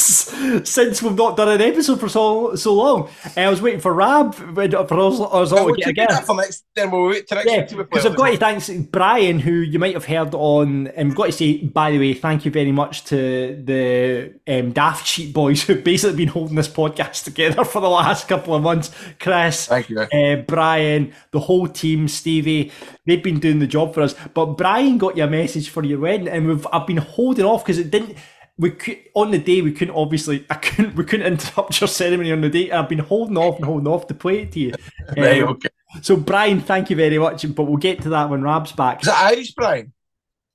since 0.71 1.03
we've 1.03 1.17
not 1.17 1.37
done 1.37 1.49
an 1.49 1.61
episode 1.61 1.99
for 1.99 2.09
so 2.09 2.55
so 2.55 2.75
long. 2.75 3.11
And 3.35 3.47
I 3.47 3.51
was 3.51 3.61
waiting 3.61 3.81
for 3.81 3.93
Rab 3.93 4.37
for 4.37 4.61
us, 4.63 4.71
us 4.71 5.53
all 5.53 5.67
Well, 5.67 5.75
to 5.75 5.75
get 5.75 5.85
can 5.87 5.95
do 5.95 6.03
again. 6.03 6.07
that 6.11 6.27
for 6.27 6.37
next. 6.37 6.65
Then 6.77 6.93
we'll 6.93 7.07
wait 7.09 7.27
till 7.27 7.39
next 7.39 7.51
Yeah, 7.51 7.59
week. 7.59 7.69
till 7.71 7.79
we 7.79 7.85
play 7.85 7.89
because. 7.91 8.07
I've 8.07 8.17
got 8.17 8.31
to 8.31 8.37
thank 8.61 8.91
Brian, 8.93 9.41
who 9.41 9.51
you 9.51 9.81
might 9.81 9.95
have 9.95 10.05
heard 10.05 10.33
on, 10.33 10.87
and 10.89 11.09
we've 11.09 11.17
got 11.17 11.27
to 11.27 11.33
say, 11.33 11.57
by 11.65 11.91
the 11.91 11.99
way, 11.99 12.15
thank 12.15 12.45
you 12.45 12.53
very 12.53 12.71
much 12.71 13.05
to 13.07 13.61
the 13.65 14.35
um, 14.47 14.71
Daft 14.71 15.09
Sheet 15.09 15.35
Boys 15.35 15.63
who've 15.67 15.83
basically 15.83 16.19
been 16.19 16.29
holding 16.29 16.55
this 16.55 16.69
podcast 16.69 17.25
together 17.25 17.65
for 17.65 17.81
the 17.81 17.91
last 17.91 18.29
couple 18.29 18.55
of 18.55 18.63
months. 18.63 18.93
Chris, 19.19 19.67
Thank 19.67 19.91
you. 19.91 19.99
uh, 20.03 20.37
Brian, 20.47 21.13
the 21.33 21.41
whole 21.41 21.67
team, 21.67 22.07
Stevie, 22.07 22.71
they've 23.07 23.25
been 23.25 23.41
doing 23.41 23.59
the 23.59 23.67
job 23.67 23.93
for 23.93 24.03
us. 24.03 24.15
But 24.35 24.57
Brian 24.57 24.99
got 24.99 25.17
you 25.17 25.25
a 25.25 25.27
message 25.29 25.69
for 25.71 25.83
your 25.85 25.99
wedding, 25.99 26.28
and 26.29 26.47
we've 26.47 26.67
I've 26.73 26.87
been 26.87 26.97
holding 26.99 27.45
off 27.45 27.65
because 27.65 27.79
it 27.79 27.91
didn't. 27.91 28.17
We 28.61 28.73
could, 28.73 28.99
on 29.15 29.31
the 29.31 29.39
day 29.39 29.63
we 29.63 29.71
couldn't 29.73 29.95
obviously 29.95 30.45
I 30.51 30.55
couldn't 30.57 30.95
we 30.97 31.05
couldn't 31.05 31.27
interrupt 31.27 31.81
your 31.81 31.89
ceremony 31.89 32.33
on 32.33 32.41
the 32.41 32.49
day. 32.49 32.71
I've 32.71 32.89
been 32.89 32.99
holding 32.99 33.37
off 33.39 33.57
and 33.57 33.65
holding 33.65 33.87
off 33.89 34.07
to 34.09 34.15
play 34.15 34.41
it 34.43 34.53
to 34.53 34.61
you. 34.61 34.73
Right, 35.17 35.43
Um, 35.43 35.49
okay. 35.51 35.69
so 36.03 36.17
Brian, 36.17 36.61
thank 36.61 36.91
you 36.91 36.97
very 36.97 37.19
much. 37.19 37.43
But 37.55 37.65
we'll 37.65 37.77
get 37.77 38.03
to 38.03 38.11
that 38.11 38.29
when 38.31 38.43
Rab's 38.43 38.73
back. 38.73 39.01
Is 39.03 39.07
that 39.09 39.33
Irish, 39.33 39.53
Brian? 39.53 39.93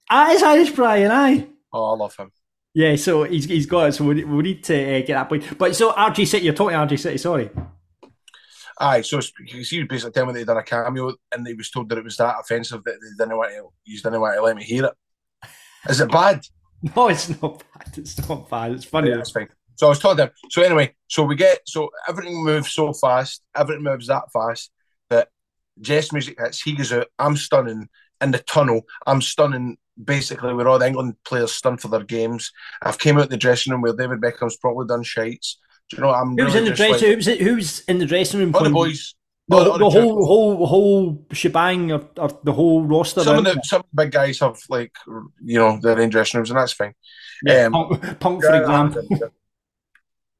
Ah, 0.09 0.31
it's 0.31 0.43
Irish 0.43 0.71
Brian, 0.71 1.11
aye. 1.11 1.47
Oh, 1.71 1.93
I 1.93 1.95
love 1.97 2.15
him. 2.15 2.31
Yeah, 2.75 2.95
so 2.97 3.23
he's, 3.23 3.45
he's 3.45 3.65
got 3.67 3.89
it. 3.89 3.91
So 3.93 4.03
we, 4.05 4.23
we 4.23 4.43
need 4.43 4.63
to 4.65 4.75
uh, 4.75 4.99
get 4.99 5.13
that 5.13 5.29
point. 5.29 5.57
But 5.57 5.75
so 5.75 5.91
RJ 5.91 6.27
City, 6.27 6.45
you're 6.45 6.53
talking 6.53 6.75
RJ 6.77 6.99
City. 6.99 7.17
Sorry. 7.17 7.49
Aye, 8.79 9.01
so 9.01 9.19
he 9.45 9.59
was 9.59 9.69
basically 9.87 10.11
telling 10.11 10.33
me 10.33 10.39
they'd 10.39 10.47
done 10.47 10.57
a 10.57 10.63
cameo 10.63 11.13
and 11.31 11.47
he 11.47 11.53
was 11.53 11.69
told 11.69 11.87
that 11.89 11.99
it 11.99 12.03
was 12.03 12.17
that 12.17 12.35
offensive 12.39 12.83
that 12.83 12.95
they 12.99 13.23
didn't 13.23 13.37
want 13.37 13.51
to, 13.51 13.69
you 13.85 14.01
didn't 14.01 14.19
want 14.19 14.35
to 14.35 14.41
let 14.41 14.55
me 14.55 14.63
hear 14.63 14.85
it. 14.85 14.93
Is 15.89 15.99
it 15.99 16.11
bad? 16.11 16.41
No, 16.97 17.07
it's 17.07 17.29
not 17.41 17.63
bad. 17.73 17.97
It's 17.97 18.27
not 18.27 18.49
bad. 18.49 18.73
It's 18.73 18.83
funny. 18.83 19.09
Yeah, 19.09 19.15
that's 19.15 19.31
fine. 19.31 19.47
So 19.75 19.85
I 19.85 19.89
was 19.89 19.99
told 19.99 20.17
them. 20.17 20.31
So 20.49 20.61
anyway, 20.61 20.93
so 21.07 21.23
we 21.23 21.35
get 21.37 21.59
so 21.65 21.89
everything 22.09 22.43
moves 22.43 22.73
so 22.73 22.91
fast, 22.91 23.41
everything 23.55 23.83
moves 23.83 24.07
that 24.07 24.23
fast 24.33 24.69
that 25.09 25.29
Jess 25.79 26.11
music 26.11 26.37
hits. 26.37 26.61
He 26.61 26.75
goes 26.75 26.91
out. 26.91 27.07
I'm 27.19 27.37
stunning 27.37 27.87
in 28.19 28.31
the 28.31 28.39
tunnel. 28.39 28.81
I'm 29.07 29.21
stunning 29.21 29.77
basically 30.03 30.53
where 30.53 30.67
all 30.67 30.77
the 30.77 30.87
England 30.87 31.15
players 31.23 31.53
stun 31.53 31.77
for 31.77 31.87
their 31.87 32.03
games. 32.03 32.51
I've 32.81 32.99
came 32.99 33.17
out 33.17 33.29
the 33.29 33.37
dressing 33.37 33.71
room 33.71 33.81
where 33.81 33.93
David 33.93 34.19
Beckham's 34.19 34.57
probably 34.57 34.85
done 34.87 35.03
shites. 35.03 35.59
Do 35.89 35.97
you 35.97 36.03
know? 36.03 36.11
I'm 36.11 36.37
who's 36.37 36.53
really 36.53 36.57
in 36.59 36.65
the 36.65 36.71
dressing? 36.71 36.93
like, 36.93 37.01
who 37.01 37.15
was 37.15 37.27
it? 37.27 37.41
Who 37.41 37.55
was 37.55 37.79
in 37.81 37.99
the 37.99 38.05
dressing 38.05 38.41
room? 38.41 38.53
all 38.55 38.63
the 38.63 38.69
boys. 38.69 39.15
The, 39.49 39.63
the 39.63 39.77
the 39.77 39.89
whole 39.89 40.25
whole 40.25 40.65
whole 40.65 41.25
shebang 41.33 41.91
of, 41.91 42.07
of 42.17 42.43
the 42.45 42.53
whole 42.53 42.83
roster. 42.83 43.21
some 43.21 43.39
of 43.39 43.43
the 43.43 43.61
some 43.63 43.83
big 43.93 44.11
guys 44.11 44.39
have 44.39 44.57
like 44.69 44.95
you 45.43 45.59
know 45.59 45.79
their 45.81 45.99
own 45.99 46.09
dressing 46.09 46.37
rooms 46.37 46.49
and 46.49 46.57
that's 46.57 46.71
fine. 46.71 46.93
Yeah, 47.43 47.65
um, 47.65 47.73
punk, 47.73 48.19
punk 48.19 48.43
for 48.43 48.55
example. 48.55 49.07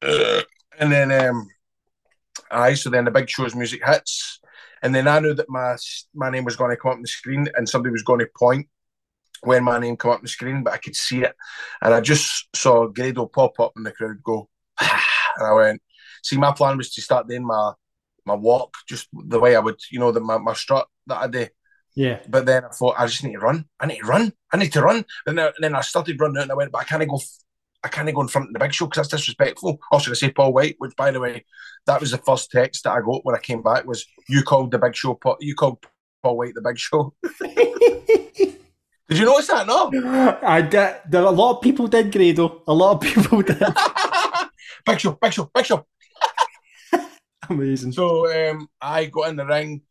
Uh, 0.00 0.40
and 0.78 0.90
then 0.90 1.12
um 1.12 1.48
aye, 2.50 2.74
so 2.74 2.88
then 2.88 3.04
the 3.04 3.10
big 3.10 3.28
show's 3.28 3.54
music 3.54 3.84
hits. 3.84 4.40
And 4.82 4.94
then 4.94 5.08
I 5.08 5.18
knew 5.18 5.34
that 5.34 5.48
my 5.48 5.76
my 6.14 6.30
name 6.30 6.44
was 6.44 6.56
going 6.56 6.70
to 6.70 6.76
come 6.76 6.92
up 6.92 6.96
on 6.96 7.02
the 7.02 7.08
screen 7.08 7.48
and 7.56 7.68
somebody 7.68 7.92
was 7.92 8.02
going 8.02 8.20
to 8.20 8.28
point 8.38 8.68
when 9.42 9.64
my 9.64 9.78
name 9.78 9.96
come 9.96 10.12
up 10.12 10.18
on 10.18 10.24
the 10.24 10.28
screen, 10.28 10.62
but 10.62 10.72
I 10.72 10.78
could 10.78 10.96
see 10.96 11.22
it. 11.22 11.34
And 11.82 11.92
I 11.92 12.00
just 12.00 12.48
saw 12.54 12.86
Grado 12.86 13.26
pop 13.26 13.60
up 13.60 13.72
in 13.76 13.82
the 13.82 13.92
crowd 13.92 14.22
go, 14.22 14.48
and 14.80 15.46
I 15.46 15.52
went, 15.52 15.82
see, 16.22 16.36
my 16.36 16.52
plan 16.52 16.76
was 16.76 16.92
to 16.94 17.02
start 17.02 17.28
doing 17.28 17.46
my 17.46 17.72
my 18.26 18.34
walk 18.34 18.74
just 18.88 19.08
the 19.12 19.40
way 19.40 19.56
I 19.56 19.60
would, 19.60 19.80
you 19.90 19.98
know, 19.98 20.12
the 20.12 20.20
my, 20.20 20.38
my 20.38 20.54
strut 20.54 20.86
that 21.06 21.18
I 21.18 21.26
do. 21.28 21.46
Yeah, 21.96 22.18
But 22.28 22.46
then 22.46 22.64
I 22.64 22.68
thought 22.68 22.96
I 22.98 23.06
just 23.06 23.22
need 23.22 23.34
to 23.34 23.38
run. 23.38 23.66
I 23.78 23.86
need 23.86 24.00
to 24.00 24.06
run. 24.06 24.32
I 24.52 24.56
need 24.56 24.72
to 24.72 24.82
run. 24.82 25.04
And 25.26 25.38
then, 25.38 25.46
and 25.46 25.54
then 25.60 25.74
I 25.76 25.80
started 25.80 26.18
running 26.18 26.38
out 26.38 26.42
and 26.44 26.52
I 26.52 26.56
went, 26.56 26.72
but 26.72 26.80
I 26.80 26.84
can't 26.84 27.08
go. 27.08 27.20
I 27.84 27.88
can't 27.88 28.12
go 28.12 28.22
in 28.22 28.28
front 28.28 28.48
of 28.48 28.52
the 28.54 28.58
big 28.58 28.72
show 28.72 28.86
because 28.86 29.08
that's 29.08 29.20
disrespectful. 29.20 29.78
Or 29.92 30.00
should 30.00 30.12
I 30.12 30.14
say 30.14 30.30
Paul 30.30 30.54
Wight? 30.54 30.74
Which, 30.78 30.96
by 30.96 31.10
the 31.10 31.20
way, 31.20 31.44
that 31.86 32.00
was 32.00 32.10
the 32.10 32.18
first 32.18 32.50
text 32.50 32.84
that 32.84 32.92
I 32.92 33.00
got 33.00 33.24
when 33.24 33.36
I 33.36 33.38
came 33.38 33.62
back 33.62 33.86
was 33.86 34.06
you 34.28 34.42
called 34.42 34.70
the 34.70 34.78
big 34.78 34.96
show. 34.96 35.18
You 35.38 35.54
called 35.54 35.84
Paul 36.22 36.38
Wight 36.38 36.54
the 36.54 36.62
big 36.62 36.78
show. 36.78 37.14
Did 39.08 39.18
you 39.18 39.26
notice 39.26 39.48
that? 39.48 39.66
No. 39.66 39.90
I 40.42 40.62
did. 40.62 40.96
There 41.08 41.22
a 41.22 41.30
lot 41.30 41.56
of 41.56 41.62
people 41.62 41.86
did, 41.88 42.10
Grado. 42.10 42.62
A 42.66 42.72
lot 42.72 42.94
of 42.94 43.00
people 43.02 43.42
did. 43.42 43.58
big 44.86 44.98
show. 44.98 45.12
Big 45.20 45.32
show. 45.32 45.50
Big 45.54 45.66
show. 45.66 45.86
Amazing. 47.50 47.92
So 47.92 48.50
um, 48.50 48.68
I 48.80 49.06
got 49.06 49.30
in 49.30 49.36
the 49.36 49.46
ring, 49.46 49.82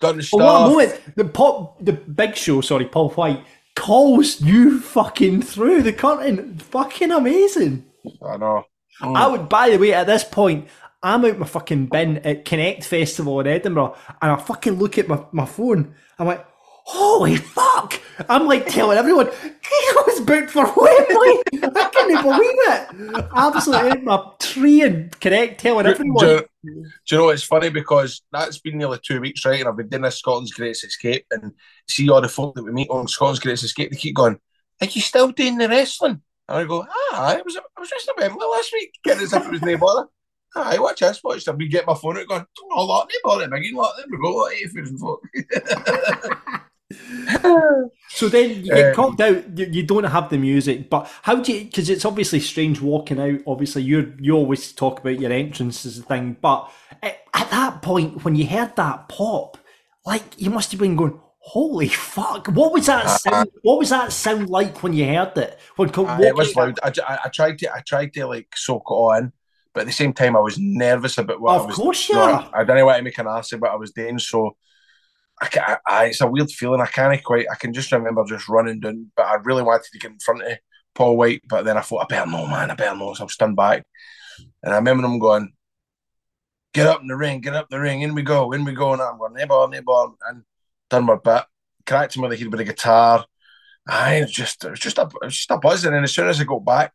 done 0.00 0.16
the 0.18 0.22
Oh, 0.32 0.38
stuff. 0.38 0.70
moment! 0.70 1.16
The 1.16 1.24
pop, 1.24 1.84
the 1.84 1.92
big 1.92 2.36
show. 2.36 2.60
Sorry, 2.60 2.86
Paul 2.86 3.10
Wight 3.16 3.44
calls 3.76 4.40
you 4.40 4.80
fucking 4.80 5.42
through 5.42 5.82
the 5.82 5.92
curtain. 5.92 6.58
Fucking 6.58 7.10
amazing. 7.10 7.86
I 8.26 8.36
know. 8.36 8.64
Mm. 9.02 9.16
I 9.16 9.26
would. 9.26 9.48
By 9.48 9.70
the 9.70 9.78
way, 9.78 9.92
at 9.94 10.06
this 10.06 10.24
point, 10.24 10.68
I'm 11.02 11.24
out 11.24 11.38
my 11.38 11.46
fucking 11.46 11.86
bin 11.86 12.18
at 12.18 12.44
Connect 12.44 12.84
Festival 12.84 13.40
in 13.40 13.46
Edinburgh, 13.46 13.96
and 14.22 14.32
I 14.32 14.36
fucking 14.36 14.74
look 14.74 14.98
at 14.98 15.08
my, 15.08 15.24
my 15.32 15.46
phone. 15.46 15.94
I'm 16.18 16.26
like, 16.26 16.46
holy 16.84 17.36
fuck! 17.36 18.00
I'm 18.28 18.46
like 18.46 18.66
telling 18.66 18.98
everyone, 18.98 19.28
I 19.28 20.02
was 20.06 20.20
booked 20.20 20.50
for 20.50 20.64
Wembley. 20.64 21.42
I 21.62 21.90
couldn't 21.92 22.22
believe 22.22 23.16
it. 23.18 23.26
Absolutely 23.34 23.90
in 23.98 24.04
my 24.04 24.30
tree 24.38 24.82
and 24.82 25.18
Connect 25.20 25.60
telling 25.60 25.86
everyone. 25.86 26.24
do, 26.24 26.40
do 26.62 26.70
you 27.10 27.16
know 27.18 27.28
it's 27.30 27.42
funny 27.42 27.70
because 27.70 28.22
that's 28.32 28.58
been 28.58 28.78
nearly 28.78 29.00
two 29.02 29.20
weeks, 29.20 29.44
right? 29.44 29.60
And 29.60 29.68
I've 29.68 29.76
been 29.76 29.88
doing 29.88 30.02
this 30.02 30.18
Scotland's 30.18 30.52
Greatest 30.52 30.84
Escape 30.84 31.26
and 31.30 31.52
see 31.88 32.08
all 32.08 32.20
the 32.20 32.28
folk 32.28 32.54
that 32.54 32.62
we 32.64 32.72
meet 32.72 32.90
on 32.90 33.08
Scotland's 33.08 33.40
Greatest 33.40 33.64
Escape, 33.64 33.90
they 33.90 33.96
keep 33.96 34.14
going, 34.14 34.38
Are 34.80 34.86
you 34.86 35.00
still 35.00 35.30
doing 35.30 35.58
the 35.58 35.68
wrestling? 35.68 36.22
And 36.48 36.58
I 36.58 36.64
go, 36.64 36.86
Ah, 36.88 37.36
I 37.36 37.42
was 37.42 37.56
I 37.56 37.80
was 37.80 37.90
wrestling 37.90 38.16
Wembley 38.18 38.46
last 38.46 38.72
week, 38.72 38.92
getting 39.02 39.24
as 39.24 39.32
if 39.32 39.44
it 39.44 39.50
was 39.50 39.62
no 39.62 39.76
bother. 39.78 40.08
Aye, 40.56 40.78
watch 40.78 41.00
this, 41.00 41.20
watch 41.24 41.44
this. 41.44 41.54
We 41.56 41.66
get 41.66 41.86
my 41.86 41.94
phone 41.94 42.18
out 42.18 42.28
going, 42.28 42.46
Oh, 42.70 42.86
lot, 42.86 43.10
no 43.10 43.28
bother, 43.28 43.48
big 43.48 43.74
lot, 43.74 43.94
there 43.96 44.06
we 44.08 44.18
go, 44.18 44.36
lot, 44.36 44.52
80,000 44.52 44.98
folk. 44.98 45.20
So 48.06 48.28
then 48.28 48.64
you 48.64 48.72
get 48.72 48.92
Um, 48.92 48.92
called 48.92 49.20
out. 49.20 49.58
You, 49.58 49.66
you 49.66 49.82
don't 49.82 50.04
have 50.04 50.28
the 50.30 50.38
music, 50.38 50.88
but 50.90 51.10
how 51.22 51.36
do 51.36 51.52
you? 51.52 51.64
Because 51.64 51.88
it's 51.90 52.04
obviously 52.04 52.40
strange 52.40 52.80
walking 52.80 53.18
out. 53.20 53.40
Obviously, 53.46 53.82
you 53.82 54.14
you 54.20 54.34
always 54.34 54.72
talk 54.72 55.00
about 55.00 55.18
your 55.18 55.32
entrance 55.32 55.84
as 55.84 55.98
a 55.98 56.02
thing, 56.02 56.36
but 56.40 56.70
at, 57.02 57.18
at 57.34 57.50
that 57.50 57.82
point 57.82 58.24
when 58.24 58.36
you 58.36 58.46
heard 58.46 58.76
that 58.76 59.08
pop, 59.08 59.58
like 60.06 60.22
you 60.36 60.50
must 60.50 60.70
have 60.72 60.80
been 60.80 60.96
going, 60.96 61.18
"Holy 61.40 61.88
fuck!" 61.88 62.48
What 62.48 62.72
was 62.72 62.86
that 62.86 63.10
sound? 63.10 63.48
What 63.62 63.78
was 63.78 63.90
that 63.90 64.12
sound 64.12 64.48
like 64.50 64.82
when 64.82 64.92
you 64.92 65.06
heard 65.06 65.36
it? 65.38 65.58
When 65.76 65.90
Aye, 66.04 66.26
it 66.28 66.36
was 66.36 66.54
loud. 66.54 66.78
I, 66.82 66.92
I, 67.06 67.18
I 67.24 67.28
tried 67.30 67.58
to 67.60 67.72
I 67.74 67.80
tried 67.80 68.12
to 68.14 68.26
like 68.26 68.48
soak 68.56 68.84
it 68.90 69.18
in, 69.18 69.32
but 69.72 69.80
at 69.82 69.86
the 69.86 69.92
same 69.92 70.12
time 70.12 70.36
I 70.36 70.40
was 70.40 70.58
nervous 70.58 71.18
about 71.18 71.40
what 71.40 71.56
I 71.56 71.60
Of 71.60 71.66
was 71.66 71.78
course 71.78 72.08
you 72.08 72.16
no, 72.16 72.20
are. 72.20 72.44
I, 72.52 72.60
I 72.60 72.64
didn't 72.64 72.86
want 72.86 72.98
to 72.98 73.02
make 73.02 73.18
an 73.18 73.26
ass 73.28 73.52
of 73.52 73.60
what 73.60 73.72
I 73.72 73.76
was 73.76 73.92
doing, 73.92 74.18
so 74.18 74.56
I, 75.42 75.76
I, 75.86 76.04
it's 76.06 76.20
a 76.20 76.26
weird 76.26 76.50
feeling. 76.50 76.80
I 76.80 76.86
can't 76.86 77.22
quite. 77.22 77.46
I 77.50 77.56
can 77.56 77.72
just 77.72 77.92
remember 77.92 78.24
just 78.24 78.48
running 78.48 78.80
down, 78.80 79.10
but 79.16 79.26
I 79.26 79.34
really 79.36 79.62
wanted 79.62 79.86
to 79.92 79.98
get 79.98 80.12
in 80.12 80.18
front 80.18 80.42
of 80.42 80.58
Paul 80.94 81.16
Wight, 81.16 81.42
but 81.48 81.64
then 81.64 81.76
I 81.76 81.80
thought 81.80 82.02
I 82.02 82.06
better 82.06 82.30
know, 82.30 82.46
man. 82.46 82.70
I 82.70 82.74
better 82.74 82.96
know. 82.96 83.14
So 83.14 83.24
I'm 83.24 83.28
stand 83.28 83.56
back, 83.56 83.84
and 84.62 84.72
I 84.72 84.76
remember 84.76 85.06
him 85.06 85.18
going, 85.18 85.52
"Get 86.72 86.86
up 86.86 87.00
in 87.00 87.08
the 87.08 87.16
ring, 87.16 87.40
get 87.40 87.54
up 87.54 87.66
in 87.70 87.76
the 87.76 87.82
ring, 87.82 88.02
in 88.02 88.14
we 88.14 88.22
go, 88.22 88.52
in 88.52 88.64
we 88.64 88.72
go." 88.72 88.92
And 88.92 89.02
I'm 89.02 89.18
going, 89.18 89.34
"Neighbor, 89.34 89.66
neighbor," 89.68 90.06
and 90.28 90.44
done 90.88 91.06
my 91.06 91.16
bit. 91.16 91.44
Cracked 91.86 92.16
him 92.16 92.22
with 92.22 92.32
a 92.32 92.36
head 92.36 92.50
with 92.50 92.60
a 92.60 92.64
guitar. 92.64 93.24
I 93.86 94.22
was 94.22 94.32
just, 94.32 94.64
it 94.64 94.70
was 94.70 94.80
just 94.80 94.98
a, 94.98 95.02
it 95.02 95.24
was 95.24 95.36
just 95.36 95.50
a 95.50 95.58
buzz. 95.58 95.84
And 95.84 95.94
then 95.94 96.04
as 96.04 96.14
soon 96.14 96.28
as 96.28 96.40
I 96.40 96.44
got 96.44 96.64
back, 96.64 96.94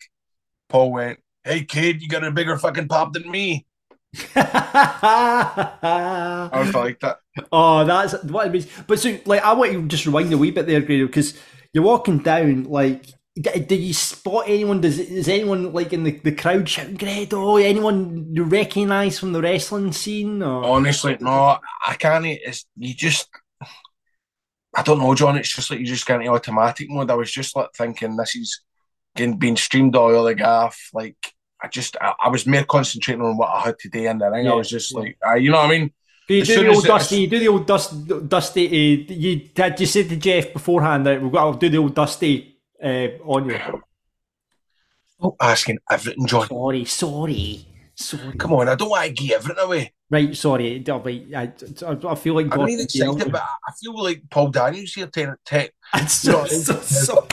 Paul 0.70 0.94
went, 0.94 1.20
"Hey 1.44 1.66
kid, 1.66 2.02
you 2.02 2.08
got 2.08 2.24
a 2.24 2.32
bigger 2.32 2.58
fucking 2.58 2.88
pop 2.88 3.14
than 3.14 3.30
me." 3.30 3.66
I 4.36 6.50
was 6.54 6.74
like 6.74 7.00
that. 7.02 7.20
Oh, 7.52 7.86
that's 7.86 8.24
what 8.24 8.48
it 8.48 8.54
means. 8.54 8.68
But 8.88 9.00
so, 9.00 9.18
like, 9.26 9.44
I 9.44 9.54
want 9.54 9.72
you 9.72 9.82
to 9.82 9.88
just 9.88 10.06
rewind 10.06 10.32
a 10.34 10.38
wee 10.38 10.52
bit 10.52 10.68
there, 10.68 10.82
Grado, 10.82 11.08
because 11.08 11.38
you're 11.74 11.84
walking 11.84 12.20
down. 12.20 12.64
Like, 12.64 13.06
d- 13.36 13.60
did 13.60 13.80
you 13.80 13.94
spot 13.94 14.46
anyone? 14.48 14.82
Does 14.82 15.00
is 15.00 15.28
anyone 15.28 15.74
like 15.74 15.94
in 15.94 16.04
the, 16.04 16.12
the 16.12 16.32
crowd 16.32 16.68
shouting 16.68 16.96
Grado? 16.96 17.58
Anyone 17.58 18.34
you 18.34 18.44
recognise 18.44 19.20
from 19.20 19.34
the 19.34 19.42
wrestling 19.42 19.92
scene? 19.92 20.42
Or 20.42 20.64
Honestly, 20.66 21.18
no, 21.20 21.58
I 21.86 21.96
can't. 21.96 22.26
It's 22.26 22.66
you 22.76 22.94
just. 22.94 23.30
I 24.76 24.84
don't 24.84 25.00
know, 25.00 25.16
John. 25.16 25.38
It's 25.38 25.54
just 25.54 25.72
like 25.72 25.80
you 25.80 25.86
just 25.86 26.06
get 26.06 26.22
into 26.22 26.32
automatic 26.32 26.90
mode. 26.90 27.10
I 27.10 27.16
was 27.16 27.32
just 27.32 27.56
like 27.56 27.70
thinking 27.76 28.16
this 28.16 28.36
is 28.36 28.62
getting 29.16 29.38
being 29.38 29.58
streamed 29.58 29.96
all 29.96 30.24
the 30.24 30.36
gaff. 30.36 30.90
Like 30.94 31.18
I 31.62 31.68
just, 31.68 31.98
I, 32.00 32.14
I 32.24 32.30
was 32.30 32.46
more 32.46 32.64
concentrating 32.64 33.24
on 33.24 33.38
what 33.38 33.50
I 33.50 33.62
had 33.62 33.80
to 33.80 33.90
do 33.90 34.08
in 34.08 34.18
the 34.18 34.30
ring. 34.30 34.46
Yeah, 34.46 34.54
I 34.54 34.56
was 34.56 34.70
just 34.70 34.94
yeah. 34.94 35.00
like, 35.00 35.18
uh, 35.26 35.34
you 35.36 35.52
know 35.52 35.58
what 35.58 35.72
I 35.72 35.80
mean? 35.80 35.94
Do 36.30 36.36
you 36.36 36.41
as 36.41 36.47
do 36.47 36.55
the 36.63 36.67
old 36.69 36.86
dusty? 36.86 37.15
You 37.21 37.27
do 37.27 37.39
the 37.39 37.47
old 37.49 37.65
dust, 37.67 38.30
dusty. 38.30 38.65
Uh, 38.67 39.13
you 39.13 39.36
did 39.53 39.80
you 39.80 39.86
say 39.86 40.03
to 40.07 40.15
Jeff 40.15 40.53
beforehand 40.53 41.05
that 41.07 41.21
we've 41.21 41.32
got 41.32 41.41
I'll 41.41 41.53
do 41.53 41.67
the 41.69 41.77
old 41.80 41.95
dusty 41.95 42.55
uh, 42.82 43.07
on 43.25 43.49
you? 43.49 43.59
Stop 45.17 45.36
asking 45.41 45.80
everything, 45.89 46.25
John. 46.27 46.47
Sorry, 46.47 46.86
sorry, 46.86 47.65
sorry. 47.95 48.38
Come 48.38 48.53
on, 48.53 48.69
I 48.69 48.75
don't 48.75 48.89
want 48.89 49.05
to 49.07 49.11
give 49.11 49.32
everything 49.32 49.63
away. 49.63 49.93
Right, 50.11 50.36
sorry. 50.36 50.84
I, 50.88 50.91
I, 51.41 51.51
I 52.07 52.15
feel 52.15 52.36
like 52.36 52.45
I'm 52.45 52.49
God- 52.49 52.65
really 52.67 52.84
excited, 52.84 53.32
but 53.32 53.41
I 53.41 53.47
I 53.67 53.71
feel 53.82 54.01
like 54.01 54.21
Paul 54.30 54.49
Daniels 54.49 54.93
here 54.93 55.07
taking 55.07 55.36
tech. 55.45 55.71
I'm 55.93 56.07
so, 56.07 56.45
so, 56.45 56.80
so, 56.82 57.27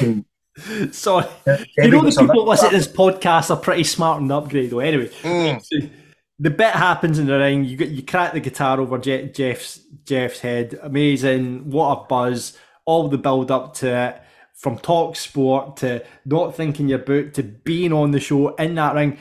sorry. 0.91 1.27
You 1.47 1.57
You 1.79 1.91
know 1.91 2.03
the 2.03 2.11
people 2.11 2.45
that 2.45 2.51
listen 2.51 2.71
to 2.71 2.77
this 2.77 2.89
podcast 2.89 3.51
are 3.51 3.57
pretty 3.61 3.85
smart 3.85 4.21
and 4.23 4.33
upgrade 4.33 4.71
though. 4.71 4.81
Anyway, 4.81 5.09
Mm. 5.23 5.91
The 6.39 6.51
bit 6.51 6.73
happens 6.73 7.19
in 7.19 7.27
the 7.27 7.39
ring. 7.39 7.65
You 7.65 7.77
get 7.77 7.89
you 7.89 8.03
crack 8.03 8.33
the 8.33 8.41
guitar 8.41 8.81
over 8.81 8.99
Je- 8.99 9.29
Jeff's 9.29 9.81
Jeff's 10.05 10.41
head. 10.41 10.79
Amazing! 10.83 11.71
What 11.71 11.99
a 11.99 12.05
buzz! 12.07 12.59
All 12.85 13.09
the 13.09 13.19
build 13.19 13.51
up 13.51 13.75
to 13.75 13.89
it, 13.89 14.23
from 14.55 14.79
talk 14.79 15.17
sport 15.17 15.79
to 15.79 16.05
not 16.25 16.55
thinking 16.55 16.89
you're 16.89 17.01
about 17.01 17.35
to 17.35 17.43
being 17.43 17.93
on 17.93 18.11
the 18.11 18.21
show 18.21 18.55
in 18.57 18.75
that 18.77 18.95
ring. 18.95 19.19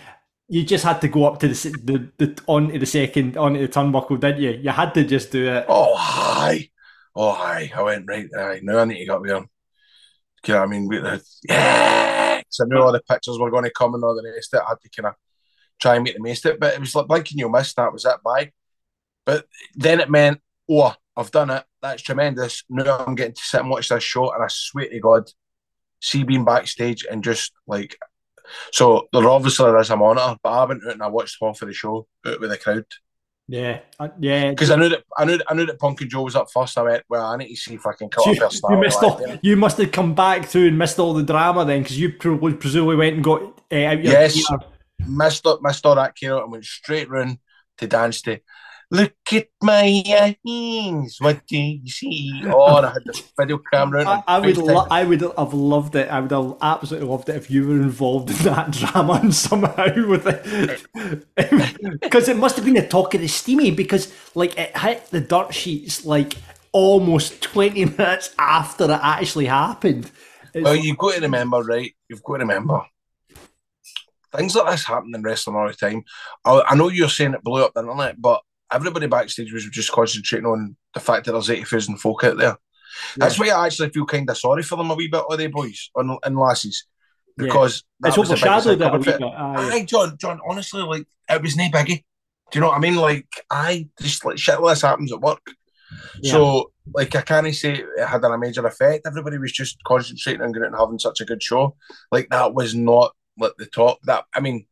You 0.48 0.64
just 0.64 0.84
had 0.84 1.02
to 1.02 1.08
go 1.08 1.26
up 1.26 1.40
to 1.40 1.48
the 1.48 1.54
the, 1.84 2.26
the 2.26 2.42
onto 2.46 2.78
the 2.78 2.86
second 2.86 3.38
onto 3.38 3.60
the 3.60 3.68
turnbuckle, 3.68 4.20
didn't 4.20 4.42
you? 4.42 4.52
You 4.52 4.70
had 4.70 4.94
to 4.94 5.04
just 5.04 5.32
do 5.32 5.48
it. 5.48 5.66
Oh, 5.68 5.96
hi. 5.96 6.70
Oh, 7.16 7.32
hi. 7.32 7.72
I 7.76 7.82
went, 7.82 8.06
right, 8.08 8.28
right. 8.36 8.64
Now 8.64 8.80
I 8.80 8.86
need 8.86 9.00
to 9.00 9.06
get 9.06 9.16
up 9.16 9.26
here. 9.26 9.36
You 10.48 10.54
know 10.54 10.60
what 10.60 10.64
I 10.64 10.66
mean? 10.68 11.22
Yeah. 11.50 12.42
So 12.50 12.64
I 12.64 12.68
knew 12.68 12.80
all 12.80 12.92
the 12.92 13.02
pictures 13.02 13.40
were 13.40 13.50
going 13.50 13.64
to 13.64 13.72
come 13.72 13.96
and 13.96 14.04
all 14.04 14.16
the 14.16 14.32
rest 14.36 14.54
of 14.54 14.60
it. 14.60 14.64
I 14.66 14.70
had 14.70 14.82
to 14.82 14.90
kind 14.90 15.08
of 15.08 15.16
try 15.80 15.96
and 15.96 16.04
make 16.04 16.16
the 16.16 16.22
most 16.22 16.46
of 16.46 16.54
it. 16.54 16.60
But 16.60 16.74
it 16.74 16.80
was 16.80 16.96
like 16.96 17.08
blinking 17.08 17.38
you'll 17.38 17.50
miss. 17.50 17.74
That 17.74 17.94
was 17.94 18.06
it. 18.06 18.24
Bye. 18.24 18.52
But 19.26 19.46
then 19.76 20.00
it 20.00 20.10
meant, 20.10 20.40
oh, 20.70 20.94
I've 21.18 21.32
done 21.32 21.50
it. 21.50 21.64
That's 21.82 22.02
tremendous. 22.02 22.64
Now 22.70 23.04
I'm 23.06 23.16
getting 23.16 23.34
to 23.34 23.42
sit 23.42 23.62
and 23.62 23.70
watch 23.70 23.90
this 23.90 24.04
show. 24.04 24.32
And 24.32 24.44
I 24.44 24.48
swear 24.50 24.88
to 24.90 25.00
God, 25.00 25.30
see 26.02 26.24
being 26.24 26.46
backstage 26.46 27.06
and 27.10 27.24
just 27.24 27.52
like, 27.68 27.98
so 28.72 29.08
there 29.12 29.28
obviously 29.28 29.72
is 29.72 29.90
a 29.90 29.98
monitor, 29.98 30.38
but 30.44 30.50
I 30.50 30.66
went 30.66 30.86
out 30.86 30.94
and 30.94 31.02
I 31.04 31.08
watched 31.08 31.38
half 31.42 31.62
of 31.62 31.68
the 31.68 31.74
show 31.74 32.08
out 32.26 32.40
with 32.40 32.52
the 32.52 32.58
crowd. 32.58 32.86
Yeah, 33.48 33.80
uh, 34.00 34.10
yeah. 34.20 34.50
Because 34.50 34.72
I 34.72 34.76
knew 34.76 34.90
that 34.90 35.04
I 35.18 35.26
knew 35.26 35.40
I 35.48 35.54
knew 35.54 35.68
that 35.68 35.80
Punk 35.80 36.02
and 36.02 36.10
Joe 36.10 36.24
was 36.24 36.36
up 36.36 36.48
first. 36.52 36.78
I 36.78 36.82
went, 36.82 37.04
well, 37.10 37.26
I 37.26 37.38
need 37.38 37.50
to 37.50 37.56
see 37.56 37.76
if 37.76 37.86
I 37.86 37.94
can 37.94 38.10
cut 38.10 38.24
So 38.24 38.32
off 38.32 38.54
you, 38.54 38.70
you 38.72 38.78
missed 38.78 39.04
all, 39.04 39.40
you 39.44 39.56
must 39.56 39.78
have 39.78 39.92
come 39.92 40.16
back 40.16 40.46
through 40.46 40.68
and 40.70 40.78
missed 40.78 40.98
all 40.98 41.14
the 41.14 41.24
drama 41.24 41.64
then 41.64 41.84
because 41.84 42.00
you 42.00 42.14
probably 42.14 42.54
presumably 42.56 42.96
went 42.96 43.16
and 43.16 43.24
got 43.24 43.42
uh, 43.72 43.76
out 43.76 44.04
Yes. 44.04 44.34
gear. 44.34 44.58
Missed 45.08 45.46
up, 45.46 45.62
missed 45.62 45.86
all 45.86 45.96
that 45.96 46.16
care 46.16 46.38
and 46.38 46.52
went 46.52 46.66
straight 46.66 47.10
round 47.10 47.40
to 47.78 47.88
dance 47.88 48.22
to 48.24 48.40
Look 48.92 49.16
at 49.34 49.48
my 49.64 50.04
eyes, 50.46 51.18
what 51.20 51.48
do 51.48 51.58
you 51.58 51.90
see? 51.90 52.44
Oh, 52.46 52.76
I 52.76 52.92
had 52.94 53.04
the 53.04 53.24
video 53.38 53.58
camera. 53.58 54.06
I, 54.08 54.24
I 54.28 54.40
would, 54.40 54.58
lo- 54.58 54.86
I 54.92 55.04
would 55.04 55.22
have 55.22 55.54
loved 55.56 55.96
it. 55.96 56.08
I 56.08 56.20
would 56.20 56.30
have 56.30 56.56
absolutely 56.62 57.10
loved 57.10 57.28
it 57.30 57.36
if 57.36 57.50
you 57.50 57.68
were 57.68 57.82
involved 57.82 58.30
in 58.30 58.38
that 58.44 58.72
drama 58.72 59.14
and 59.24 59.34
somehow 59.34 60.08
with 60.08 60.28
it, 60.28 62.00
because 62.02 62.30
it 62.30 62.38
must 62.38 62.58
have 62.58 62.66
been 62.66 62.76
the 62.76 62.88
talk 62.88 63.16
of 63.16 63.22
the 63.22 63.28
steamy. 63.28 63.72
Because 63.72 64.14
like 64.36 64.56
it 64.58 64.78
hit 64.78 65.08
the 65.08 65.22
dirt 65.22 65.52
sheets 65.52 66.06
like 66.06 66.36
almost 66.72 67.42
twenty 67.42 67.86
minutes 67.86 68.36
after 68.38 68.84
it 68.84 69.00
actually 69.02 69.48
happened. 69.48 70.12
It's 70.54 70.64
well, 70.64 70.76
you've 70.76 71.00
got 71.00 71.16
to 71.16 71.22
remember, 71.22 71.64
right? 71.64 71.92
You've 72.08 72.24
got 72.24 72.38
to 72.38 72.44
remember 72.44 72.82
things 74.36 74.56
like 74.56 74.72
this 74.72 74.86
happen 74.86 75.14
in 75.14 75.22
wrestling 75.22 75.56
all 75.56 75.68
the 75.68 75.74
time. 75.74 76.04
I, 76.44 76.62
I 76.68 76.76
know 76.76 76.90
you're 76.90 77.10
saying 77.10 77.34
it 77.34 77.44
blew 77.44 77.64
up 77.64 77.74
the 77.74 77.82
internet, 77.82 78.22
but 78.22 78.42
everybody 78.72 79.08
backstage 79.08 79.54
was 79.54 79.66
just 79.66 79.92
concentrating 79.92 80.46
on 80.46 80.76
the 80.94 81.00
fact 81.00 81.26
that 81.26 81.34
there's 81.34 81.50
80,000 81.50 81.98
folk 81.98 82.24
out 82.24 82.38
there. 82.38 82.58
That's 83.18 83.40
why 83.40 83.50
I 83.50 83.66
actually 83.66 83.90
feel 83.90 84.06
kind 84.06 84.30
of 84.30 84.38
sorry 84.38 84.64
for 84.64 84.78
them 84.78 84.92
a 84.92 84.96
wee 84.96 85.08
bit, 85.08 85.22
all 85.22 85.38
they 85.38 85.48
boys 85.48 85.90
and, 85.96 86.18
and 86.24 86.38
lasses. 86.38 86.86
Because 87.38 87.84
yeah. 88.02 88.10
it's 88.10 88.18
overshadowed 88.18 88.80
that 88.80 88.96
a 88.96 88.98
wee 88.98 89.04
bit. 89.04 89.22
Aye. 89.22 89.70
Aye, 89.74 89.86
John, 89.86 90.18
John, 90.18 90.40
honestly, 90.48 90.82
like, 90.82 91.06
it 91.30 91.42
was 91.42 91.58
no 91.58 91.66
biggie. 91.66 92.04
Do 92.52 92.60
you 92.60 92.62
know 92.62 92.68
what 92.68 92.78
I 92.78 92.80
mean? 92.80 92.96
Like, 92.96 93.28
I 93.50 93.90
just, 94.02 94.24
like, 94.24 94.38
shit 94.38 94.62
like 94.62 94.74
this 94.74 94.82
happens 94.84 95.12
at 95.12 95.20
work. 95.20 95.42
Yeah. 96.22 96.32
So, 96.32 96.72
like, 96.94 97.14
I 97.16 97.22
can't 97.22 97.54
say 97.54 97.84
it 97.98 98.08
had 98.08 98.24
a 98.24 98.38
major 98.38 98.66
effect. 98.66 99.06
Everybody 99.06 99.38
was 99.38 99.52
just 99.52 99.78
concentrating 99.84 100.42
on 100.42 100.52
going 100.52 100.66
and 100.66 100.76
having 100.76 101.00
such 101.00 101.22
a 101.22 101.26
good 101.26 101.44
show. 101.44 101.76
Like, 102.12 102.30
that 102.30 102.54
was 102.54 102.74
not, 102.74 103.14
like, 103.38 103.54
the 103.58 103.66
talk. 103.66 104.00
That, 104.04 104.26
I 104.34 104.40
mean, 104.40 104.66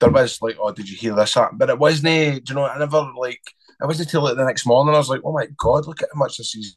there 0.00 0.10
was 0.10 0.40
like, 0.42 0.56
oh, 0.60 0.72
did 0.72 0.88
you 0.88 0.96
hear 0.96 1.14
this 1.14 1.34
happen? 1.34 1.58
But 1.58 1.70
it 1.70 1.78
wasn't, 1.78 2.44
do 2.44 2.50
you 2.50 2.54
know, 2.54 2.66
I 2.66 2.78
never 2.78 3.06
like, 3.16 3.42
it 3.80 3.86
wasn't 3.86 4.08
until 4.08 4.22
like 4.22 4.36
the 4.36 4.44
next 4.44 4.66
morning 4.66 4.94
I 4.94 4.98
was 4.98 5.08
like, 5.08 5.20
oh 5.24 5.32
my 5.32 5.46
God, 5.56 5.86
look 5.86 6.02
at 6.02 6.08
how 6.12 6.18
much 6.18 6.38
this 6.38 6.54
is 6.54 6.76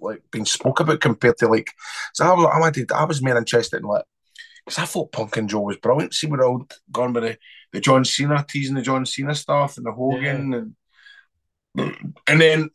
like 0.00 0.22
being 0.30 0.44
spoke 0.44 0.80
about 0.80 1.00
compared 1.00 1.38
to 1.38 1.48
like, 1.48 1.70
so 2.14 2.24
I, 2.24 2.56
I, 2.56 2.60
wanted, 2.60 2.92
I 2.92 3.04
was 3.04 3.22
more 3.22 3.36
interested 3.36 3.78
in 3.78 3.84
like, 3.84 4.04
because 4.64 4.78
I 4.78 4.84
thought 4.84 5.12
Punk 5.12 5.36
and 5.36 5.48
Joe 5.48 5.60
was 5.60 5.78
brilliant. 5.78 6.14
See, 6.14 6.26
we're 6.26 6.44
all 6.44 6.66
gone 6.90 7.12
with 7.12 7.24
the, 7.24 7.38
the 7.72 7.80
John 7.80 8.04
Cena 8.04 8.44
teasing 8.48 8.76
the 8.76 8.82
John 8.82 9.04
Cena 9.04 9.34
stuff 9.34 9.76
and 9.76 9.86
the 9.86 9.92
Hogan 9.92 10.52
yeah. 10.52 10.58
and 10.58 10.74
and 12.26 12.40
then 12.40 12.70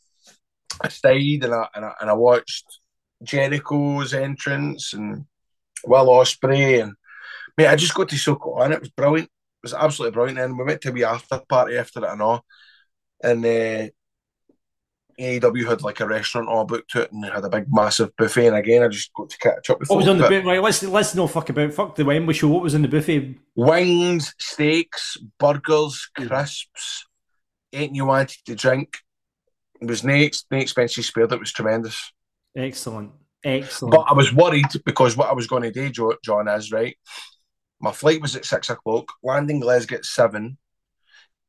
I 0.81 0.89
stayed 0.89 1.43
and 1.43 1.53
I, 1.53 1.67
and 1.75 1.85
I 1.85 1.93
and 2.01 2.09
I 2.09 2.13
watched 2.13 2.65
Jericho's 3.23 4.13
entrance 4.13 4.93
and 4.93 5.25
Will 5.85 6.07
Ospreay 6.07 6.83
and 6.83 6.93
mate, 7.57 7.67
I 7.67 7.75
just 7.75 7.93
got 7.93 8.09
to 8.09 8.17
soak 8.17 8.43
it 8.45 8.49
on. 8.49 8.71
It 8.71 8.79
was 8.79 8.89
brilliant 8.89 9.29
It 9.29 9.63
was 9.63 9.73
absolutely 9.73 10.13
brilliant. 10.13 10.39
And 10.39 10.57
we 10.57 10.65
went 10.65 10.81
to 10.81 10.89
a 10.89 10.91
wee 10.91 11.03
after 11.03 11.41
party 11.47 11.77
after 11.77 12.03
it 12.03 12.11
and 12.11 12.21
all. 12.21 12.45
And 13.23 13.43
uh, 13.45 13.87
AEW 15.19 15.67
had 15.67 15.81
like 15.81 15.99
a 15.99 16.07
restaurant 16.07 16.47
all 16.47 16.65
booked 16.65 16.91
to 16.91 17.01
it 17.01 17.11
and 17.11 17.23
they 17.23 17.29
had 17.29 17.43
a 17.43 17.49
big 17.49 17.65
massive 17.69 18.15
buffet. 18.15 18.47
And 18.47 18.55
again, 18.55 18.83
I 18.83 18.87
just 18.87 19.13
got 19.13 19.29
to 19.29 19.37
catch 19.39 19.69
up 19.69 19.79
with 19.79 19.89
What 19.89 19.97
was 19.97 20.07
on 20.07 20.17
the 20.17 20.23
buffet? 20.23 20.45
Right, 20.45 20.61
let's, 20.61 20.83
let's 20.83 21.15
no 21.15 21.27
fuck 21.27 21.49
about 21.49 21.73
fuck 21.73 21.95
the 21.95 22.05
Wembley 22.05 22.35
show. 22.35 22.47
What 22.47 22.61
was 22.61 22.75
in 22.75 22.83
the 22.83 22.87
buffet? 22.87 23.35
Wings, 23.55 24.35
steaks, 24.37 25.17
burgers, 25.39 26.09
crisps, 26.15 27.07
anything 27.73 27.95
you 27.95 28.05
wanted 28.05 28.37
to 28.45 28.55
drink. 28.55 28.97
It 29.81 29.87
was 29.87 30.03
no, 30.03 30.13
no 30.51 30.57
expensive 30.57 31.05
spared. 31.05 31.31
It 31.31 31.39
was 31.39 31.51
tremendous. 31.51 32.11
Excellent. 32.55 33.11
Excellent. 33.43 33.93
But 33.93 34.05
I 34.09 34.13
was 34.13 34.33
worried 34.33 34.65
because 34.85 35.15
what 35.15 35.29
I 35.29 35.33
was 35.33 35.47
going 35.47 35.63
to 35.63 35.71
do, 35.71 35.89
John, 36.23 36.47
is 36.47 36.71
right. 36.71 36.97
My 37.79 37.91
flight 37.91 38.21
was 38.21 38.35
at 38.35 38.45
six 38.45 38.69
o'clock, 38.69 39.11
landing 39.23 39.59
Glasgow 39.59 39.97
at 39.97 40.05
seven, 40.05 40.57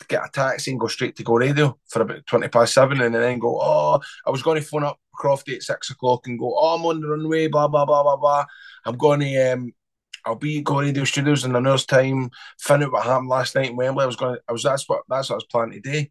get 0.09 0.25
a 0.25 0.31
taxi 0.31 0.71
and 0.71 0.81
go 0.81 0.87
straight 0.87 1.17
to 1.17 1.25
Go 1.25 1.35
Radio 1.35 1.79
for 1.89 2.03
about 2.03 2.27
20 2.27 2.49
past 2.49 2.75
seven, 2.75 3.01
and 3.01 3.15
then 3.15 3.39
go, 3.39 3.59
Oh, 3.61 4.01
I 4.27 4.31
was 4.31 4.43
going 4.43 4.61
to 4.61 4.67
phone 4.67 4.85
up 4.85 4.99
Crofty 5.19 5.57
at 5.57 5.63
six 5.63 5.91
o'clock 5.91 6.27
and 6.27 6.39
go, 6.39 6.55
Oh, 6.57 6.75
I'm 6.75 6.85
on 6.85 7.01
the 7.01 7.09
runway, 7.09 7.49
blah, 7.49 7.69
blah, 7.69 7.85
blah, 7.85 8.03
blah, 8.03 8.17
blah. 8.17 8.45
I'm 8.85 8.97
going 8.97 9.21
to, 9.21 9.53
um, 9.53 9.73
I'll 10.25 10.35
be 10.35 10.59
at 10.59 10.65
Go 10.65 10.81
Radio 10.81 11.05
Studios 11.05 11.45
in 11.45 11.57
an 11.57 11.67
hour's 11.67 11.87
time, 11.87 12.31
find 12.61 12.83
out 12.83 12.93
what 12.93 13.05
happened 13.05 13.29
last 13.29 13.55
night 13.55 13.71
in 13.71 13.77
Wembley. 13.77 14.05
I 14.05 14.07
was 14.07 14.17
going 14.17 14.35
to, 14.35 14.43
I 14.49 14.53
was, 14.53 14.63
that's 14.63 14.89
what, 14.89 15.03
that's 15.09 15.31
what 15.31 15.35
I 15.35 15.39
was 15.39 15.47
planning 15.51 15.83
to 15.83 15.93
do. 15.93 16.07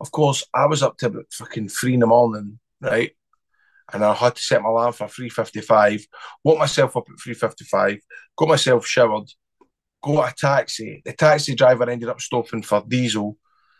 Of 0.00 0.10
course, 0.10 0.44
I 0.54 0.66
was 0.66 0.82
up 0.82 0.96
to 0.98 1.06
about 1.06 1.32
fucking 1.32 1.68
three 1.68 1.94
in 1.94 2.00
the 2.00 2.06
morning, 2.06 2.58
right? 2.80 3.12
and 3.92 4.04
I 4.04 4.12
had 4.14 4.36
to 4.36 4.42
set 4.42 4.62
my 4.62 4.68
alarm 4.68 4.92
for 4.92 5.06
3.55, 5.06 6.06
woke 6.44 6.58
myself 6.58 6.96
up 6.96 7.06
at 7.08 7.16
3.55, 7.16 8.00
got 8.36 8.48
myself 8.48 8.86
showered, 8.86 9.30
got 10.02 10.32
a 10.32 10.34
taxi. 10.34 11.02
The 11.04 11.12
taxi 11.12 11.54
driver 11.54 11.88
ended 11.88 12.08
up 12.08 12.20
stopping 12.20 12.62
for 12.62 12.82
diesel. 12.86 13.36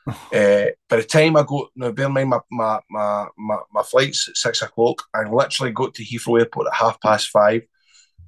uh, 0.06 0.12
by 0.88 0.96
the 0.96 1.04
time 1.04 1.36
I 1.36 1.42
got, 1.42 1.68
now 1.76 1.92
bear 1.92 2.06
in 2.06 2.12
mind 2.12 2.30
my, 2.30 2.40
my, 2.50 2.80
my, 2.90 3.26
my, 3.36 3.58
my 3.72 3.82
flight's 3.82 4.28
at 4.28 4.36
six 4.36 4.62
o'clock. 4.62 5.02
I 5.14 5.28
literally 5.28 5.72
got 5.72 5.94
to 5.94 6.04
Heathrow 6.04 6.40
Airport 6.40 6.68
at 6.68 6.74
half 6.74 7.00
past 7.00 7.28
five. 7.28 7.62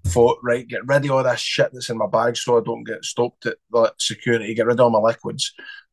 Thought, 0.06 0.38
right, 0.42 0.66
get 0.66 0.86
rid 0.86 1.04
of 1.04 1.10
all 1.10 1.22
that 1.22 1.38
shit 1.38 1.70
that's 1.74 1.90
in 1.90 1.98
my 1.98 2.06
bag 2.06 2.34
so 2.34 2.58
I 2.58 2.62
don't 2.64 2.84
get 2.84 3.04
stopped 3.04 3.44
at 3.44 3.58
the 3.70 3.92
security, 3.98 4.54
get 4.54 4.64
rid 4.64 4.80
of 4.80 4.80
all 4.80 4.90
my 4.90 4.98
liquids, 4.98 5.52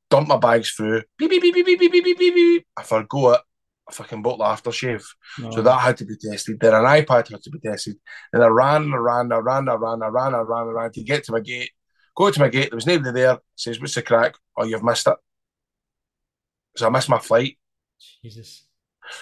dump 0.10 0.30
my 0.30 0.38
bags 0.38 0.72
through, 0.72 1.04
beep, 1.18 1.30
beep, 1.30 1.42
beep, 1.42 1.54
beep, 1.54 1.66
beep, 1.66 1.92
beep, 1.92 1.92
beep, 1.92 2.18
beep, 2.18 2.34
beep. 2.34 2.66
If 2.80 2.86
I 2.94 3.02
forgot 3.02 3.40
it. 3.40 3.42
I 3.90 3.94
fucking 3.94 4.22
bought 4.22 4.38
the 4.38 4.44
aftershave. 4.44 5.06
No. 5.40 5.52
So 5.52 5.62
that 5.62 5.80
had 5.80 5.98
to 5.98 6.06
be 6.06 6.18
tested. 6.18 6.60
Then 6.60 6.74
an 6.74 6.84
iPad 6.84 7.30
had 7.30 7.42
to 7.44 7.50
be 7.50 7.60
tested. 7.60 7.96
And 8.34 8.44
I 8.44 8.48
ran 8.48 8.84
and 8.84 8.94
I 8.94 8.98
ran, 8.98 9.32
I 9.32 9.38
ran, 9.38 9.70
I 9.70 9.76
ran, 9.76 10.04
I 10.04 10.08
ran, 10.08 10.36
I 10.36 10.40
ran, 10.40 10.68
I 10.68 10.72
ran 10.72 10.92
to 10.92 11.04
get 11.04 11.24
to 11.26 11.32
my 11.32 11.40
gate. 11.40 11.72
Go 12.18 12.32
to 12.32 12.40
my 12.40 12.50
gate, 12.50 12.72
there 12.72 12.78
was 12.78 12.88
nobody 12.88 13.12
there. 13.12 13.38
Says, 13.56 13.80
What's 13.80 13.94
the 13.94 14.02
crack? 14.02 14.36
Oh, 14.58 14.66
you've 14.66 14.84
missed 14.84 15.08
it. 15.08 15.18
So 16.76 16.88
I 16.88 16.90
missed 16.90 17.10
my 17.10 17.20
flight. 17.20 17.58
Jesus. 18.24 18.66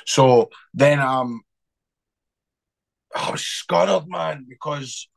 So 0.06 0.50
then 0.74 1.00
um 1.00 1.42
I 3.14 3.32
was 3.32 3.42
scared, 3.42 4.08
man, 4.08 4.46
because 4.48 5.10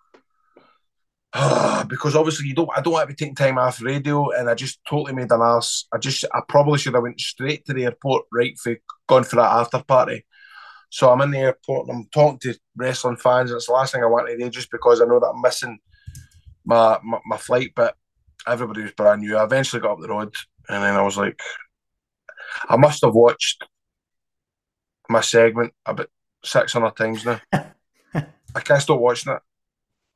uh, 1.32 1.84
because 1.88 2.16
obviously 2.16 2.48
you 2.48 2.54
don't 2.54 2.70
I 2.76 2.80
don't 2.80 2.94
want 2.94 3.08
to 3.08 3.14
be 3.14 3.16
taking 3.16 3.36
time 3.36 3.58
off 3.58 3.80
radio 3.80 4.30
and 4.30 4.50
I 4.50 4.54
just 4.54 4.80
totally 4.88 5.14
made 5.14 5.30
an 5.30 5.40
ass. 5.40 5.84
I 5.92 5.98
just 5.98 6.24
I 6.34 6.40
probably 6.48 6.78
should 6.78 6.94
have 6.94 7.02
went 7.04 7.20
straight 7.20 7.64
to 7.66 7.74
the 7.74 7.84
airport 7.84 8.24
right 8.32 8.58
for 8.58 8.76
gone 9.08 9.24
for 9.24 9.36
that 9.36 9.52
after 9.52 9.82
party. 9.82 10.24
So 10.90 11.10
I'm 11.10 11.20
in 11.20 11.30
the 11.30 11.38
airport 11.38 11.88
and 11.88 11.98
I'm 11.98 12.08
talking 12.12 12.38
to 12.40 12.58
wrestling 12.76 13.18
fans 13.18 13.50
and 13.50 13.58
it's 13.58 13.66
the 13.66 13.72
last 13.72 13.92
thing 13.92 14.02
I 14.02 14.06
want 14.06 14.28
to 14.28 14.36
do 14.36 14.50
just 14.50 14.70
because 14.70 15.00
I 15.00 15.04
know 15.04 15.20
that 15.20 15.32
I'm 15.34 15.40
missing 15.40 15.78
my, 16.68 16.98
my, 17.02 17.18
my 17.24 17.36
flight, 17.38 17.72
but 17.74 17.96
everybody 18.46 18.82
was 18.82 18.92
brand 18.92 19.22
new. 19.22 19.36
I 19.36 19.44
eventually 19.44 19.80
got 19.80 19.92
up 19.92 20.00
the 20.00 20.08
road, 20.08 20.34
and 20.68 20.84
then 20.84 20.94
I 20.94 21.02
was 21.02 21.16
like, 21.16 21.40
I 22.68 22.76
must 22.76 23.02
have 23.04 23.14
watched 23.14 23.64
my 25.08 25.22
segment 25.22 25.72
about 25.86 26.10
six 26.44 26.74
hundred 26.74 26.94
times 26.94 27.24
now. 27.24 27.40
I 27.54 28.60
can't 28.60 28.82
stop 28.82 29.00
watching 29.00 29.32
it. 29.32 29.40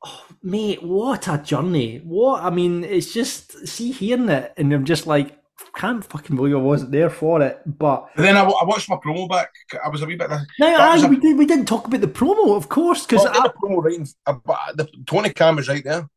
Oh, 0.05 0.25
mate, 0.43 0.83
what 0.83 1.27
a 1.27 1.39
journey! 1.39 1.97
What 2.03 2.43
I 2.43 2.51
mean, 2.51 2.83
it's 2.83 3.13
just 3.13 3.67
see 3.67 3.91
hearing 3.91 4.29
it, 4.29 4.53
and 4.55 4.71
I'm 4.71 4.85
just 4.85 5.07
like, 5.07 5.35
can't 5.75 6.05
fucking 6.05 6.35
believe 6.35 6.53
I 6.53 6.59
wasn't 6.59 6.91
there 6.91 7.09
for 7.09 7.41
it. 7.41 7.61
But, 7.65 8.09
but 8.15 8.21
then 8.21 8.37
I, 8.37 8.43
I, 8.43 8.63
watched 8.63 8.89
my 8.89 8.97
promo 8.97 9.27
back. 9.27 9.49
I 9.83 9.89
was 9.89 10.03
a 10.03 10.05
wee 10.05 10.15
bit. 10.15 10.29
No, 10.59 10.67
aye, 10.67 11.03
a, 11.03 11.07
we 11.07 11.17
did. 11.17 11.35
We 11.35 11.47
didn't 11.47 11.65
talk 11.65 11.87
about 11.87 12.01
the 12.01 12.07
promo, 12.07 12.55
of 12.55 12.69
course, 12.69 13.07
because 13.07 13.23
well, 13.23 13.41
the 13.41 13.53
promo 13.53 13.83
right. 13.83 13.95
In, 13.95 14.07
uh, 14.27 14.35
the 14.75 14.87
Tony 15.07 15.33
was 15.55 15.67
right 15.67 15.83
there. 15.83 16.07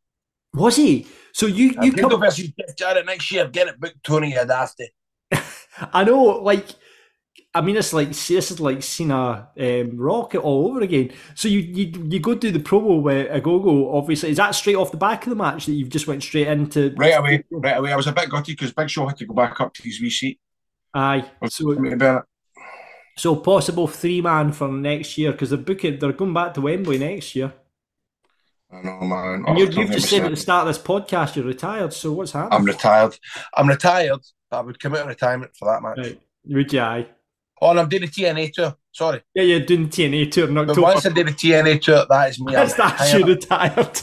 Was 0.57 0.77
he? 0.77 1.07
So 1.33 1.47
you 1.47 1.75
you 1.83 1.93
come 1.93 2.11
come 2.11 2.21
versus 2.21 2.51
Jarrett 2.77 3.05
next 3.05 3.31
year. 3.31 3.47
Get 3.47 3.69
it 3.69 3.79
booked, 3.79 4.03
Tony 4.03 4.33
Adasti. 4.33 4.89
I 5.93 6.05
know, 6.05 6.23
like. 6.23 6.67
I 7.55 7.63
mean, 7.63 7.79
it's 7.79 7.95
like 7.95 8.09
this 8.09 8.51
is 8.51 8.61
like 8.61 8.83
Cena 8.83 9.49
um, 9.59 9.97
Rocket 9.97 10.41
all 10.41 10.69
over 10.69 10.83
again. 10.83 11.13
So 11.35 11.49
you 11.49 11.61
you, 11.61 12.07
you 12.11 12.21
go 12.21 12.35
do 12.35 12.51
the 12.51 12.59
promo 12.59 13.01
with 13.01 13.31
Ogogo. 13.31 13.95
Obviously, 13.95 14.31
is 14.31 14.37
that 14.37 14.55
straight 14.55 14.77
off 14.77 14.91
the 14.91 14.99
back 14.99 15.25
of 15.25 15.31
the 15.31 15.37
match 15.37 15.65
that 15.65 15.73
you've 15.73 15.89
just 15.89 16.07
went 16.07 16.23
straight 16.23 16.49
into? 16.49 16.95
Right 16.99 17.19
away, 17.19 17.45
right 17.51 17.79
away. 17.79 17.93
I 17.93 17.97
was 17.97 18.09
a 18.09 18.13
bit 18.13 18.29
gutty 18.29 18.53
because 18.53 18.73
Big 18.73 18.91
Show 18.91 19.07
had 19.07 19.17
to 19.17 19.25
go 19.25 19.33
back 19.33 19.59
up 19.59 19.73
to 19.73 19.83
his 19.83 19.99
wee 20.03 20.11
seat. 20.11 20.39
Aye. 20.93 21.25
So, 21.49 22.23
so 23.17 23.37
possible 23.37 23.89
three 23.89 24.21
man 24.21 24.53
for 24.53 24.69
next 24.69 25.17
year 25.17 25.33
because 25.33 25.49
they're 25.49 25.59
booking. 25.59 25.99
They're 25.99 26.13
going 26.13 26.35
back 26.35 26.53
to 26.55 26.61
Wembley 26.61 26.99
next 26.99 27.35
year. 27.35 27.55
I 28.77 28.83
know, 28.83 29.01
man. 29.01 29.45
And 29.47 29.59
you 29.59 29.67
have 29.67 29.91
just 29.91 30.11
said 30.11 30.25
at 30.25 30.31
the 30.31 30.37
start 30.37 30.67
of 30.67 30.75
this 30.75 30.83
podcast 30.83 31.37
you're 31.37 31.45
retired. 31.45 31.93
So 31.93 32.13
what's 32.13 32.33
happening? 32.33 32.59
I'm 32.59 32.65
retired. 32.65 33.19
I'm 33.55 33.69
retired. 33.69 34.21
I 34.51 34.61
would 34.61 34.79
commit 34.79 35.03
to 35.03 35.09
retirement 35.09 35.53
for 35.57 35.67
that 35.67 35.83
match. 35.83 35.99
Right. 35.99 36.21
Would 36.47 36.73
you? 36.73 36.81
Aye. 36.81 37.07
Oh, 37.61 37.71
and 37.71 37.81
I'm 37.81 37.89
doing 37.89 38.03
the 38.03 38.09
TNA 38.09 38.53
tour. 38.53 38.77
Sorry. 38.93 39.23
Yeah, 39.35 39.45
you're 39.45 39.61
doing 39.61 39.89
the 39.89 39.91
TNA 39.91 40.31
tour 40.31 40.45
October. 40.45 40.75
But 40.75 40.83
once 40.83 41.07
I 41.07 41.11
do 41.11 41.25
the 41.25 41.31
TNA 41.31 41.81
tour, 41.81 42.07
that 42.09 42.31
is 42.31 42.41
me. 42.41 42.53
That's 42.55 42.75
that 42.75 43.19
you 43.19 43.25
retired. 43.25 44.03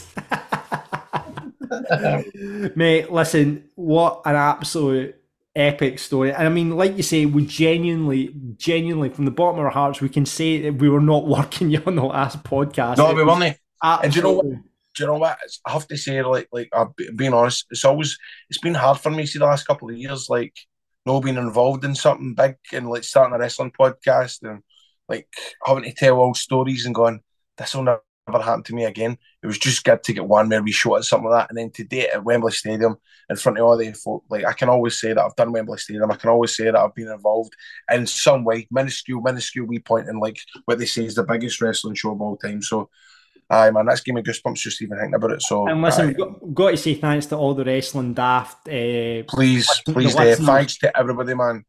Mate, 2.76 3.12
listen, 3.12 3.68
what 3.76 4.22
an 4.24 4.34
absolute 4.34 5.16
epic 5.54 6.00
story. 6.00 6.32
And 6.32 6.46
I 6.46 6.48
mean, 6.48 6.70
like 6.70 6.96
you 6.96 7.02
say, 7.02 7.26
we 7.26 7.46
genuinely, 7.46 8.34
genuinely, 8.56 9.10
from 9.10 9.24
the 9.24 9.30
bottom 9.30 9.60
of 9.60 9.66
our 9.66 9.70
hearts, 9.70 10.00
we 10.00 10.08
can 10.08 10.26
say 10.26 10.60
that 10.62 10.74
we 10.74 10.88
were 10.88 11.00
not 11.00 11.26
working 11.26 11.70
you 11.70 11.82
on 11.86 11.94
the 11.94 12.04
last 12.04 12.42
podcast. 12.42 12.98
No, 12.98 13.14
we 13.14 13.24
weren't. 13.24 13.56
Absolutely. 13.82 14.06
And 14.06 14.16
you 14.16 14.22
know 14.22 14.32
what? 14.32 14.64
do 14.94 15.02
you 15.02 15.06
know 15.06 15.18
what? 15.18 15.38
I 15.66 15.72
have 15.72 15.88
to 15.88 15.96
say, 15.96 16.22
like, 16.22 16.48
like 16.52 16.68
uh, 16.72 16.86
I've 16.98 17.16
being 17.16 17.34
honest, 17.34 17.66
it's 17.70 17.84
always 17.84 18.16
it's 18.48 18.60
been 18.60 18.74
hard 18.74 18.98
for 18.98 19.10
me. 19.10 19.26
See, 19.26 19.38
the 19.38 19.44
last 19.44 19.66
couple 19.66 19.90
of 19.90 19.96
years, 19.96 20.28
like, 20.30 20.54
no 21.04 21.20
being 21.20 21.36
involved 21.36 21.84
in 21.84 21.94
something 21.94 22.34
big 22.34 22.56
and 22.72 22.88
like 22.88 23.04
starting 23.04 23.34
a 23.34 23.38
wrestling 23.38 23.72
podcast 23.78 24.38
and 24.42 24.62
like 25.08 25.28
having 25.64 25.84
to 25.84 25.92
tell 25.92 26.18
old 26.18 26.36
stories 26.36 26.86
and 26.86 26.94
going, 26.94 27.20
this 27.58 27.74
will 27.74 27.82
never 27.82 28.00
happen 28.28 28.62
to 28.62 28.74
me 28.74 28.84
again. 28.84 29.18
It 29.42 29.46
was 29.46 29.58
just 29.58 29.84
good 29.84 30.02
to 30.02 30.12
get 30.14 30.24
one 30.24 30.48
where 30.48 30.62
we 30.62 30.72
shot 30.72 30.98
at 30.98 31.04
something 31.04 31.28
like 31.28 31.42
that, 31.42 31.50
and 31.50 31.58
then 31.58 31.70
today 31.70 32.08
at 32.08 32.24
Wembley 32.24 32.52
Stadium 32.52 32.96
in 33.28 33.36
front 33.36 33.58
of 33.58 33.64
all 33.64 33.76
the 33.76 33.92
folk. 33.92 34.24
Like 34.30 34.44
I 34.44 34.52
can 34.52 34.68
always 34.68 34.98
say 34.98 35.12
that 35.12 35.20
I've 35.22 35.36
done 35.36 35.52
Wembley 35.52 35.78
Stadium. 35.78 36.10
I 36.10 36.16
can 36.16 36.30
always 36.30 36.56
say 36.56 36.64
that 36.64 36.76
I've 36.76 36.94
been 36.94 37.08
involved 37.08 37.52
in 37.92 38.06
some 38.06 38.44
way, 38.44 38.66
minuscule, 38.70 39.20
minuscule 39.20 39.66
wee 39.66 39.80
point 39.80 40.08
in 40.08 40.20
like 40.20 40.38
what 40.66 40.78
they 40.78 40.86
say 40.86 41.04
is 41.04 41.16
the 41.16 41.24
biggest 41.24 41.60
wrestling 41.60 41.96
show 41.96 42.12
of 42.12 42.20
all 42.20 42.36
time. 42.36 42.62
So 42.62 42.88
Aye, 43.50 43.70
man, 43.70 43.86
that's 43.86 44.00
giving 44.00 44.16
me 44.16 44.22
goosebumps 44.22 44.56
just 44.56 44.80
even 44.80 44.96
thinking 44.96 45.14
about 45.14 45.32
it. 45.32 45.42
So, 45.42 45.68
and 45.68 45.82
listen, 45.82 46.08
we've 46.08 46.16
got, 46.16 46.54
got, 46.54 46.70
to 46.70 46.76
say 46.76 46.94
thanks 46.94 47.26
to 47.26 47.36
all 47.36 47.54
the 47.54 47.64
wrestling 47.64 48.14
daft. 48.14 48.68
Uh, 48.68 49.22
please, 49.28 49.68
please, 49.86 50.16
uh, 50.16 50.36
thanks 50.40 50.78
to 50.78 50.96
everybody, 50.96 51.34
man. 51.34 51.64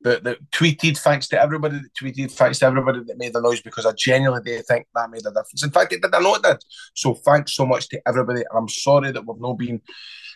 That, 0.00 0.24
that 0.24 0.50
tweeted, 0.50 0.98
thanks 0.98 1.28
to 1.28 1.40
everybody 1.40 1.78
that 1.78 1.94
tweeted, 1.94 2.32
thanks 2.32 2.58
to 2.58 2.66
everybody 2.66 3.04
that 3.04 3.18
made 3.18 3.32
the 3.34 3.40
noise 3.40 3.62
because 3.62 3.86
I 3.86 3.92
genuinely 3.92 4.42
do 4.44 4.60
think 4.62 4.88
that 4.96 5.10
made 5.10 5.20
a 5.20 5.30
difference. 5.30 5.62
In 5.62 5.70
fact, 5.70 5.92
it 5.92 6.02
did. 6.02 6.12
I 6.12 6.18
know 6.18 6.34
it 6.34 6.42
did. 6.42 6.56
So, 6.94 7.14
thanks 7.14 7.54
so 7.54 7.66
much 7.66 7.88
to 7.90 8.02
everybody. 8.04 8.42
I'm 8.52 8.68
sorry 8.68 9.12
that 9.12 9.24
we've 9.24 9.40
not 9.40 9.58
been 9.58 9.80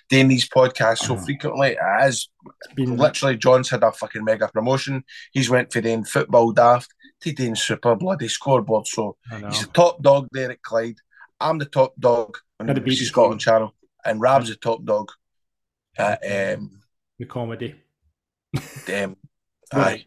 doing 0.09 0.29
these 0.29 0.49
podcasts 0.49 0.99
so 0.99 1.17
frequently. 1.17 1.77
As 1.79 2.29
been... 2.77 2.97
literally, 2.97 3.37
John's 3.37 3.69
had 3.69 3.83
a 3.83 3.91
fucking 3.91 4.25
mega 4.25 4.47
promotion. 4.47 5.03
He's 5.33 5.51
went 5.51 5.73
for 5.73 5.81
doing 5.81 6.05
football 6.05 6.53
daft 6.53 6.95
to 7.21 7.33
doing 7.33 7.55
super 7.55 7.95
bloody 7.95 8.29
scoreboard. 8.29 8.87
So 8.87 9.17
he's 9.31 9.67
the 9.67 9.73
top 9.73 10.03
dog 10.03 10.29
there 10.33 10.51
at 10.51 10.63
Clyde. 10.63 10.99
I'm 11.41 11.59
the 11.59 11.67
top 11.67 11.95
dog 11.99 12.39
on 12.61 12.67
the 12.67 12.75
BBC 12.75 13.05
Scotland 13.05 13.41
channel, 13.41 13.75
and 14.05 14.21
Rab's 14.21 14.49
the 14.49 14.57
top 14.57 14.85
dog 14.85 15.11
at 15.99 16.57
um, 16.59 16.81
the 17.19 17.27
comedy. 17.27 17.75
Um, 18.93 19.17
aye. 19.73 20.05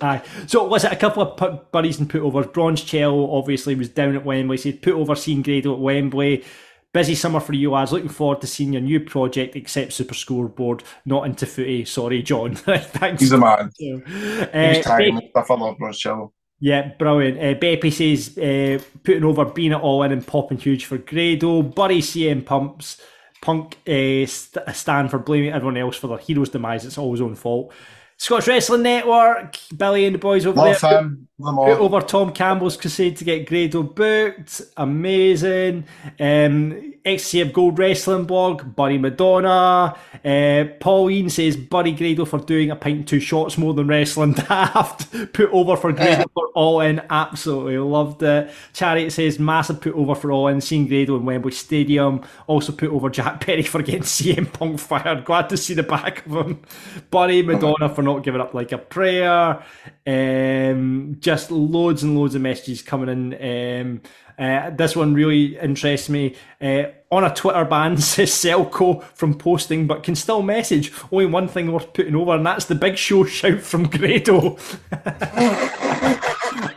Aye. 0.00 0.22
So 0.46 0.64
was 0.64 0.84
it 0.84 0.92
a 0.92 0.96
couple 0.96 1.22
of 1.22 1.72
buddies 1.72 1.98
and 1.98 2.08
putovers? 2.08 2.52
Bronze 2.52 2.82
Cello 2.82 3.36
obviously 3.36 3.74
was 3.74 3.88
down 3.88 4.14
at 4.14 4.24
Wembley. 4.24 4.56
So 4.56 4.70
he'd 4.70 4.82
put 4.82 4.94
over 4.94 5.14
seeing 5.14 5.42
Grado 5.42 5.72
at 5.72 5.80
Wembley. 5.80 6.44
Busy 6.92 7.14
summer 7.14 7.40
for 7.40 7.52
you 7.52 7.70
lads. 7.70 7.92
Looking 7.92 8.08
forward 8.08 8.40
to 8.40 8.48
seeing 8.48 8.72
your 8.72 8.82
new 8.82 9.00
project, 9.00 9.54
except 9.54 9.92
Super 9.92 10.14
Scoreboard, 10.14 10.82
not 11.04 11.24
into 11.24 11.46
footy. 11.46 11.84
Sorry, 11.84 12.20
John. 12.20 12.54
Thanks. 12.56 13.22
He's 13.22 13.32
a 13.32 13.38
man. 13.38 13.70
Uh, 13.80 14.72
He's 14.74 14.84
time. 14.84 15.20
Stuff 15.30 15.50
I 15.50 15.54
love 15.54 15.78
Bronze 15.78 15.98
Cello. 15.98 16.32
Yeah, 16.60 16.92
brilliant. 16.98 17.38
Uh, 17.38 17.58
Beppy 17.58 17.90
says 17.92 18.36
uh, 18.36 18.82
putting 19.02 19.24
over, 19.24 19.46
being 19.46 19.72
it 19.72 19.76
all 19.76 20.02
in 20.02 20.12
and 20.12 20.26
popping 20.26 20.58
huge 20.58 20.84
for 20.84 20.98
Grado. 20.98 21.62
Buddy 21.62 22.02
CM 22.02 22.44
Pumps, 22.44 23.00
Punk 23.40 23.76
uh, 23.88 24.26
st- 24.26 24.74
stand 24.74 25.10
for 25.10 25.18
blaming 25.18 25.52
everyone 25.52 25.78
else 25.78 25.96
for 25.96 26.08
their 26.08 26.18
hero's 26.18 26.50
demise. 26.50 26.84
It's 26.84 26.98
all 26.98 27.12
his 27.12 27.22
own 27.22 27.34
fault. 27.34 27.72
Scottish 28.20 28.48
Wrestling 28.48 28.82
Network, 28.82 29.56
Billy 29.74 30.04
and 30.04 30.14
the 30.14 30.18
boys 30.18 30.44
over 30.44 30.60
Love 30.60 30.78
there. 30.82 30.98
Him. 30.98 31.26
Over 31.42 32.02
Tom 32.02 32.34
Campbell's 32.34 32.76
crusade 32.76 33.16
to 33.16 33.24
get 33.24 33.48
Grado 33.48 33.82
booked. 33.82 34.60
Amazing. 34.76 35.86
Um, 36.20 36.90
XCF 37.02 37.50
Gold 37.54 37.78
Wrestling 37.78 38.24
blog, 38.24 38.76
Buddy 38.76 38.98
Madonna. 38.98 39.96
Uh, 40.22 40.64
Pauline 40.80 41.30
says 41.30 41.56
Buddy 41.56 41.92
Grado 41.92 42.26
for 42.26 42.40
doing 42.40 42.70
a 42.70 42.76
pint 42.76 42.98
and 42.98 43.08
two 43.08 43.20
shots 43.20 43.56
more 43.56 43.72
than 43.72 43.88
wrestling 43.88 44.32
daft. 44.48 45.10
put 45.32 45.48
over 45.50 45.78
for 45.78 45.92
Grado 45.92 46.26
for 46.34 46.48
all 46.48 46.82
in. 46.82 47.00
Absolutely 47.08 47.78
loved 47.78 48.22
it. 48.22 48.50
Chariot 48.74 49.12
says 49.12 49.38
massive 49.38 49.80
put 49.80 49.94
over 49.94 50.14
for 50.14 50.30
all 50.30 50.48
in. 50.48 50.60
Seeing 50.60 50.86
Grado 50.86 51.16
in 51.16 51.24
Wembley 51.24 51.52
Stadium. 51.52 52.22
Also 52.46 52.70
put 52.72 52.90
over 52.90 53.08
Jack 53.08 53.40
Perry 53.40 53.62
for 53.62 53.80
getting 53.80 54.02
CM 54.02 54.52
Punk 54.52 54.78
fired. 54.78 55.24
Glad 55.24 55.48
to 55.48 55.56
see 55.56 55.72
the 55.72 55.82
back 55.82 56.26
of 56.26 56.32
him. 56.32 56.62
Buddy 57.10 57.42
Madonna 57.42 57.88
for 57.88 58.02
not 58.14 58.24
giving 58.24 58.40
up 58.40 58.54
like 58.54 58.72
a 58.72 58.78
prayer. 58.78 59.62
Um, 60.06 61.16
just 61.20 61.50
loads 61.50 62.02
and 62.02 62.18
loads 62.18 62.34
of 62.34 62.42
messages 62.42 62.82
coming 62.82 63.08
in. 63.08 63.80
Um, 63.80 64.02
uh, 64.38 64.70
this 64.70 64.96
one 64.96 65.12
really 65.12 65.58
interests 65.58 66.08
me. 66.08 66.34
Uh, 66.60 66.84
on 67.10 67.24
a 67.24 67.34
Twitter 67.34 67.64
ban 67.64 67.96
says 67.98 68.30
Selco 68.30 69.02
from 69.14 69.34
posting, 69.34 69.86
but 69.86 70.02
can 70.02 70.14
still 70.14 70.42
message. 70.42 70.92
Only 71.12 71.26
one 71.26 71.48
thing 71.48 71.70
worth 71.72 71.92
putting 71.92 72.14
over, 72.14 72.34
and 72.34 72.46
that's 72.46 72.64
the 72.64 72.74
big 72.74 72.96
show 72.96 73.24
shout 73.24 73.60
from 73.60 73.88
Grado. 73.88 74.56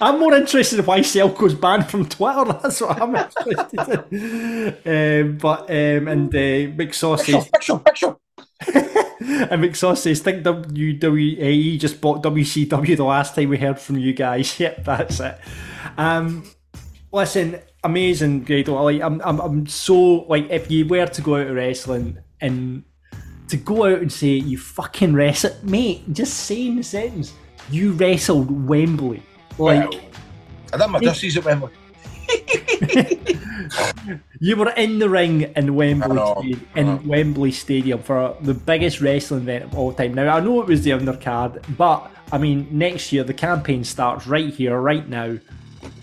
I'm 0.01 0.19
more 0.19 0.33
interested 0.33 0.79
in 0.79 0.85
why 0.85 0.99
Selco's 0.99 1.53
banned 1.53 1.89
from 1.89 2.07
Twitter. 2.07 2.43
That's 2.61 2.81
what 2.81 3.01
I'm 3.01 3.15
interested 3.15 4.05
in. 4.11 5.29
Um, 5.31 5.37
but 5.37 5.61
um, 5.69 6.07
and 6.07 6.27
uh, 6.27 6.75
Big 6.75 6.93
Sauce 6.93 7.25
says. 7.25 7.49
And 8.67 9.63
McSauce 9.63 9.97
says, 9.97 10.21
think 10.21 10.43
WWE 10.43 11.79
just 11.79 12.01
bought 12.01 12.23
WCW 12.23 12.97
the 12.97 13.03
last 13.03 13.35
time 13.35 13.49
we 13.49 13.57
heard 13.57 13.79
from 13.79 13.97
you 13.97 14.13
guys. 14.13 14.59
Yep, 14.63 14.85
that's 14.85 15.19
it. 15.19 15.37
Um, 15.97 16.43
listen, 17.11 17.59
amazing, 17.83 18.43
great. 18.43 18.67
Like, 18.67 19.01
I'm, 19.01 19.21
I'm, 19.23 19.39
I'm 19.39 19.67
so 19.67 20.23
like, 20.23 20.49
if 20.49 20.69
you 20.71 20.87
were 20.87 21.05
to 21.05 21.21
go 21.21 21.35
out 21.35 21.47
of 21.47 21.55
wrestling 21.55 22.19
and 22.41 22.83
to 23.49 23.57
go 23.57 23.85
out 23.85 23.99
and 23.99 24.11
say 24.11 24.27
you 24.27 24.57
fucking 24.57 25.13
wrestle, 25.13 25.55
mate, 25.63 26.13
just 26.13 26.33
saying 26.33 26.77
the 26.77 26.83
sentence, 26.83 27.33
you 27.69 27.93
wrestled 27.93 28.67
Wembley. 28.67 29.21
Like, 29.57 29.91
well, 29.91 30.01
I 30.73 30.77
done 30.77 30.91
my 30.91 30.99
dussies 30.99 31.37
at 31.37 31.45
Wembley. 31.45 31.71
you 34.39 34.55
were 34.55 34.71
in 34.71 34.99
the 34.99 35.09
ring 35.09 35.41
in 35.55 35.75
Wembley 35.75 36.17
Stadium, 36.17 36.67
in 36.75 36.87
uh-huh. 36.87 36.99
Wembley 37.05 37.51
Stadium 37.51 38.01
for 38.01 38.35
the 38.41 38.53
biggest 38.53 39.01
wrestling 39.01 39.41
event 39.41 39.65
of 39.65 39.77
all 39.77 39.93
time. 39.93 40.13
Now 40.13 40.35
I 40.35 40.39
know 40.39 40.61
it 40.61 40.67
was 40.67 40.83
the 40.83 40.91
undercard, 40.91 41.63
but 41.77 42.11
I 42.31 42.37
mean 42.37 42.67
next 42.71 43.11
year 43.11 43.23
the 43.23 43.33
campaign 43.33 43.83
starts 43.83 44.27
right 44.27 44.53
here, 44.53 44.79
right 44.79 45.07
now. 45.07 45.37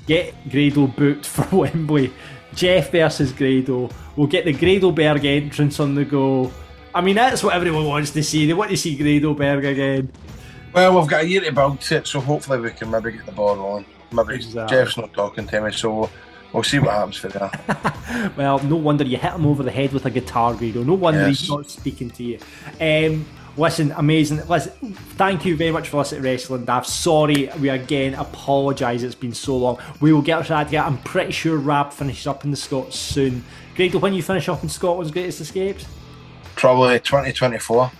Get 0.07 0.35
Grado 0.51 0.87
booked 0.87 1.27
for 1.27 1.57
Wembley. 1.57 2.13
Jeff 2.55 2.91
versus 2.91 3.33
Grado. 3.33 3.91
We'll 4.17 4.27
get 4.27 4.45
the 4.45 4.53
Gradoberg 4.53 5.25
entrance 5.25 5.79
on 5.79 5.95
the 5.95 6.05
go. 6.05 6.53
I 6.95 7.01
mean 7.01 7.17
that's 7.17 7.43
what 7.43 7.55
everyone 7.55 7.87
wants 7.87 8.11
to 8.13 8.23
see. 8.23 8.47
They 8.47 8.55
want 8.55 8.71
to 8.71 8.77
see 8.77 8.99
Gradoberg 8.99 9.71
again. 9.71 10.11
Well, 10.73 10.99
we've 10.99 11.09
got 11.09 11.25
a 11.25 11.29
year 11.29 11.41
to 11.41 11.53
build 11.53 11.91
it, 11.91 12.07
so 12.07 12.21
hopefully 12.21 12.61
we 12.61 12.71
can 12.71 12.91
maybe 12.91 13.13
get 13.13 13.27
the 13.27 13.33
ball 13.33 13.57
rolling. 13.57 13.87
Maybe 14.13 14.35
exactly. 14.35 14.77
Jeff's 14.77 14.97
not 14.97 15.13
talking 15.13 15.47
to 15.49 15.61
me, 15.61 15.73
so 15.73 16.09
we'll 16.53 16.63
see 16.63 16.79
what 16.79 16.91
happens 16.91 17.17
for 17.17 17.29
that. 17.29 18.33
well, 18.37 18.59
no 18.61 18.77
wonder 18.77 19.05
you 19.05 19.17
hit 19.17 19.33
him 19.33 19.47
over 19.47 19.63
the 19.63 19.71
head 19.71 19.93
with 19.93 20.07
a 20.07 20.11
guitar, 20.11 20.55
Guido. 20.55 20.83
No 20.83 20.95
wonder 20.95 21.27
yes. 21.29 21.41
he's 21.41 21.51
not 21.51 21.71
speaking 21.71 22.11
to 22.11 22.23
you. 22.23 22.39
Um, 22.81 23.27
listen, 23.57 23.93
amazing. 23.97 24.47
Listen, 24.49 24.73
thank 25.17 25.45
you 25.45 25.57
very 25.57 25.71
much 25.71 25.89
for 25.89 25.99
listening 25.99 26.23
to 26.23 26.29
Wrestling 26.29 26.65
Daft. 26.65 26.87
Sorry, 26.87 27.51
we 27.61 27.69
again 27.69 28.15
apologise. 28.15 29.03
It's 29.03 29.15
been 29.15 29.35
so 29.35 29.57
long. 29.57 29.79
We 30.01 30.13
will 30.13 30.23
get 30.23 30.45
to 30.47 30.49
that. 30.51 30.75
I'm 30.75 30.99
pretty 30.99 31.33
sure 31.33 31.57
Rab 31.57 31.93
finishes 31.93 32.27
up 32.27 32.45
in 32.45 32.51
the 32.51 32.57
Scots 32.57 32.99
soon. 32.99 33.45
Greg, 33.77 33.95
when 33.95 34.15
you 34.15 34.23
finish 34.23 34.49
up 34.49 34.63
in 34.63 34.69
Scotland's 34.69 35.11
Greatest 35.11 35.41
Escapes? 35.41 35.87
Probably 36.57 36.99
2024. 37.01 37.91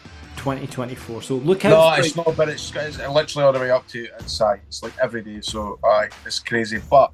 2024. 0.41 1.23
So 1.23 1.35
look 1.37 1.67
out. 1.67 1.71
No, 1.71 2.03
it's 2.03 2.17
not, 2.17 2.35
but 2.35 2.49
it's, 2.49 2.75
it's 2.75 2.99
literally 2.99 3.45
all 3.45 3.53
the 3.53 3.61
way 3.61 3.71
up 3.71 3.87
to 3.89 4.09
uh, 4.09 4.55
it's 4.67 4.83
like 4.83 4.95
every 5.01 5.23
day. 5.23 5.43
So 5.43 5.79
aye, 5.85 6.09
it's 6.25 6.39
crazy. 6.39 6.81
But 6.91 7.13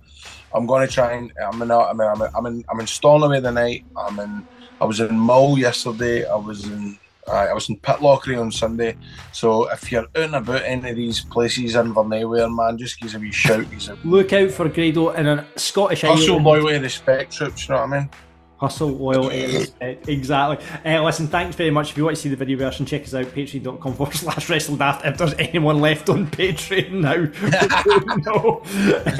I'm 0.55 0.65
going 0.65 0.87
to 0.87 0.93
try 0.93 1.15
and 1.15 1.33
I'm 1.45 1.61
in 1.61 1.73
I'm 1.73 2.01
in, 2.01 2.07
I'm 2.07 2.23
in, 2.23 2.31
I'm 2.37 2.47
in, 2.47 2.65
I'm 2.71 2.81
in 2.81 2.87
Stornoway 2.87 3.41
the 3.41 3.51
night. 3.51 3.85
I'm 3.97 4.21
in. 4.21 4.47
I 4.81 4.85
was 4.85 5.01
in 5.01 5.19
Mull 5.19 5.59
yesterday. 5.59 6.25
I 6.25 6.37
was 6.37 6.67
in. 6.67 6.99
I 7.29 7.53
was 7.53 7.69
in 7.69 7.77
Pitlochry 7.81 8.41
on 8.41 8.53
Sunday. 8.53 8.97
So 9.33 9.69
if 9.73 9.91
you're 9.91 10.03
out 10.03 10.11
and 10.15 10.37
about 10.37 10.63
any 10.63 10.91
of 10.91 10.95
these 10.95 11.25
places 11.25 11.75
in 11.75 11.93
Verneware, 11.93 12.55
man, 12.55 12.79
just 12.79 13.01
give 13.01 13.17
a 13.17 13.19
wee 13.19 13.33
shout. 13.33 13.67
A... 13.89 13.99
Look 14.05 14.33
out 14.33 14.53
for 14.53 14.69
Grado 14.69 15.11
in 15.11 15.27
a 15.27 15.45
Scottish 15.57 16.05
Also, 16.05 16.39
loyalty, 16.39 16.79
respect 16.79 17.33
troops. 17.33 17.69
You 17.69 17.75
know 17.75 17.81
what 17.81 17.93
I 17.93 17.99
mean? 17.99 18.11
Hustle, 18.59 18.89
loyalty, 18.89 19.71
exactly. 19.81 20.67
Uh, 20.85 21.03
listen, 21.03 21.27
thanks 21.27 21.55
very 21.57 21.71
much. 21.71 21.91
If 21.91 21.99
you 21.99 22.05
want 22.05 22.17
to 22.17 22.23
see 22.23 22.31
the 22.31 22.37
video 22.37 22.57
version, 22.57 22.87
check 22.87 23.03
us 23.03 23.15
out, 23.15 23.27
patreon.com 23.27 23.95
forward 23.95 24.15
slash 24.15 24.49
wrestledaft. 24.49 25.05
If 25.05 25.19
there's 25.19 25.35
anyone 25.35 25.81
left 25.81 26.09
on 26.09 26.27
Patreon 26.27 26.93
now, 26.93 27.17
no. 28.25 28.63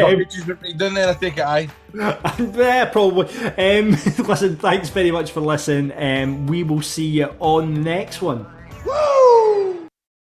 Um, 0.05 0.77
done 0.79 0.95
there, 0.95 1.11
I 1.11 1.15
think 1.15 1.39
aye. 1.39 1.69
yeah, 1.95 2.87
probably. 2.87 3.29
Um, 3.59 3.91
listen, 4.27 4.57
thanks 4.57 4.89
very 4.89 5.11
much 5.11 5.33
for 5.33 5.41
listening. 5.41 5.93
Um, 5.97 6.47
we 6.47 6.63
will 6.63 6.83
see 6.83 7.07
you 7.07 7.35
on 7.39 7.75
the 7.75 7.81
next 7.81 8.23
one. 8.23 8.47